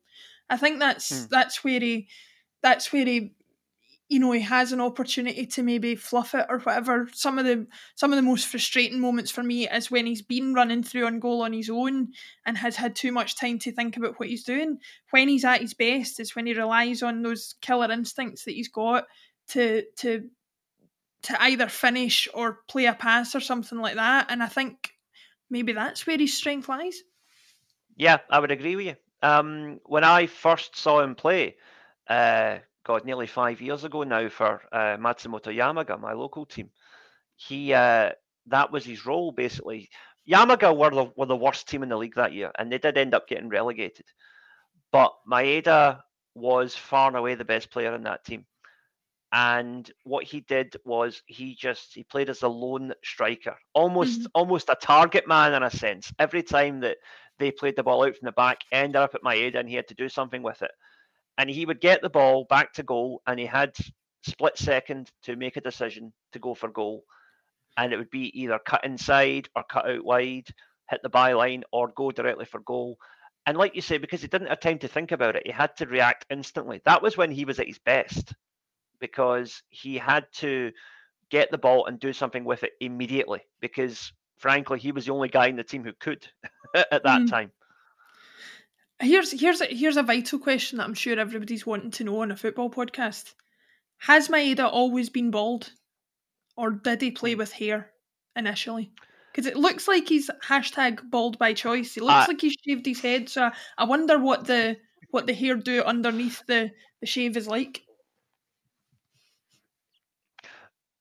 I 0.51 0.57
think 0.57 0.79
that's 0.79 1.13
mm. 1.13 1.29
that's 1.29 1.63
where 1.63 1.81
he 1.81 2.09
that's 2.63 2.93
where 2.93 3.05
he 3.05 3.35
you 4.09 4.19
know 4.19 4.33
he 4.33 4.41
has 4.41 4.73
an 4.73 4.81
opportunity 4.81 5.47
to 5.47 5.63
maybe 5.63 5.95
fluff 5.95 6.35
it 6.35 6.47
or 6.49 6.59
whatever. 6.61 7.09
Some 7.13 7.39
of 7.39 7.45
the 7.45 7.67
some 7.95 8.13
of 8.13 8.17
the 8.17 8.23
most 8.23 8.47
frustrating 8.47 9.01
moments 9.01 9.31
for 9.31 9.43
me 9.43 9.69
is 9.69 9.91
when 9.91 10.07
he's 10.07 10.23
been 10.23 10.55
running 10.55 10.83
through 10.83 11.07
on 11.07 11.21
goal 11.21 11.43
on 11.43 11.53
his 11.53 11.69
own 11.69 12.09
and 12.47 12.57
has 12.57 12.77
had 12.77 12.97
too 12.97 13.13
much 13.13 13.37
time 13.37 13.59
to 13.61 13.73
think 13.73 13.97
about 13.97 14.19
what 14.19 14.29
he's 14.29 14.45
doing. 14.45 14.79
When 15.11 15.29
he's 15.29 15.45
at 15.45 15.61
his 15.61 15.75
best 15.75 16.21
is 16.21 16.35
when 16.35 16.47
he 16.47 16.55
relies 16.55 17.03
on 17.03 17.23
those 17.23 17.55
killer 17.61 17.91
instincts 17.93 18.45
that 18.45 18.55
he's 18.55 18.69
got 18.69 19.05
to 19.49 19.85
to 19.99 20.25
to 21.23 21.43
either 21.43 21.69
finish 21.69 22.29
or 22.33 22.61
play 22.69 22.87
a 22.87 22.95
pass 22.95 23.35
or 23.35 23.41
something 23.41 23.79
like 23.79 23.97
that. 23.97 24.27
And 24.31 24.43
I 24.43 24.47
think 24.47 24.91
maybe 25.51 25.73
that's 25.73 26.07
where 26.07 26.19
his 26.19 26.37
strength 26.37 26.69
lies. 26.69 27.03
Yeah, 27.97 28.19
I 28.31 28.39
would 28.39 28.53
agree 28.53 28.77
with 28.77 28.87
you. 28.87 28.95
Um, 29.21 29.81
when 29.85 30.05
I 30.05 30.27
first 30.27 30.77
saw 30.77 31.01
him 31.01 31.17
play, 31.17 31.57
uh, 32.09 32.59
God, 32.89 33.05
nearly 33.05 33.27
five 33.27 33.61
years 33.61 33.85
ago 33.85 34.03
now 34.03 34.31
for 34.31 34.63
uh, 34.73 34.97
Matsumoto 34.97 35.55
Yamaga, 35.55 36.01
my 36.01 36.15
local 36.15 36.47
team. 36.47 36.71
He 37.37 37.75
uh, 37.75 38.13
that 38.47 38.73
was 38.73 38.83
his 38.83 39.05
role 39.05 39.31
basically. 39.31 39.91
Yamaga 40.27 40.75
were 40.75 40.91
the 40.91 41.13
were 41.15 41.27
the 41.27 41.37
worst 41.37 41.69
team 41.69 41.83
in 41.83 41.91
the 41.91 41.99
league 41.99 42.15
that 42.15 42.33
year, 42.33 42.51
and 42.59 42.73
they 42.73 42.79
did 42.79 42.97
end 42.97 43.15
up 43.15 43.29
getting 43.29 43.51
relegated. 43.51 44.07
But 44.91 45.13
Maeda 45.31 46.01
was 46.35 46.75
far 46.75 47.09
and 47.09 47.17
away 47.19 47.35
the 47.35 47.45
best 47.45 47.71
player 47.71 47.95
in 47.95 48.05
that 48.05 48.25
team. 48.25 48.47
And 49.33 49.91
what 50.05 50.25
he 50.25 50.41
did 50.41 50.75
was 50.87 51.23
he 51.27 51.55
just 51.55 51.95
he 51.95 52.05
played 52.05 52.31
as 52.31 52.43
a 52.43 52.49
lone 52.49 52.95
striker, 53.05 53.57
almost 53.75 54.21
mm-hmm. 54.21 54.27
almost 54.35 54.71
a 54.71 54.79
target 54.81 55.29
man 55.29 55.53
in 55.53 55.63
a 55.63 55.71
sense. 55.71 56.11
Every 56.19 56.43
time 56.43 56.81
that 56.81 56.97
they 57.39 57.51
played 57.51 57.77
the 57.77 57.83
ball 57.83 58.07
out 58.07 58.17
from 58.17 58.25
the 58.25 58.33
back, 58.33 58.61
ended 58.73 58.97
up 58.97 59.15
at 59.15 59.23
Maeda, 59.23 59.57
and 59.57 59.69
he 59.69 59.75
had 59.75 59.89
to 59.89 59.95
do 59.95 60.09
something 60.09 60.43
with 60.43 60.63
it 60.63 60.71
and 61.39 61.49
he 61.49 61.65
would 61.65 61.81
get 61.81 62.03
the 62.03 62.11
ball 62.11 62.45
back 62.51 62.73
to 62.75 62.83
goal, 62.83 63.23
and 63.27 63.39
he 63.39 63.47
had 63.47 63.75
split 64.23 64.59
second 64.59 65.11
to 65.23 65.37
make 65.37 65.57
a 65.57 65.61
decision 65.61 66.13
to 66.33 66.39
go 66.39 66.55
for 66.55 66.69
goal, 66.69 67.05
and 67.77 67.93
it 67.93 67.97
would 67.97 68.11
be 68.11 68.39
either 68.39 68.59
cut 68.59 68.85
inside 68.85 69.49
or 69.57 69.63
cut 69.63 69.89
out 69.89 70.05
wide, 70.05 70.49
hit 70.91 71.01
the 71.03 71.09
byline, 71.09 71.63
or 71.73 71.93
go 71.97 72.11
directly 72.11 72.45
for 72.45 72.61
goal. 72.61 72.99
And 73.47 73.57
like 73.57 73.75
you 73.77 73.81
say, 73.81 73.99
because 73.99 74.21
he 74.21 74.29
didn't 74.29 74.49
have 74.49 74.61
time 74.61 74.79
to 74.81 74.89
think 74.89 75.13
about 75.13 75.37
it, 75.37 75.47
he 75.47 75.53
had 75.53 75.75
to 75.77 75.87
react 75.87 76.27
instantly. 76.29 76.83
That 76.85 77.03
was 77.03 77.17
when 77.17 77.31
he 77.31 77.45
was 77.45 77.61
at 77.61 77.69
his 77.69 77.79
best, 77.79 78.35
because 79.01 79.63
he 79.69 79.97
had 79.97 80.27
to 80.35 80.73
get 81.31 81.51
the 81.51 81.59
ball 81.59 81.87
and 81.87 82.01
do 82.01 82.13
something 82.13 82.45
with 82.45 82.65
it 82.65 82.73
immediately. 82.81 83.41
Because 83.61 84.13
frankly, 84.39 84.81
he 84.81 84.93
was 84.93 85.07
the 85.07 85.13
only 85.13 85.29
guy 85.29 85.47
in 85.47 85.57
the 85.57 85.65
team 85.65 85.85
who 85.85 85.93
could 86.01 86.27
at 86.75 87.05
that 87.05 87.23
mm. 87.23 87.31
time. 87.31 87.53
Here's 89.01 89.31
here's 89.31 89.61
a, 89.61 89.67
here's 89.67 89.97
a 89.97 90.03
vital 90.03 90.39
question 90.39 90.79
that 90.79 90.85
I'm 90.85 90.95
sure 90.95 91.19
everybody's 91.19 91.67
wanting 91.67 91.93
to 91.93 92.05
know 92.05 92.23
on 92.23 92.33
a 92.33 92.37
football 92.37 92.71
podcast. 92.71 93.33
Has 93.99 94.29
Maeda 94.29 94.69
always 94.71 95.09
been 95.09 95.31
bald, 95.31 95.73
or 96.57 96.71
did 96.71 97.01
he 97.01 97.11
play 97.13 97.35
with 97.37 97.53
hair 97.53 97.91
initially? 98.35 98.93
Because 99.33 99.47
it 99.47 99.57
looks 99.57 99.87
like 99.87 100.09
he's 100.09 100.31
hashtag 100.45 101.11
bald 101.11 101.39
by 101.39 101.53
choice. 101.53 101.95
He 101.95 102.01
looks 102.01 102.25
uh, 102.25 102.27
like 102.29 102.41
he's 102.41 102.57
shaved 102.67 102.87
his 102.87 103.01
head. 103.01 103.29
So 103.29 103.51
I 103.77 103.85
wonder 103.85 104.19
what 104.19 104.47
the 104.47 104.77
what 105.11 105.27
the 105.27 105.35
hair 105.35 105.55
do 105.55 105.83
underneath 105.83 106.45
the 106.47 106.73
the 107.01 107.07
shave 107.07 107.37
is 107.37 107.47
like. 107.47 107.83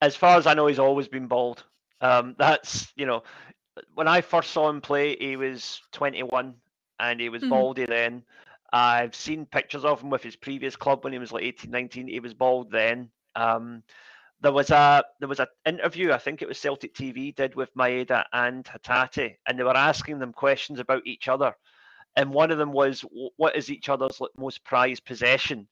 As 0.00 0.14
far 0.14 0.38
as 0.38 0.46
I 0.46 0.54
know, 0.54 0.68
he's 0.68 0.78
always 0.78 1.08
been 1.08 1.26
bald. 1.26 1.64
Um, 2.00 2.36
that's 2.38 2.92
you 2.94 3.06
know, 3.06 3.24
when 3.94 4.06
I 4.06 4.20
first 4.20 4.52
saw 4.52 4.68
him 4.68 4.80
play, 4.80 5.16
he 5.16 5.36
was 5.36 5.80
21 5.92 6.54
and 7.00 7.20
he 7.20 7.28
was 7.28 7.42
mm-hmm. 7.42 7.50
baldy 7.50 7.86
then. 7.86 8.22
I've 8.72 9.14
seen 9.14 9.46
pictures 9.46 9.84
of 9.84 10.02
him 10.02 10.10
with 10.10 10.22
his 10.22 10.36
previous 10.36 10.76
club 10.76 11.04
when 11.04 11.12
he 11.12 11.18
was 11.18 11.32
like 11.32 11.44
18, 11.44 11.70
19. 11.70 12.08
He 12.08 12.20
was 12.20 12.34
bald 12.34 12.70
then. 12.70 13.10
Um, 13.34 13.82
there 14.40 14.52
was 14.52 14.70
a 14.70 15.02
there 15.20 15.28
was 15.28 15.40
an 15.40 15.46
interview 15.66 16.12
I 16.12 16.18
think 16.18 16.42
it 16.42 16.48
was 16.48 16.58
Celtic 16.58 16.94
TV 16.94 17.34
did 17.34 17.54
with 17.54 17.74
Maeda 17.74 18.24
and 18.32 18.64
Hatate, 18.64 19.36
and 19.46 19.58
they 19.58 19.64
were 19.64 19.76
asking 19.76 20.18
them 20.18 20.32
questions 20.32 20.78
about 20.78 21.06
each 21.06 21.28
other, 21.28 21.54
and 22.14 22.30
one 22.30 22.50
of 22.50 22.58
them 22.58 22.72
was 22.72 23.04
what 23.36 23.56
is 23.56 23.70
each 23.70 23.88
other's 23.88 24.20
most 24.36 24.64
prized 24.64 25.04
possession, 25.04 25.66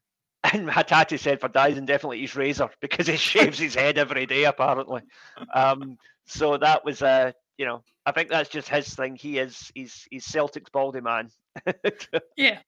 and 0.52 0.68
Hatate 0.68 1.18
said 1.18 1.40
for 1.40 1.48
Daizen 1.48 1.86
definitely 1.86 2.20
his 2.20 2.36
razor 2.36 2.68
because 2.80 3.06
he 3.06 3.16
shaves 3.16 3.58
his 3.58 3.74
head 3.74 3.96
every 3.96 4.26
day 4.26 4.44
apparently, 4.44 5.02
um, 5.54 5.96
so 6.26 6.58
that 6.58 6.84
was 6.84 7.00
a 7.00 7.34
you 7.56 7.66
know, 7.66 7.82
I 8.10 8.12
think 8.12 8.28
that's 8.28 8.48
just 8.48 8.68
his 8.68 8.92
thing. 8.92 9.14
He 9.14 9.38
is 9.38 9.70
he's 9.72 10.08
he's 10.10 10.24
Celtic's 10.24 10.70
baldy 10.70 11.00
man. 11.00 11.30
yeah. 12.36 12.58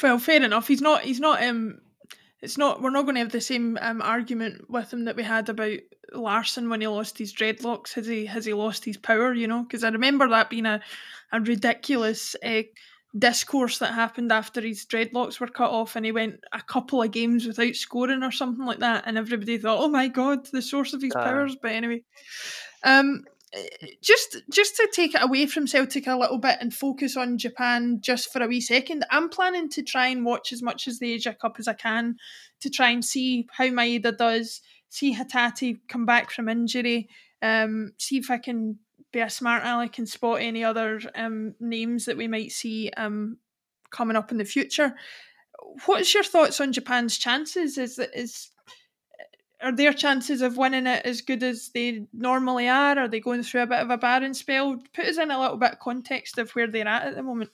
Well, 0.00 0.20
fair 0.20 0.40
enough. 0.40 0.68
He's 0.68 0.80
not 0.80 1.02
he's 1.02 1.18
not 1.18 1.42
um 1.42 1.80
it's 2.40 2.56
not 2.56 2.80
we're 2.80 2.90
not 2.90 3.02
going 3.02 3.16
to 3.16 3.22
have 3.22 3.32
the 3.32 3.40
same 3.40 3.76
um, 3.80 4.00
argument 4.00 4.70
with 4.70 4.92
him 4.92 5.06
that 5.06 5.16
we 5.16 5.24
had 5.24 5.48
about 5.48 5.78
Larson 6.12 6.68
when 6.68 6.80
he 6.80 6.86
lost 6.86 7.18
his 7.18 7.34
dreadlocks. 7.34 7.94
Has 7.94 8.06
he 8.06 8.26
has 8.26 8.44
he 8.44 8.52
lost 8.52 8.84
his 8.84 8.96
power? 8.96 9.34
You 9.34 9.48
know, 9.48 9.64
because 9.64 9.82
I 9.82 9.88
remember 9.88 10.28
that 10.28 10.48
being 10.48 10.66
a 10.66 10.80
a 11.32 11.40
ridiculous 11.40 12.36
uh, 12.44 12.62
discourse 13.18 13.78
that 13.78 13.94
happened 13.94 14.30
after 14.30 14.60
his 14.60 14.86
dreadlocks 14.86 15.40
were 15.40 15.48
cut 15.48 15.72
off 15.72 15.96
and 15.96 16.06
he 16.06 16.12
went 16.12 16.36
a 16.52 16.62
couple 16.62 17.02
of 17.02 17.10
games 17.10 17.46
without 17.46 17.74
scoring 17.74 18.22
or 18.22 18.30
something 18.30 18.64
like 18.64 18.78
that, 18.78 19.02
and 19.08 19.18
everybody 19.18 19.58
thought, 19.58 19.80
"Oh 19.80 19.88
my 19.88 20.06
god, 20.06 20.46
the 20.52 20.62
source 20.62 20.94
of 20.94 21.02
his 21.02 21.16
uh, 21.16 21.24
powers." 21.24 21.56
But 21.60 21.72
anyway, 21.72 22.04
um, 22.84 23.24
just 24.02 24.36
just 24.52 24.76
to 24.76 24.88
take 24.92 25.14
it 25.14 25.22
away 25.22 25.46
from 25.46 25.66
Celtic 25.66 26.06
a 26.06 26.16
little 26.16 26.38
bit 26.38 26.58
and 26.60 26.72
focus 26.72 27.16
on 27.16 27.38
Japan 27.38 27.98
just 28.00 28.32
for 28.32 28.42
a 28.42 28.46
wee 28.46 28.60
second, 28.60 29.04
I'm 29.10 29.28
planning 29.28 29.68
to 29.70 29.82
try 29.82 30.08
and 30.08 30.24
watch 30.24 30.52
as 30.52 30.62
much 30.62 30.86
as 30.86 30.98
the 30.98 31.12
Asia 31.12 31.34
Cup 31.34 31.56
as 31.58 31.68
I 31.68 31.72
can 31.74 32.16
to 32.60 32.70
try 32.70 32.90
and 32.90 33.04
see 33.04 33.46
how 33.52 33.66
Maeda 33.66 34.16
does, 34.16 34.60
see 34.88 35.14
Hatate 35.14 35.80
come 35.88 36.04
back 36.04 36.30
from 36.30 36.48
injury, 36.48 37.08
um, 37.42 37.92
see 37.98 38.18
if 38.18 38.30
I 38.30 38.38
can 38.38 38.78
be 39.12 39.20
a 39.20 39.30
smart 39.30 39.64
aleck 39.64 39.98
and 39.98 40.08
spot 40.08 40.40
any 40.40 40.62
other 40.64 41.00
um, 41.14 41.54
names 41.60 42.04
that 42.04 42.16
we 42.16 42.28
might 42.28 42.52
see 42.52 42.90
um, 42.96 43.38
coming 43.90 44.16
up 44.16 44.30
in 44.30 44.38
the 44.38 44.44
future. 44.44 44.94
What's 45.86 46.12
your 46.12 46.24
thoughts 46.24 46.60
on 46.60 46.72
Japan's 46.72 47.16
chances? 47.16 47.78
Is 47.78 47.98
is 47.98 48.50
are 49.60 49.72
their 49.72 49.92
chances 49.92 50.40
of 50.40 50.56
winning 50.56 50.86
it 50.86 51.04
as 51.04 51.20
good 51.20 51.42
as 51.42 51.70
they 51.74 52.06
normally 52.12 52.68
are? 52.68 52.98
Are 52.98 53.08
they 53.08 53.20
going 53.20 53.42
through 53.42 53.62
a 53.62 53.66
bit 53.66 53.80
of 53.80 53.90
a 53.90 53.98
barren 53.98 54.34
spell? 54.34 54.80
Put 54.94 55.06
us 55.06 55.18
in 55.18 55.30
a 55.30 55.40
little 55.40 55.56
bit 55.56 55.72
of 55.72 55.78
context 55.80 56.38
of 56.38 56.50
where 56.52 56.68
they're 56.68 56.86
at 56.86 57.06
at 57.06 57.16
the 57.16 57.22
moment. 57.22 57.50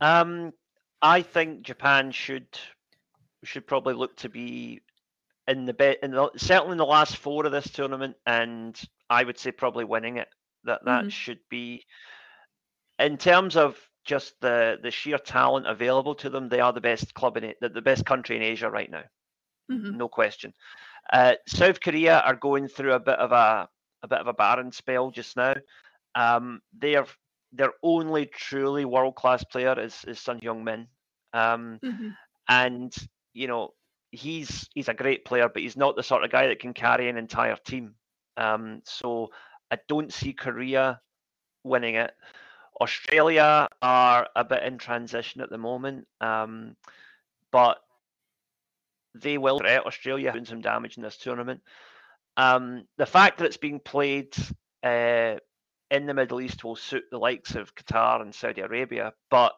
Um, 0.00 0.52
I 1.00 1.22
think 1.22 1.62
Japan 1.62 2.10
should 2.10 2.46
should 3.44 3.66
probably 3.66 3.94
look 3.94 4.16
to 4.16 4.28
be 4.28 4.80
in 5.46 5.64
the 5.64 5.72
bet 5.72 5.98
in 6.02 6.10
the, 6.10 6.30
certainly 6.36 6.72
in 6.72 6.78
the 6.78 6.84
last 6.84 7.16
four 7.16 7.46
of 7.46 7.52
this 7.52 7.70
tournament, 7.70 8.16
and 8.26 8.78
I 9.08 9.24
would 9.24 9.38
say 9.38 9.52
probably 9.52 9.84
winning 9.84 10.18
it. 10.18 10.28
That 10.64 10.84
that 10.84 11.02
mm-hmm. 11.02 11.08
should 11.08 11.40
be 11.48 11.86
in 12.98 13.16
terms 13.16 13.56
of 13.56 13.78
just 14.04 14.34
the 14.40 14.78
the 14.82 14.90
sheer 14.90 15.18
talent 15.18 15.66
available 15.66 16.16
to 16.16 16.28
them. 16.28 16.48
They 16.48 16.60
are 16.60 16.72
the 16.72 16.80
best 16.80 17.14
club 17.14 17.36
in 17.38 17.54
the, 17.60 17.68
the 17.70 17.82
best 17.82 18.04
country 18.04 18.36
in 18.36 18.42
Asia 18.42 18.68
right 18.68 18.90
now 18.90 19.04
mm-hmm. 19.70 19.96
no 19.96 20.08
question. 20.08 20.52
Uh, 21.12 21.34
South 21.46 21.80
Korea 21.80 22.20
are 22.20 22.34
going 22.34 22.68
through 22.68 22.94
a 22.94 23.00
bit 23.00 23.18
of 23.18 23.32
a 23.32 23.68
a 24.02 24.08
bit 24.08 24.18
of 24.18 24.26
a 24.26 24.32
barren 24.32 24.72
spell 24.72 25.10
just 25.10 25.36
now. 25.36 25.54
Um, 26.14 26.60
they 26.76 26.94
are 26.96 27.06
their 27.52 27.72
only 27.82 28.26
truly 28.26 28.84
world 28.84 29.14
class 29.16 29.44
player 29.44 29.78
is 29.78 30.04
is 30.06 30.20
Son 30.20 30.40
Heung-min, 30.40 30.86
um, 31.32 31.78
mm-hmm. 31.82 32.08
and 32.48 32.94
you 33.32 33.46
know 33.46 33.72
he's 34.10 34.68
he's 34.74 34.88
a 34.88 34.94
great 34.94 35.24
player, 35.24 35.48
but 35.48 35.62
he's 35.62 35.76
not 35.76 35.96
the 35.96 36.02
sort 36.02 36.24
of 36.24 36.30
guy 36.30 36.46
that 36.48 36.60
can 36.60 36.74
carry 36.74 37.08
an 37.08 37.16
entire 37.16 37.56
team. 37.56 37.94
Um, 38.36 38.82
so 38.84 39.30
I 39.70 39.78
don't 39.88 40.12
see 40.12 40.32
Korea 40.32 41.00
winning 41.64 41.96
it. 41.96 42.12
Australia 42.80 43.68
are 43.80 44.28
a 44.36 44.44
bit 44.44 44.62
in 44.62 44.78
transition 44.78 45.40
at 45.40 45.50
the 45.50 45.58
moment, 45.58 46.06
um, 46.20 46.76
but 47.50 47.78
they 49.20 49.38
will 49.38 49.58
threat 49.58 49.86
Australia 49.86 50.32
doing 50.32 50.44
some 50.44 50.60
damage 50.60 50.96
in 50.96 51.02
this 51.02 51.16
tournament. 51.16 51.60
Um, 52.36 52.84
the 52.98 53.06
fact 53.06 53.38
that 53.38 53.46
it's 53.46 53.56
being 53.56 53.80
played 53.80 54.34
uh, 54.82 55.36
in 55.90 56.06
the 56.06 56.14
Middle 56.14 56.40
East 56.40 56.64
will 56.64 56.76
suit 56.76 57.04
the 57.10 57.18
likes 57.18 57.54
of 57.54 57.74
Qatar 57.74 58.20
and 58.20 58.34
Saudi 58.34 58.60
Arabia, 58.60 59.12
but 59.30 59.54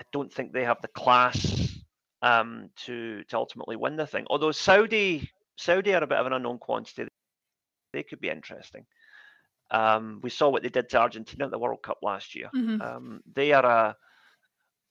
I 0.00 0.04
don't 0.12 0.32
think 0.32 0.52
they 0.52 0.64
have 0.64 0.82
the 0.82 0.88
class 0.88 1.76
um, 2.22 2.70
to 2.84 3.22
to 3.24 3.36
ultimately 3.36 3.76
win 3.76 3.96
the 3.96 4.06
thing. 4.06 4.26
Although 4.28 4.52
Saudi 4.52 5.30
Saudi 5.56 5.94
are 5.94 6.02
a 6.02 6.06
bit 6.06 6.18
of 6.18 6.26
an 6.26 6.32
unknown 6.32 6.58
quantity, 6.58 7.06
they 7.92 8.02
could 8.02 8.20
be 8.20 8.30
interesting. 8.30 8.86
Um, 9.70 10.20
we 10.22 10.30
saw 10.30 10.48
what 10.48 10.62
they 10.62 10.70
did 10.70 10.88
to 10.90 10.98
Argentina 10.98 11.44
at 11.44 11.50
the 11.50 11.58
World 11.58 11.82
Cup 11.82 11.98
last 12.02 12.34
year. 12.34 12.48
Mm-hmm. 12.54 12.80
Um, 12.80 13.20
they 13.34 13.52
are 13.52 13.64
a 13.64 13.96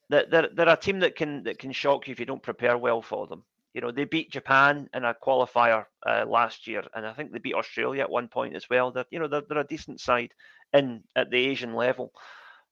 they're, 0.08 0.48
they're 0.54 0.68
a 0.68 0.76
team 0.76 1.00
that 1.00 1.16
can 1.16 1.42
that 1.42 1.58
can 1.58 1.72
shock 1.72 2.08
you 2.08 2.12
if 2.12 2.20
you 2.20 2.26
don't 2.26 2.42
prepare 2.42 2.78
well 2.78 3.02
for 3.02 3.26
them 3.26 3.44
you 3.74 3.80
know, 3.80 3.90
they 3.92 4.04
beat 4.04 4.30
Japan 4.30 4.88
in 4.94 5.04
a 5.04 5.14
qualifier 5.14 5.84
uh, 6.06 6.24
last 6.26 6.66
year, 6.66 6.82
and 6.94 7.06
I 7.06 7.12
think 7.12 7.32
they 7.32 7.38
beat 7.38 7.54
Australia 7.54 8.02
at 8.02 8.10
one 8.10 8.28
point 8.28 8.56
as 8.56 8.68
well. 8.68 8.90
They're, 8.90 9.04
you 9.10 9.18
know, 9.18 9.28
they're, 9.28 9.42
they're 9.48 9.58
a 9.58 9.66
decent 9.66 10.00
side 10.00 10.32
in 10.72 11.02
at 11.14 11.30
the 11.30 11.36
Asian 11.36 11.74
level. 11.74 12.12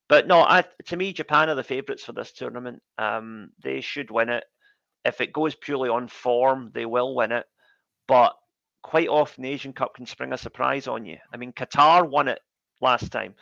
But 0.08 0.26
no, 0.26 0.40
I, 0.40 0.64
to 0.86 0.96
me, 0.96 1.12
Japan 1.12 1.48
are 1.48 1.54
the 1.54 1.64
favourites 1.64 2.04
for 2.04 2.12
this 2.12 2.32
tournament. 2.32 2.82
Um, 2.98 3.50
they 3.62 3.80
should 3.80 4.10
win 4.10 4.28
it. 4.28 4.44
if 5.04 5.20
it 5.20 5.32
goes 5.32 5.54
purely 5.54 5.88
on 5.88 6.08
form, 6.08 6.70
they 6.74 6.86
will 6.86 7.14
win 7.14 7.32
it. 7.32 7.46
But 8.08 8.34
quite 8.82 9.08
often, 9.08 9.42
the 9.42 9.50
Asian 9.50 9.72
Cup 9.72 9.94
can 9.94 10.06
spring 10.06 10.32
a 10.32 10.38
surprise 10.38 10.86
on 10.86 11.04
you. 11.06 11.18
I 11.32 11.36
mean, 11.36 11.52
Qatar 11.52 12.08
won 12.08 12.28
it 12.28 12.40
last 12.80 13.10
time, 13.10 13.34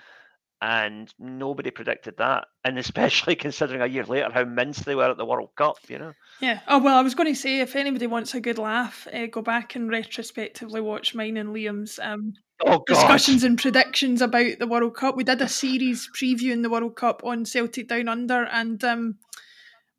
and 0.60 1.12
nobody 1.18 1.70
predicted 1.70 2.16
that. 2.18 2.46
And 2.64 2.78
especially 2.84 3.36
considering 3.36 3.82
a 3.82 3.86
year 3.86 4.04
later 4.04 4.30
how 4.32 4.44
minced 4.44 4.84
they 4.84 4.94
were 4.94 5.10
at 5.10 5.16
the 5.16 5.24
World 5.24 5.50
Cup, 5.56 5.76
you 5.88 5.98
know. 5.98 6.12
Yeah. 6.40 6.60
Oh 6.68 6.78
well, 6.78 6.96
I 6.96 7.02
was 7.02 7.14
going 7.14 7.32
to 7.32 7.38
say 7.38 7.60
if 7.60 7.76
anybody 7.76 8.06
wants 8.06 8.34
a 8.34 8.40
good 8.40 8.58
laugh, 8.58 9.06
uh, 9.12 9.26
go 9.26 9.42
back 9.42 9.74
and 9.74 9.90
retrospectively 9.90 10.80
watch 10.80 11.14
mine 11.14 11.36
and 11.36 11.50
Liam's 11.50 11.98
um, 12.02 12.34
oh, 12.64 12.82
discussions 12.86 13.44
and 13.44 13.58
predictions 13.58 14.22
about 14.22 14.58
the 14.58 14.66
World 14.66 14.96
Cup. 14.96 15.16
We 15.16 15.24
did 15.24 15.40
a 15.40 15.48
series 15.48 16.08
previewing 16.16 16.62
the 16.62 16.70
World 16.70 16.96
Cup 16.96 17.22
on 17.24 17.44
Celtic 17.44 17.88
Down 17.88 18.08
Under, 18.08 18.44
and 18.44 18.82
um, 18.84 19.18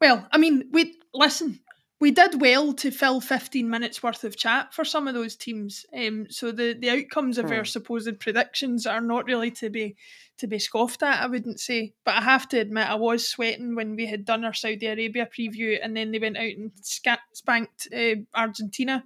well, 0.01 0.27
I 0.31 0.37
mean, 0.37 0.69
we 0.71 0.99
listen 1.13 1.59
we 1.99 2.11
did 2.11 2.41
well 2.41 2.73
to 2.73 2.91
fill 2.91 3.21
15 3.21 3.69
minutes 3.69 4.03
worth 4.03 4.23
of 4.25 4.35
chat 4.35 4.73
for 4.73 4.83
some 4.83 5.07
of 5.07 5.13
those 5.13 5.35
teams. 5.35 5.85
Um, 5.97 6.27
so 6.29 6.51
the, 6.51 6.73
the 6.73 6.89
outcomes 6.89 7.37
of 7.37 7.45
hmm. 7.45 7.53
our 7.53 7.65
supposed 7.65 8.19
predictions 8.19 8.85
are 8.85 9.01
not 9.01 9.25
really 9.25 9.51
to 9.51 9.69
be 9.69 9.95
to 10.37 10.47
be 10.47 10.59
scoffed 10.59 11.01
at, 11.01 11.21
I 11.21 11.27
wouldn't 11.27 11.61
say. 11.61 11.93
But 12.03 12.15
I 12.15 12.21
have 12.21 12.49
to 12.49 12.59
admit, 12.59 12.89
I 12.89 12.95
was 12.95 13.29
sweating 13.29 13.75
when 13.75 13.95
we 13.95 14.05
had 14.05 14.25
done 14.25 14.43
our 14.43 14.53
Saudi 14.53 14.85
Arabia 14.85 15.25
preview 15.27 15.77
and 15.81 15.95
then 15.95 16.11
they 16.11 16.19
went 16.19 16.35
out 16.35 16.43
and 16.43 16.71
spanked 16.81 17.87
uh, 17.95 18.15
Argentina. 18.33 19.05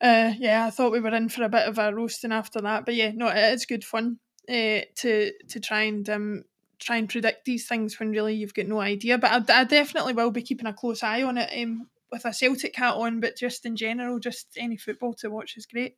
Uh, 0.00 0.32
yeah, 0.38 0.66
I 0.66 0.70
thought 0.70 0.92
we 0.92 1.00
were 1.00 1.14
in 1.14 1.28
for 1.28 1.42
a 1.42 1.48
bit 1.48 1.66
of 1.66 1.78
a 1.78 1.92
roasting 1.92 2.30
after 2.30 2.60
that. 2.60 2.84
But 2.84 2.94
yeah, 2.94 3.10
no, 3.12 3.26
it 3.26 3.52
is 3.54 3.66
good 3.66 3.82
fun 3.84 4.20
uh, 4.48 4.82
to 4.96 5.32
to 5.48 5.60
try 5.60 5.82
and 5.82 6.08
um, 6.08 6.44
try 6.78 6.96
and 6.96 7.08
predict 7.08 7.44
these 7.44 7.66
things 7.66 7.98
when 7.98 8.10
really 8.10 8.34
you've 8.34 8.54
got 8.54 8.66
no 8.66 8.80
idea. 8.80 9.18
But 9.18 9.50
I, 9.50 9.60
I 9.60 9.64
definitely 9.64 10.12
will 10.12 10.30
be 10.30 10.42
keeping 10.42 10.66
a 10.66 10.72
close 10.72 11.02
eye 11.02 11.22
on 11.22 11.38
it 11.38 11.50
um, 11.62 11.88
with 12.10 12.24
a 12.24 12.32
Celtic 12.32 12.76
hat 12.76 12.94
on, 12.94 13.20
but 13.20 13.36
just 13.36 13.66
in 13.66 13.76
general, 13.76 14.18
just 14.18 14.48
any 14.56 14.76
football 14.76 15.14
to 15.14 15.30
watch 15.30 15.56
is 15.56 15.66
great. 15.66 15.96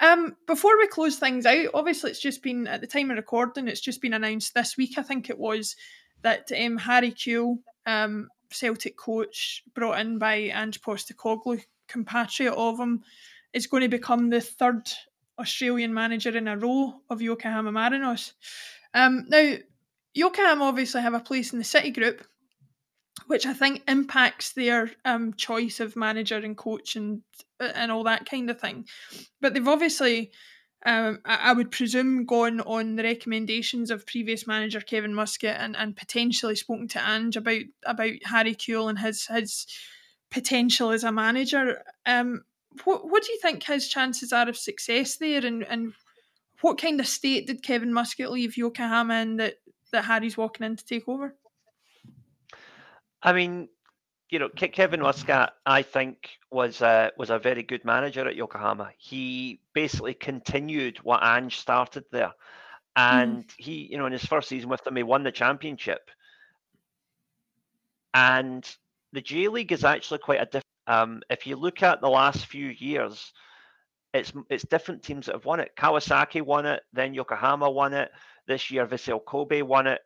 Um, 0.00 0.36
before 0.46 0.76
we 0.76 0.88
close 0.88 1.16
things 1.16 1.46
out, 1.46 1.68
obviously 1.72 2.10
it's 2.10 2.20
just 2.20 2.42
been 2.42 2.66
at 2.66 2.80
the 2.80 2.86
time 2.86 3.10
of 3.10 3.16
recording, 3.16 3.68
it's 3.68 3.80
just 3.80 4.02
been 4.02 4.14
announced 4.14 4.54
this 4.54 4.76
week. 4.76 4.98
I 4.98 5.02
think 5.02 5.30
it 5.30 5.38
was 5.38 5.76
that 6.22 6.50
um, 6.60 6.78
Harry 6.78 7.12
Kewell, 7.12 7.58
um, 7.86 8.28
Celtic 8.50 8.96
coach 8.96 9.62
brought 9.74 10.00
in 10.00 10.18
by 10.18 10.34
Ange 10.34 10.80
Postecoglou, 10.80 11.62
compatriot 11.86 12.54
of 12.54 12.78
him, 12.78 13.02
is 13.52 13.66
going 13.66 13.82
to 13.82 13.88
become 13.88 14.30
the 14.30 14.40
third 14.40 14.90
Australian 15.38 15.94
manager 15.94 16.36
in 16.36 16.48
a 16.48 16.56
row 16.56 17.00
of 17.10 17.22
Yokohama 17.22 17.72
Marinos. 17.72 18.32
Um, 18.94 19.26
now, 19.28 19.56
Yokohama 20.14 20.64
obviously 20.64 21.02
have 21.02 21.14
a 21.14 21.20
place 21.20 21.52
in 21.52 21.58
the 21.58 21.64
City 21.64 21.90
Group, 21.90 22.24
which 23.26 23.46
I 23.46 23.52
think 23.52 23.82
impacts 23.88 24.52
their 24.52 24.90
um, 25.04 25.34
choice 25.34 25.80
of 25.80 25.96
manager 25.96 26.36
and 26.36 26.56
coach 26.56 26.96
and 26.96 27.22
uh, 27.60 27.72
and 27.74 27.90
all 27.90 28.04
that 28.04 28.28
kind 28.28 28.48
of 28.48 28.60
thing. 28.60 28.86
But 29.40 29.54
they've 29.54 29.68
obviously, 29.68 30.30
um, 30.86 31.18
I, 31.24 31.52
would 31.52 31.70
presume, 31.70 32.26
gone 32.26 32.60
on 32.60 32.96
the 32.96 33.02
recommendations 33.02 33.90
of 33.90 34.06
previous 34.06 34.46
manager 34.46 34.80
Kevin 34.80 35.14
Muscat 35.14 35.60
and, 35.60 35.76
and 35.76 35.96
potentially 35.96 36.56
spoken 36.56 36.88
to 36.88 37.08
Ange 37.08 37.36
about 37.36 37.62
about 37.84 38.12
Harry 38.24 38.54
Kewell 38.54 38.88
and 38.88 38.98
his 38.98 39.26
his 39.26 39.66
potential 40.30 40.90
as 40.90 41.04
a 41.04 41.12
manager. 41.12 41.82
Um, 42.06 42.44
what 42.84 43.08
what 43.08 43.24
do 43.24 43.32
you 43.32 43.38
think 43.40 43.64
his 43.64 43.88
chances 43.88 44.32
are 44.32 44.48
of 44.48 44.56
success 44.56 45.16
there, 45.16 45.44
and 45.44 45.64
and 45.64 45.92
what 46.60 46.80
kind 46.80 47.00
of 47.00 47.06
state 47.06 47.46
did 47.46 47.62
Kevin 47.62 47.92
Muscat 47.92 48.30
leave 48.30 48.56
Yokohama 48.56 49.20
in 49.20 49.36
that 49.36 49.54
that 49.94 50.04
Harry's 50.04 50.36
walking 50.36 50.66
in 50.66 50.76
to 50.76 50.84
take 50.84 51.08
over? 51.08 51.34
I 53.22 53.32
mean, 53.32 53.68
you 54.30 54.38
know, 54.38 54.48
Kevin 54.48 55.00
Muscat, 55.00 55.54
I 55.64 55.82
think, 55.82 56.30
was 56.50 56.82
a, 56.82 57.12
was 57.16 57.30
a 57.30 57.38
very 57.38 57.62
good 57.62 57.84
manager 57.84 58.28
at 58.28 58.36
Yokohama. 58.36 58.90
He 58.98 59.60
basically 59.72 60.14
continued 60.14 60.98
what 60.98 61.22
Ange 61.22 61.56
started 61.58 62.04
there, 62.10 62.32
and 62.96 63.46
mm. 63.46 63.52
he, 63.56 63.88
you 63.90 63.98
know, 63.98 64.06
in 64.06 64.12
his 64.12 64.24
first 64.24 64.48
season 64.48 64.68
with 64.68 64.84
them, 64.84 64.96
he 64.96 65.02
won 65.02 65.22
the 65.22 65.32
championship. 65.32 66.10
And 68.12 68.68
the 69.12 69.20
J 69.20 69.48
League 69.48 69.72
is 69.72 69.84
actually 69.84 70.18
quite 70.18 70.40
a 70.40 70.44
different. 70.44 70.64
Um, 70.86 71.22
if 71.30 71.46
you 71.46 71.56
look 71.56 71.82
at 71.82 72.00
the 72.00 72.10
last 72.10 72.46
few 72.46 72.68
years, 72.68 73.32
it's 74.12 74.32
it's 74.48 74.64
different 74.64 75.02
teams 75.02 75.26
that 75.26 75.34
have 75.34 75.44
won 75.44 75.60
it. 75.60 75.72
Kawasaki 75.76 76.42
won 76.42 76.66
it, 76.66 76.82
then 76.92 77.14
Yokohama 77.14 77.70
won 77.70 77.92
it. 77.92 78.10
This 78.46 78.70
year, 78.70 78.86
Vissel 78.86 79.24
Kobe 79.24 79.62
won 79.62 79.86
it. 79.86 80.00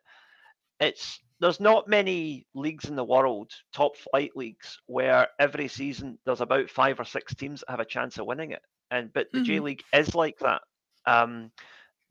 It's 0.79 1.19
there's 1.39 1.59
not 1.59 1.87
many 1.87 2.45
leagues 2.53 2.85
in 2.85 2.95
the 2.95 3.03
world, 3.03 3.51
top 3.73 3.95
flight 3.97 4.31
leagues, 4.35 4.79
where 4.87 5.27
every 5.39 5.67
season 5.67 6.17
there's 6.25 6.41
about 6.41 6.69
five 6.69 6.99
or 6.99 7.05
six 7.05 7.33
teams 7.33 7.61
that 7.61 7.71
have 7.71 7.79
a 7.79 7.85
chance 7.85 8.17
of 8.17 8.25
winning 8.25 8.51
it. 8.51 8.61
And 8.91 9.11
but 9.13 9.27
the 9.31 9.39
mm-hmm. 9.39 9.45
J 9.45 9.59
League 9.59 9.83
is 9.93 10.15
like 10.15 10.39
that. 10.39 10.61
Um, 11.05 11.51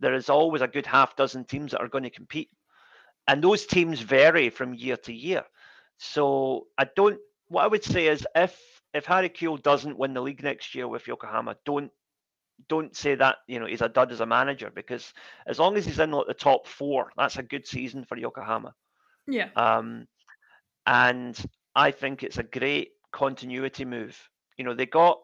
there 0.00 0.14
is 0.14 0.30
always 0.30 0.62
a 0.62 0.68
good 0.68 0.86
half 0.86 1.16
dozen 1.16 1.44
teams 1.44 1.72
that 1.72 1.80
are 1.80 1.88
going 1.88 2.04
to 2.04 2.10
compete, 2.10 2.50
and 3.26 3.42
those 3.42 3.66
teams 3.66 4.00
vary 4.00 4.48
from 4.48 4.74
year 4.74 4.96
to 4.98 5.12
year. 5.12 5.44
So 5.98 6.66
I 6.78 6.86
don't. 6.96 7.18
What 7.48 7.64
I 7.64 7.68
would 7.68 7.84
say 7.84 8.06
is 8.06 8.26
if 8.34 8.58
if 8.94 9.04
Harry 9.06 9.28
Kewell 9.28 9.62
doesn't 9.62 9.98
win 9.98 10.14
the 10.14 10.22
league 10.22 10.42
next 10.42 10.74
year 10.74 10.88
with 10.88 11.06
Yokohama, 11.06 11.56
don't 11.64 11.90
don't 12.68 12.96
say 12.96 13.14
that 13.14 13.36
you 13.46 13.60
know 13.60 13.66
he's 13.66 13.82
a 13.82 13.88
dud 13.88 14.12
as 14.12 14.20
a 14.20 14.26
manager 14.26 14.70
because 14.74 15.12
as 15.46 15.58
long 15.58 15.76
as 15.76 15.86
he's 15.86 15.98
in 15.98 16.10
like 16.10 16.26
the 16.26 16.34
top 16.34 16.66
four, 16.66 17.12
that's 17.16 17.36
a 17.36 17.42
good 17.42 17.66
season 17.66 18.04
for 18.04 18.16
Yokohama. 18.16 18.74
Yeah. 19.26 19.50
Um, 19.56 20.06
and 20.86 21.38
I 21.74 21.90
think 21.90 22.22
it's 22.22 22.38
a 22.38 22.42
great 22.42 22.92
continuity 23.12 23.84
move. 23.84 24.18
You 24.56 24.64
know, 24.64 24.74
they 24.74 24.86
got 24.86 25.20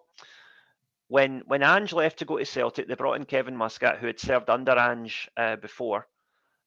when 1.09 1.43
when 1.47 1.63
Ange 1.63 1.93
left 1.93 2.19
to 2.19 2.25
go 2.25 2.39
to 2.39 2.45
Celtic, 2.45 2.89
they 2.89 2.95
brought 2.95 3.15
in 3.15 3.25
Kevin 3.25 3.57
Muscat, 3.57 3.99
who 3.99 4.07
had 4.07 4.21
served 4.21 4.51
under 4.51 4.73
Ange 4.73 5.29
uh, 5.37 5.57
before, 5.57 6.07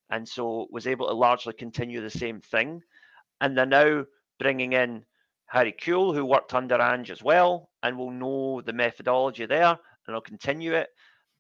and 0.09 0.27
so 0.27 0.67
was 0.71 0.87
able 0.87 1.07
to 1.07 1.13
largely 1.13 1.53
continue 1.53 2.01
the 2.01 2.09
same 2.09 2.41
thing. 2.41 2.81
And 3.39 3.57
they're 3.57 3.65
now 3.65 4.05
bringing 4.39 4.73
in 4.73 5.05
Harry 5.47 5.71
Kewell, 5.71 6.13
who 6.13 6.25
worked 6.25 6.53
under 6.53 6.79
Ange 6.81 7.11
as 7.11 7.23
well, 7.23 7.69
and 7.81 7.97
will 7.97 8.11
know 8.11 8.61
the 8.61 8.73
methodology 8.73 9.45
there, 9.45 9.77
and 10.07 10.15
I'll 10.15 10.21
continue 10.21 10.73
it. 10.73 10.89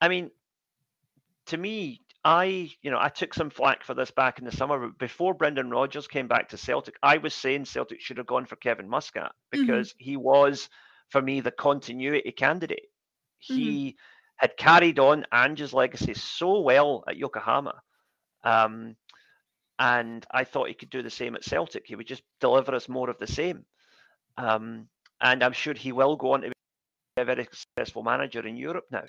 I 0.01 0.07
mean, 0.07 0.31
to 1.47 1.57
me, 1.57 2.01
I, 2.23 2.69
you 2.81 2.91
know, 2.91 2.99
I 2.99 3.09
took 3.09 3.33
some 3.33 3.49
flack 3.49 3.83
for 3.83 3.93
this 3.93 4.11
back 4.11 4.39
in 4.39 4.45
the 4.45 4.51
summer. 4.51 4.79
But 4.79 4.97
before 4.97 5.33
Brendan 5.33 5.69
Rodgers 5.69 6.07
came 6.07 6.27
back 6.27 6.49
to 6.49 6.57
Celtic, 6.57 6.95
I 7.01 7.17
was 7.17 7.33
saying 7.33 7.65
Celtic 7.65 8.01
should 8.01 8.17
have 8.17 8.27
gone 8.27 8.45
for 8.45 8.57
Kevin 8.57 8.89
Muscat 8.89 9.31
mm-hmm. 9.53 9.61
because 9.61 9.93
mm-hmm. 9.93 10.03
he 10.03 10.17
was, 10.17 10.69
for 11.09 11.21
me, 11.21 11.39
the 11.39 11.51
continuity 11.51 12.31
candidate. 12.31 12.87
He 13.39 13.89
mm-hmm. 13.89 13.95
had 14.35 14.57
carried 14.57 14.99
on 14.99 15.25
Ange's 15.31 15.73
legacy 15.73 16.13
so 16.15 16.59
well 16.59 17.03
at 17.07 17.17
Yokohama. 17.17 17.75
Um, 18.43 18.95
and 19.79 20.25
I 20.31 20.43
thought 20.43 20.69
he 20.69 20.73
could 20.73 20.89
do 20.89 21.03
the 21.03 21.09
same 21.09 21.35
at 21.35 21.43
Celtic. 21.43 21.83
He 21.85 21.95
would 21.95 22.07
just 22.07 22.23
deliver 22.41 22.75
us 22.75 22.89
more 22.89 23.09
of 23.09 23.19
the 23.19 23.27
same. 23.27 23.63
Um, 24.37 24.87
and 25.21 25.43
I'm 25.43 25.53
sure 25.53 25.73
he 25.73 25.91
will 25.91 26.15
go 26.15 26.33
on 26.33 26.41
to 26.41 26.51
a 27.17 27.25
very 27.25 27.47
successful 27.51 28.03
manager 28.03 28.45
in 28.45 28.55
Europe 28.55 28.85
now. 28.91 29.03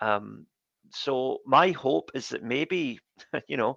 Um, 0.00 0.46
so 0.90 1.38
my 1.46 1.70
hope 1.70 2.10
is 2.14 2.28
that 2.30 2.42
maybe, 2.42 3.00
you 3.48 3.56
know, 3.56 3.76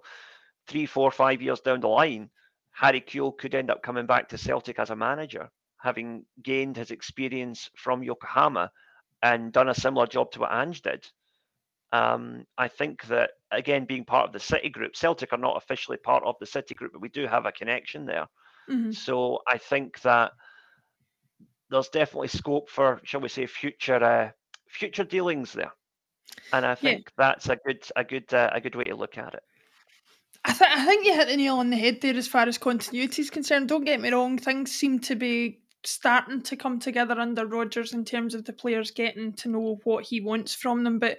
three, 0.66 0.86
four, 0.86 1.10
five 1.10 1.40
years 1.40 1.60
down 1.60 1.80
the 1.80 1.88
line, 1.88 2.30
Harry 2.72 3.00
Kewell 3.00 3.36
could 3.36 3.54
end 3.54 3.70
up 3.70 3.82
coming 3.82 4.06
back 4.06 4.28
to 4.28 4.38
Celtic 4.38 4.78
as 4.78 4.90
a 4.90 4.96
manager, 4.96 5.48
having 5.78 6.24
gained 6.42 6.76
his 6.76 6.90
experience 6.90 7.70
from 7.76 8.02
Yokohama 8.02 8.70
and 9.22 9.52
done 9.52 9.68
a 9.68 9.74
similar 9.74 10.06
job 10.06 10.30
to 10.32 10.40
what 10.40 10.52
Ange 10.52 10.82
did. 10.82 11.06
Um, 11.90 12.44
I 12.56 12.68
think 12.68 13.06
that 13.06 13.30
again, 13.50 13.86
being 13.86 14.04
part 14.04 14.26
of 14.26 14.32
the 14.32 14.40
City 14.40 14.68
Group, 14.68 14.94
Celtic 14.94 15.32
are 15.32 15.38
not 15.38 15.56
officially 15.56 15.96
part 15.96 16.22
of 16.24 16.36
the 16.38 16.46
City 16.46 16.74
Group, 16.74 16.92
but 16.92 17.00
we 17.00 17.08
do 17.08 17.26
have 17.26 17.46
a 17.46 17.52
connection 17.52 18.04
there. 18.04 18.26
Mm-hmm. 18.70 18.92
So 18.92 19.40
I 19.48 19.58
think 19.58 20.00
that 20.02 20.32
there's 21.70 21.88
definitely 21.88 22.28
scope 22.28 22.68
for, 22.68 23.00
shall 23.04 23.20
we 23.20 23.28
say, 23.28 23.46
future 23.46 24.02
uh, 24.02 24.30
future 24.68 25.04
dealings 25.04 25.52
there 25.52 25.72
and 26.52 26.64
I 26.64 26.74
think 26.74 27.00
yeah. 27.06 27.12
that's 27.16 27.48
a 27.48 27.56
good 27.56 27.82
a 27.96 28.04
good 28.04 28.32
uh, 28.32 28.50
a 28.52 28.60
good 28.60 28.74
way 28.74 28.84
to 28.84 28.96
look 28.96 29.18
at 29.18 29.34
it. 29.34 29.42
I, 30.44 30.52
th- 30.52 30.70
I 30.70 30.84
think 30.84 31.06
you 31.06 31.14
hit 31.14 31.28
the 31.28 31.36
nail 31.36 31.56
on 31.56 31.70
the 31.70 31.76
head 31.76 32.00
there 32.00 32.14
as 32.14 32.28
far 32.28 32.46
as 32.46 32.58
continuity 32.58 33.22
is 33.22 33.30
concerned. 33.30 33.68
Don't 33.68 33.84
get 33.84 34.00
me 34.00 34.10
wrong; 34.10 34.38
things 34.38 34.72
seem 34.72 35.00
to 35.00 35.14
be 35.14 35.60
starting 35.84 36.42
to 36.42 36.56
come 36.56 36.78
together 36.80 37.18
under 37.18 37.46
Rodgers 37.46 37.92
in 37.92 38.04
terms 38.04 38.34
of 38.34 38.44
the 38.44 38.52
players 38.52 38.90
getting 38.90 39.32
to 39.34 39.48
know 39.48 39.80
what 39.84 40.04
he 40.04 40.20
wants 40.20 40.54
from 40.54 40.84
them, 40.84 40.98
but. 40.98 41.18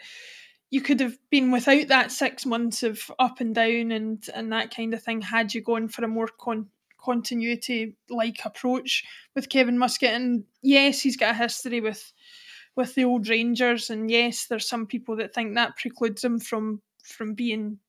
You 0.72 0.82
could 0.82 1.00
have 1.00 1.18
been 1.32 1.50
without 1.50 1.88
that 1.88 2.12
six 2.12 2.46
months 2.46 2.84
of 2.84 3.10
up 3.18 3.40
and 3.40 3.56
down 3.56 3.92
and, 3.92 4.24
and 4.36 4.54
that 4.54 4.70
kind 4.70 4.94
of 4.94 5.02
thing 5.02 5.20
had 5.20 5.52
you 5.52 5.62
gone 5.62 5.88
for 5.88 6.06
a 6.06 6.08
more 6.08 6.28
con- 6.28 6.70
continuity 7.04 7.96
like 8.10 8.40
approach 8.46 9.04
with 9.36 9.50
Kevin 9.50 9.78
Muscat. 9.78 10.14
And 10.14 10.44
yes, 10.62 11.02
he's 11.02 11.18
got 11.18 11.32
a 11.32 11.38
history 11.38 11.82
with 11.82 12.14
with 12.76 12.96
the 12.96 13.04
old 13.04 13.28
Rangers, 13.28 13.90
and 13.90 14.10
yes, 14.10 14.46
there's 14.46 14.68
some 14.68 14.86
people 14.86 15.18
that 15.18 15.34
think 15.34 15.56
that 15.56 15.76
precludes 15.78 16.24
him 16.24 16.40
from 16.40 16.82
from 17.04 17.34
being 17.34 17.80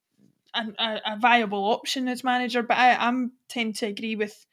a, 0.55 1.01
a, 1.07 1.17
viable 1.19 1.65
option 1.65 2.09
as 2.09 2.25
manager. 2.25 2.63
But 2.63 2.79
I, 2.79 2.95
I'm 2.95 3.33
tend 3.49 3.77
to 3.77 3.87
agree 3.87 4.17
with 4.17 4.47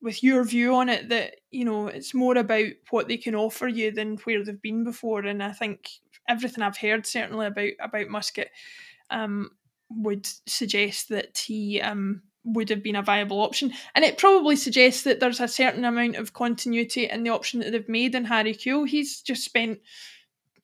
with 0.00 0.24
your 0.24 0.42
view 0.42 0.74
on 0.74 0.88
it 0.88 1.08
that 1.10 1.36
you 1.50 1.64
know 1.64 1.86
it's 1.86 2.12
more 2.12 2.36
about 2.36 2.66
what 2.90 3.08
they 3.08 3.16
can 3.16 3.34
offer 3.34 3.68
you 3.68 3.92
than 3.92 4.16
where 4.24 4.44
they've 4.44 4.60
been 4.60 4.84
before. 4.84 5.20
And 5.20 5.42
I 5.42 5.52
think 5.52 5.88
everything 6.28 6.62
I've 6.62 6.78
heard 6.78 7.06
certainly 7.06 7.46
about 7.46 7.70
about 7.80 8.08
Muscat 8.08 8.48
um, 9.10 9.50
would 9.90 10.26
suggest 10.46 11.08
that 11.10 11.38
he 11.38 11.80
um, 11.80 12.22
would 12.44 12.68
have 12.70 12.82
been 12.82 12.96
a 12.96 13.02
viable 13.02 13.40
option. 13.40 13.72
And 13.94 14.04
it 14.04 14.18
probably 14.18 14.56
suggests 14.56 15.02
that 15.04 15.20
there's 15.20 15.40
a 15.40 15.48
certain 15.48 15.84
amount 15.84 16.16
of 16.16 16.32
continuity 16.32 17.08
in 17.08 17.22
the 17.22 17.30
option 17.30 17.60
that 17.60 17.70
they've 17.72 17.88
made 17.88 18.14
in 18.14 18.24
Harry 18.24 18.54
Kewell. 18.54 18.88
He's 18.88 19.20
just 19.20 19.44
spent 19.44 19.80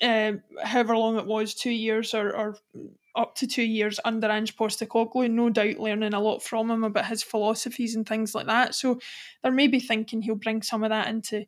uh, 0.03 0.33
however 0.63 0.97
long 0.97 1.19
it 1.19 1.27
was, 1.27 1.55
two 1.55 1.71
years 1.71 2.15
or, 2.15 2.35
or 2.35 2.59
up 3.17 3.35
to 3.35 3.47
two 3.47 3.63
years 3.63 3.99
under 4.05 4.29
Ange 4.29 4.57
Postecoglou, 4.57 5.31
no 5.31 5.51
doubt 5.51 5.79
learning 5.79 6.15
a 6.15 6.21
lot 6.21 6.43
from 6.43 6.71
him 6.71 6.85
about 6.85 7.07
his 7.07 7.23
philosophies 7.23 7.97
and 7.97 8.09
things 8.09 8.35
like 8.35 8.47
that. 8.47 8.75
So 8.75 9.01
they're 9.43 9.53
maybe 9.53 9.81
thinking 9.81 10.23
he'll 10.23 10.37
bring 10.37 10.63
some 10.63 10.85
of 10.85 10.91
that 10.91 11.09
into 11.09 11.47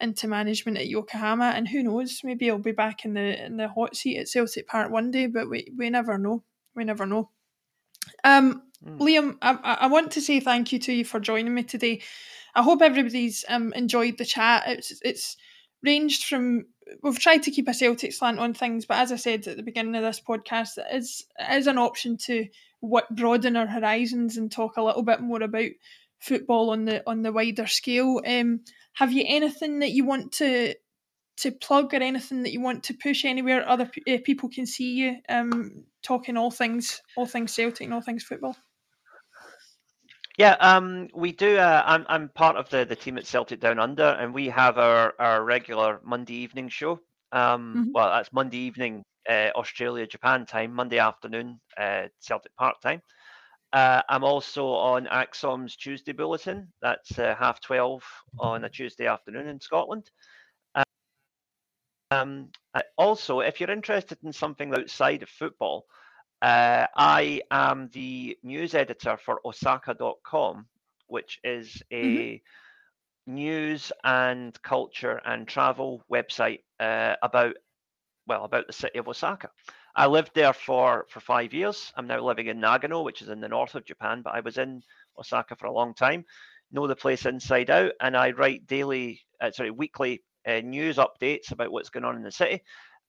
into 0.00 0.28
management 0.28 0.78
at 0.78 0.88
Yokohama, 0.88 1.52
and 1.54 1.68
who 1.68 1.82
knows, 1.82 2.22
maybe 2.24 2.46
he'll 2.46 2.58
be 2.58 2.72
back 2.72 3.04
in 3.04 3.12
the 3.12 3.44
in 3.44 3.58
the 3.58 3.68
hot 3.68 3.94
seat 3.94 4.18
at 4.18 4.28
Celtic 4.28 4.66
Park 4.66 4.90
one 4.90 5.10
day. 5.10 5.26
But 5.26 5.50
we 5.50 5.70
we 5.76 5.90
never 5.90 6.16
know. 6.16 6.42
We 6.74 6.84
never 6.84 7.04
know. 7.04 7.28
Um, 8.24 8.62
mm. 8.84 8.98
Liam, 8.98 9.36
I, 9.42 9.78
I 9.82 9.86
want 9.86 10.12
to 10.12 10.20
say 10.20 10.40
thank 10.40 10.72
you 10.72 10.78
to 10.80 10.92
you 10.92 11.04
for 11.04 11.20
joining 11.20 11.54
me 11.54 11.62
today. 11.62 12.02
I 12.54 12.62
hope 12.62 12.82
everybody's 12.82 13.44
um, 13.48 13.72
enjoyed 13.74 14.18
the 14.18 14.24
chat. 14.24 14.64
It's 14.66 15.00
it's 15.02 15.36
ranged 15.82 16.24
from 16.24 16.66
we've 17.02 17.18
tried 17.18 17.42
to 17.44 17.50
keep 17.50 17.68
a 17.68 17.74
Celtic 17.74 18.12
slant 18.12 18.38
on 18.38 18.54
things, 18.54 18.86
but 18.86 18.98
as 18.98 19.12
I 19.12 19.16
said 19.16 19.46
at 19.46 19.56
the 19.56 19.62
beginning 19.62 19.94
of 19.94 20.02
this 20.02 20.20
podcast, 20.20 20.78
it 20.78 20.86
is, 20.92 21.24
it 21.38 21.56
is 21.56 21.66
an 21.66 21.78
option 21.78 22.16
to 22.18 22.46
what 22.80 23.14
broaden 23.14 23.56
our 23.56 23.66
horizons 23.66 24.36
and 24.36 24.50
talk 24.50 24.76
a 24.76 24.82
little 24.82 25.02
bit 25.02 25.20
more 25.20 25.42
about 25.42 25.70
football 26.18 26.70
on 26.70 26.84
the 26.84 27.02
on 27.08 27.22
the 27.22 27.32
wider 27.32 27.66
scale. 27.66 28.20
Um, 28.26 28.60
have 28.94 29.12
you 29.12 29.24
anything 29.26 29.80
that 29.80 29.90
you 29.90 30.04
want 30.04 30.32
to 30.32 30.74
to 31.38 31.50
plug 31.50 31.94
or 31.94 32.02
anything 32.02 32.42
that 32.42 32.52
you 32.52 32.60
want 32.60 32.84
to 32.84 32.94
push 32.94 33.24
anywhere 33.24 33.66
other 33.68 33.90
uh, 34.08 34.18
people 34.24 34.48
can 34.48 34.66
see 34.66 34.92
you 34.92 35.16
um, 35.28 35.84
talking 36.02 36.36
all 36.36 36.50
things 36.50 37.00
all 37.16 37.26
things 37.26 37.54
Celtic 37.54 37.84
and 37.84 37.94
all 37.94 38.02
things 38.02 38.24
football? 38.24 38.56
Yeah, 40.38 40.56
um, 40.60 41.08
we 41.14 41.32
do. 41.32 41.58
Uh, 41.58 41.82
I'm 41.84 42.06
I'm 42.08 42.28
part 42.30 42.56
of 42.56 42.70
the, 42.70 42.84
the 42.84 42.96
team 42.96 43.18
at 43.18 43.26
Celtic 43.26 43.60
Down 43.60 43.78
Under, 43.78 44.16
and 44.18 44.32
we 44.32 44.48
have 44.48 44.78
our, 44.78 45.12
our 45.18 45.44
regular 45.44 46.00
Monday 46.02 46.34
evening 46.34 46.70
show. 46.70 47.00
Um, 47.32 47.74
mm-hmm. 47.76 47.92
Well, 47.92 48.10
that's 48.10 48.32
Monday 48.32 48.56
evening 48.58 49.04
uh, 49.28 49.50
Australia 49.54 50.06
Japan 50.06 50.46
time, 50.46 50.72
Monday 50.72 50.98
afternoon 50.98 51.60
uh, 51.76 52.04
Celtic 52.20 52.56
Park 52.56 52.80
time. 52.80 53.02
Uh, 53.72 54.00
I'm 54.08 54.24
also 54.24 54.66
on 54.68 55.06
ACSOM's 55.06 55.76
Tuesday 55.76 56.12
bulletin. 56.12 56.68
That's 56.80 57.18
uh, 57.18 57.34
half 57.38 57.60
twelve 57.60 58.02
on 58.38 58.64
a 58.64 58.70
Tuesday 58.70 59.06
afternoon 59.06 59.46
in 59.46 59.60
Scotland. 59.60 60.10
Um, 62.10 62.48
also, 62.96 63.40
if 63.40 63.60
you're 63.60 63.70
interested 63.70 64.18
in 64.24 64.32
something 64.32 64.74
outside 64.74 65.22
of 65.22 65.28
football, 65.28 65.86
uh, 66.42 66.86
I 66.96 67.42
am 67.50 67.88
the 67.92 68.36
news 68.42 68.74
editor 68.74 69.16
for 69.16 69.40
Osaka.com, 69.44 70.66
which 71.06 71.38
is 71.44 71.82
a 71.90 72.02
mm-hmm. 72.02 73.34
news 73.34 73.92
and 74.02 74.60
culture 74.62 75.20
and 75.24 75.46
travel 75.46 76.02
website 76.10 76.60
uh, 76.80 77.16
about, 77.22 77.56
well, 78.26 78.44
about 78.44 78.66
the 78.66 78.72
city 78.72 78.98
of 78.98 79.08
Osaka. 79.08 79.50
I 79.94 80.06
lived 80.06 80.32
there 80.34 80.52
for, 80.52 81.06
for 81.10 81.20
five 81.20 81.52
years. 81.52 81.92
I'm 81.96 82.06
now 82.06 82.20
living 82.20 82.46
in 82.46 82.60
Nagano, 82.60 83.04
which 83.04 83.22
is 83.22 83.28
in 83.28 83.40
the 83.40 83.48
north 83.48 83.74
of 83.74 83.84
Japan, 83.84 84.22
but 84.22 84.34
I 84.34 84.40
was 84.40 84.56
in 84.56 84.82
Osaka 85.18 85.56
for 85.56 85.66
a 85.66 85.72
long 85.72 85.94
time. 85.94 86.24
Know 86.72 86.86
the 86.86 86.96
place 86.96 87.26
inside 87.26 87.70
out, 87.70 87.92
and 88.00 88.16
I 88.16 88.30
write 88.30 88.66
daily, 88.66 89.20
uh, 89.40 89.50
sorry, 89.50 89.72
weekly 89.72 90.22
uh, 90.46 90.60
news 90.60 90.96
updates 90.96 91.52
about 91.52 91.72
what's 91.72 91.90
going 91.90 92.04
on 92.04 92.16
in 92.16 92.22
the 92.22 92.32
city. 92.32 92.62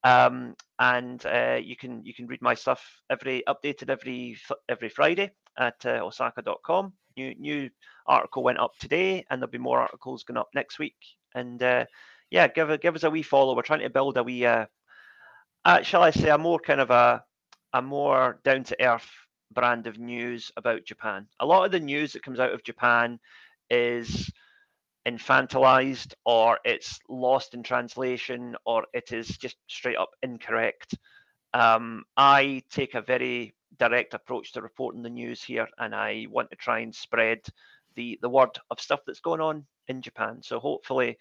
Um, 0.03 0.55
and 0.79 1.23
uh, 1.25 1.59
you 1.61 1.75
can 1.75 2.03
you 2.03 2.13
can 2.13 2.27
read 2.27 2.41
my 2.41 2.55
stuff 2.55 2.84
every 3.09 3.43
updated 3.47 3.89
every 3.89 4.38
every 4.67 4.89
Friday 4.89 5.32
at 5.57 5.86
uh, 5.86 6.03
osaka.com. 6.03 6.93
New 7.17 7.36
new 7.36 7.69
article 8.07 8.43
went 8.43 8.59
up 8.59 8.71
today, 8.79 9.25
and 9.29 9.41
there'll 9.41 9.51
be 9.51 9.57
more 9.57 9.79
articles 9.79 10.23
going 10.23 10.38
up 10.38 10.49
next 10.55 10.79
week. 10.79 10.95
And 11.36 11.61
uh, 11.61 11.86
yeah, 12.32 12.47
give 12.47 12.69
a, 12.69 12.77
give 12.77 12.95
us 12.95 13.03
a 13.03 13.09
wee 13.09 13.21
follow. 13.21 13.55
We're 13.55 13.61
trying 13.61 13.82
to 13.82 13.89
build 13.89 14.17
a 14.17 14.23
wee, 14.23 14.45
uh, 14.45 14.65
uh, 15.65 15.82
shall 15.84 16.03
I 16.03 16.11
say, 16.11 16.29
a 16.29 16.38
more 16.38 16.59
kind 16.59 16.82
of 16.82 16.89
a 16.89 17.23
a 17.73 17.82
more 17.82 18.39
down 18.43 18.63
to 18.65 18.84
earth 18.84 19.09
brand 19.53 19.88
of 19.88 19.99
news 19.99 20.51
about 20.57 20.86
Japan. 20.86 21.27
A 21.39 21.45
lot 21.45 21.65
of 21.65 21.71
the 21.71 21.79
news 21.79 22.13
that 22.13 22.23
comes 22.23 22.39
out 22.39 22.53
of 22.53 22.63
Japan 22.63 23.19
is 23.69 24.29
infantilized 25.07 26.13
or 26.25 26.59
it's 26.63 26.99
lost 27.09 27.53
in 27.53 27.63
translation 27.63 28.55
or 28.65 28.85
it 28.93 29.11
is 29.11 29.27
just 29.27 29.57
straight 29.67 29.97
up 29.97 30.09
incorrect. 30.21 30.97
Um, 31.53 32.03
I 32.15 32.63
take 32.69 32.95
a 32.95 33.01
very 33.01 33.55
direct 33.77 34.13
approach 34.13 34.53
to 34.53 34.61
reporting 34.61 35.01
the 35.01 35.09
news 35.09 35.43
here 35.43 35.67
and 35.79 35.95
I 35.95 36.27
want 36.29 36.49
to 36.51 36.55
try 36.55 36.79
and 36.79 36.93
spread 36.93 37.39
the, 37.95 38.17
the 38.21 38.29
word 38.29 38.57
of 38.69 38.79
stuff 38.79 39.01
that's 39.05 39.19
going 39.19 39.41
on 39.41 39.65
in 39.87 40.01
Japan. 40.01 40.41
So 40.41 40.59
hopefully, 40.59 41.17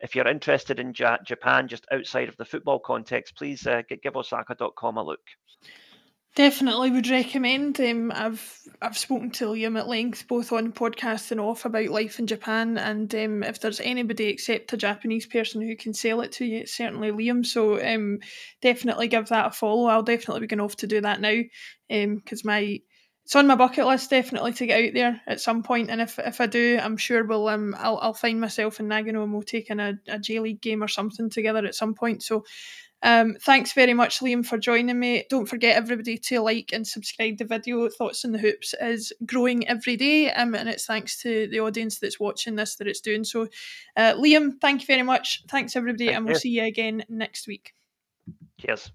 if 0.00 0.14
you're 0.14 0.28
interested 0.28 0.78
in 0.78 0.94
ja- 0.96 1.18
Japan 1.24 1.68
just 1.68 1.86
outside 1.92 2.28
of 2.28 2.36
the 2.36 2.44
football 2.44 2.78
context, 2.78 3.36
please 3.36 3.66
uh, 3.66 3.82
give 4.02 4.16
Osaka.com 4.16 4.96
a 4.96 5.02
look. 5.02 5.20
Definitely 6.34 6.92
would 6.92 7.08
recommend. 7.08 7.80
Um, 7.80 8.12
I've 8.14 8.60
I've 8.80 8.96
spoken 8.96 9.30
to 9.32 9.46
Liam 9.46 9.76
at 9.76 9.88
length, 9.88 10.28
both 10.28 10.52
on 10.52 10.70
podcast 10.72 11.32
and 11.32 11.40
off, 11.40 11.64
about 11.64 11.88
life 11.88 12.20
in 12.20 12.28
Japan. 12.28 12.78
And 12.78 13.12
um, 13.16 13.42
if 13.42 13.60
there's 13.60 13.80
anybody 13.80 14.26
except 14.26 14.72
a 14.72 14.76
Japanese 14.76 15.26
person 15.26 15.60
who 15.60 15.74
can 15.74 15.92
sell 15.94 16.20
it 16.20 16.30
to 16.32 16.44
you, 16.44 16.58
it's 16.60 16.76
certainly 16.76 17.10
Liam. 17.10 17.44
So 17.44 17.82
um, 17.84 18.20
definitely 18.62 19.08
give 19.08 19.28
that 19.30 19.46
a 19.46 19.50
follow. 19.50 19.86
I'll 19.88 20.04
definitely 20.04 20.42
be 20.42 20.46
going 20.46 20.60
off 20.60 20.76
to 20.76 20.86
do 20.86 21.00
that 21.00 21.20
now, 21.20 21.42
because 21.88 22.44
um, 22.44 22.46
my 22.46 22.78
it's 23.24 23.34
on 23.36 23.46
my 23.48 23.56
bucket 23.56 23.86
list 23.86 24.08
definitely 24.08 24.52
to 24.54 24.66
get 24.66 24.84
out 24.86 24.94
there 24.94 25.20
at 25.26 25.40
some 25.40 25.64
point. 25.64 25.90
And 25.90 26.00
if 26.00 26.20
if 26.20 26.40
I 26.40 26.46
do, 26.46 26.78
I'm 26.80 26.96
sure 26.96 27.24
we'll 27.24 27.48
um 27.48 27.74
I'll 27.76 27.98
I'll 27.98 28.14
find 28.14 28.40
myself 28.40 28.78
in 28.78 28.86
Nagano 28.86 29.24
and 29.24 29.32
we'll 29.32 29.42
take 29.42 29.70
in 29.70 29.80
a, 29.80 29.94
a 30.06 30.20
J 30.20 30.38
League 30.38 30.60
game 30.60 30.84
or 30.84 30.88
something 30.88 31.30
together 31.30 31.66
at 31.66 31.74
some 31.74 31.94
point. 31.94 32.22
So 32.22 32.44
um, 33.02 33.36
thanks 33.40 33.72
very 33.72 33.94
much, 33.94 34.20
Liam, 34.20 34.44
for 34.44 34.58
joining 34.58 34.98
me. 34.98 35.24
Don't 35.30 35.46
forget, 35.46 35.76
everybody, 35.76 36.18
to 36.18 36.40
like 36.40 36.70
and 36.72 36.86
subscribe 36.86 37.38
the 37.38 37.44
video. 37.44 37.88
Thoughts 37.88 38.24
on 38.24 38.32
the 38.32 38.38
Hoops 38.38 38.74
is 38.80 39.12
growing 39.24 39.68
every 39.68 39.96
day, 39.96 40.30
um, 40.32 40.54
and 40.54 40.68
it's 40.68 40.86
thanks 40.86 41.20
to 41.22 41.48
the 41.48 41.60
audience 41.60 41.98
that's 41.98 42.18
watching 42.18 42.56
this 42.56 42.76
that 42.76 42.88
it's 42.88 43.00
doing 43.00 43.24
so. 43.24 43.48
Uh, 43.96 44.14
Liam, 44.14 44.60
thank 44.60 44.80
you 44.80 44.86
very 44.86 45.02
much. 45.02 45.42
Thanks, 45.48 45.76
everybody, 45.76 46.06
thank 46.06 46.16
and 46.16 46.26
we'll 46.26 46.34
see 46.34 46.50
you 46.50 46.64
again 46.64 47.04
next 47.08 47.46
week. 47.46 47.72
Cheers. 48.58 48.90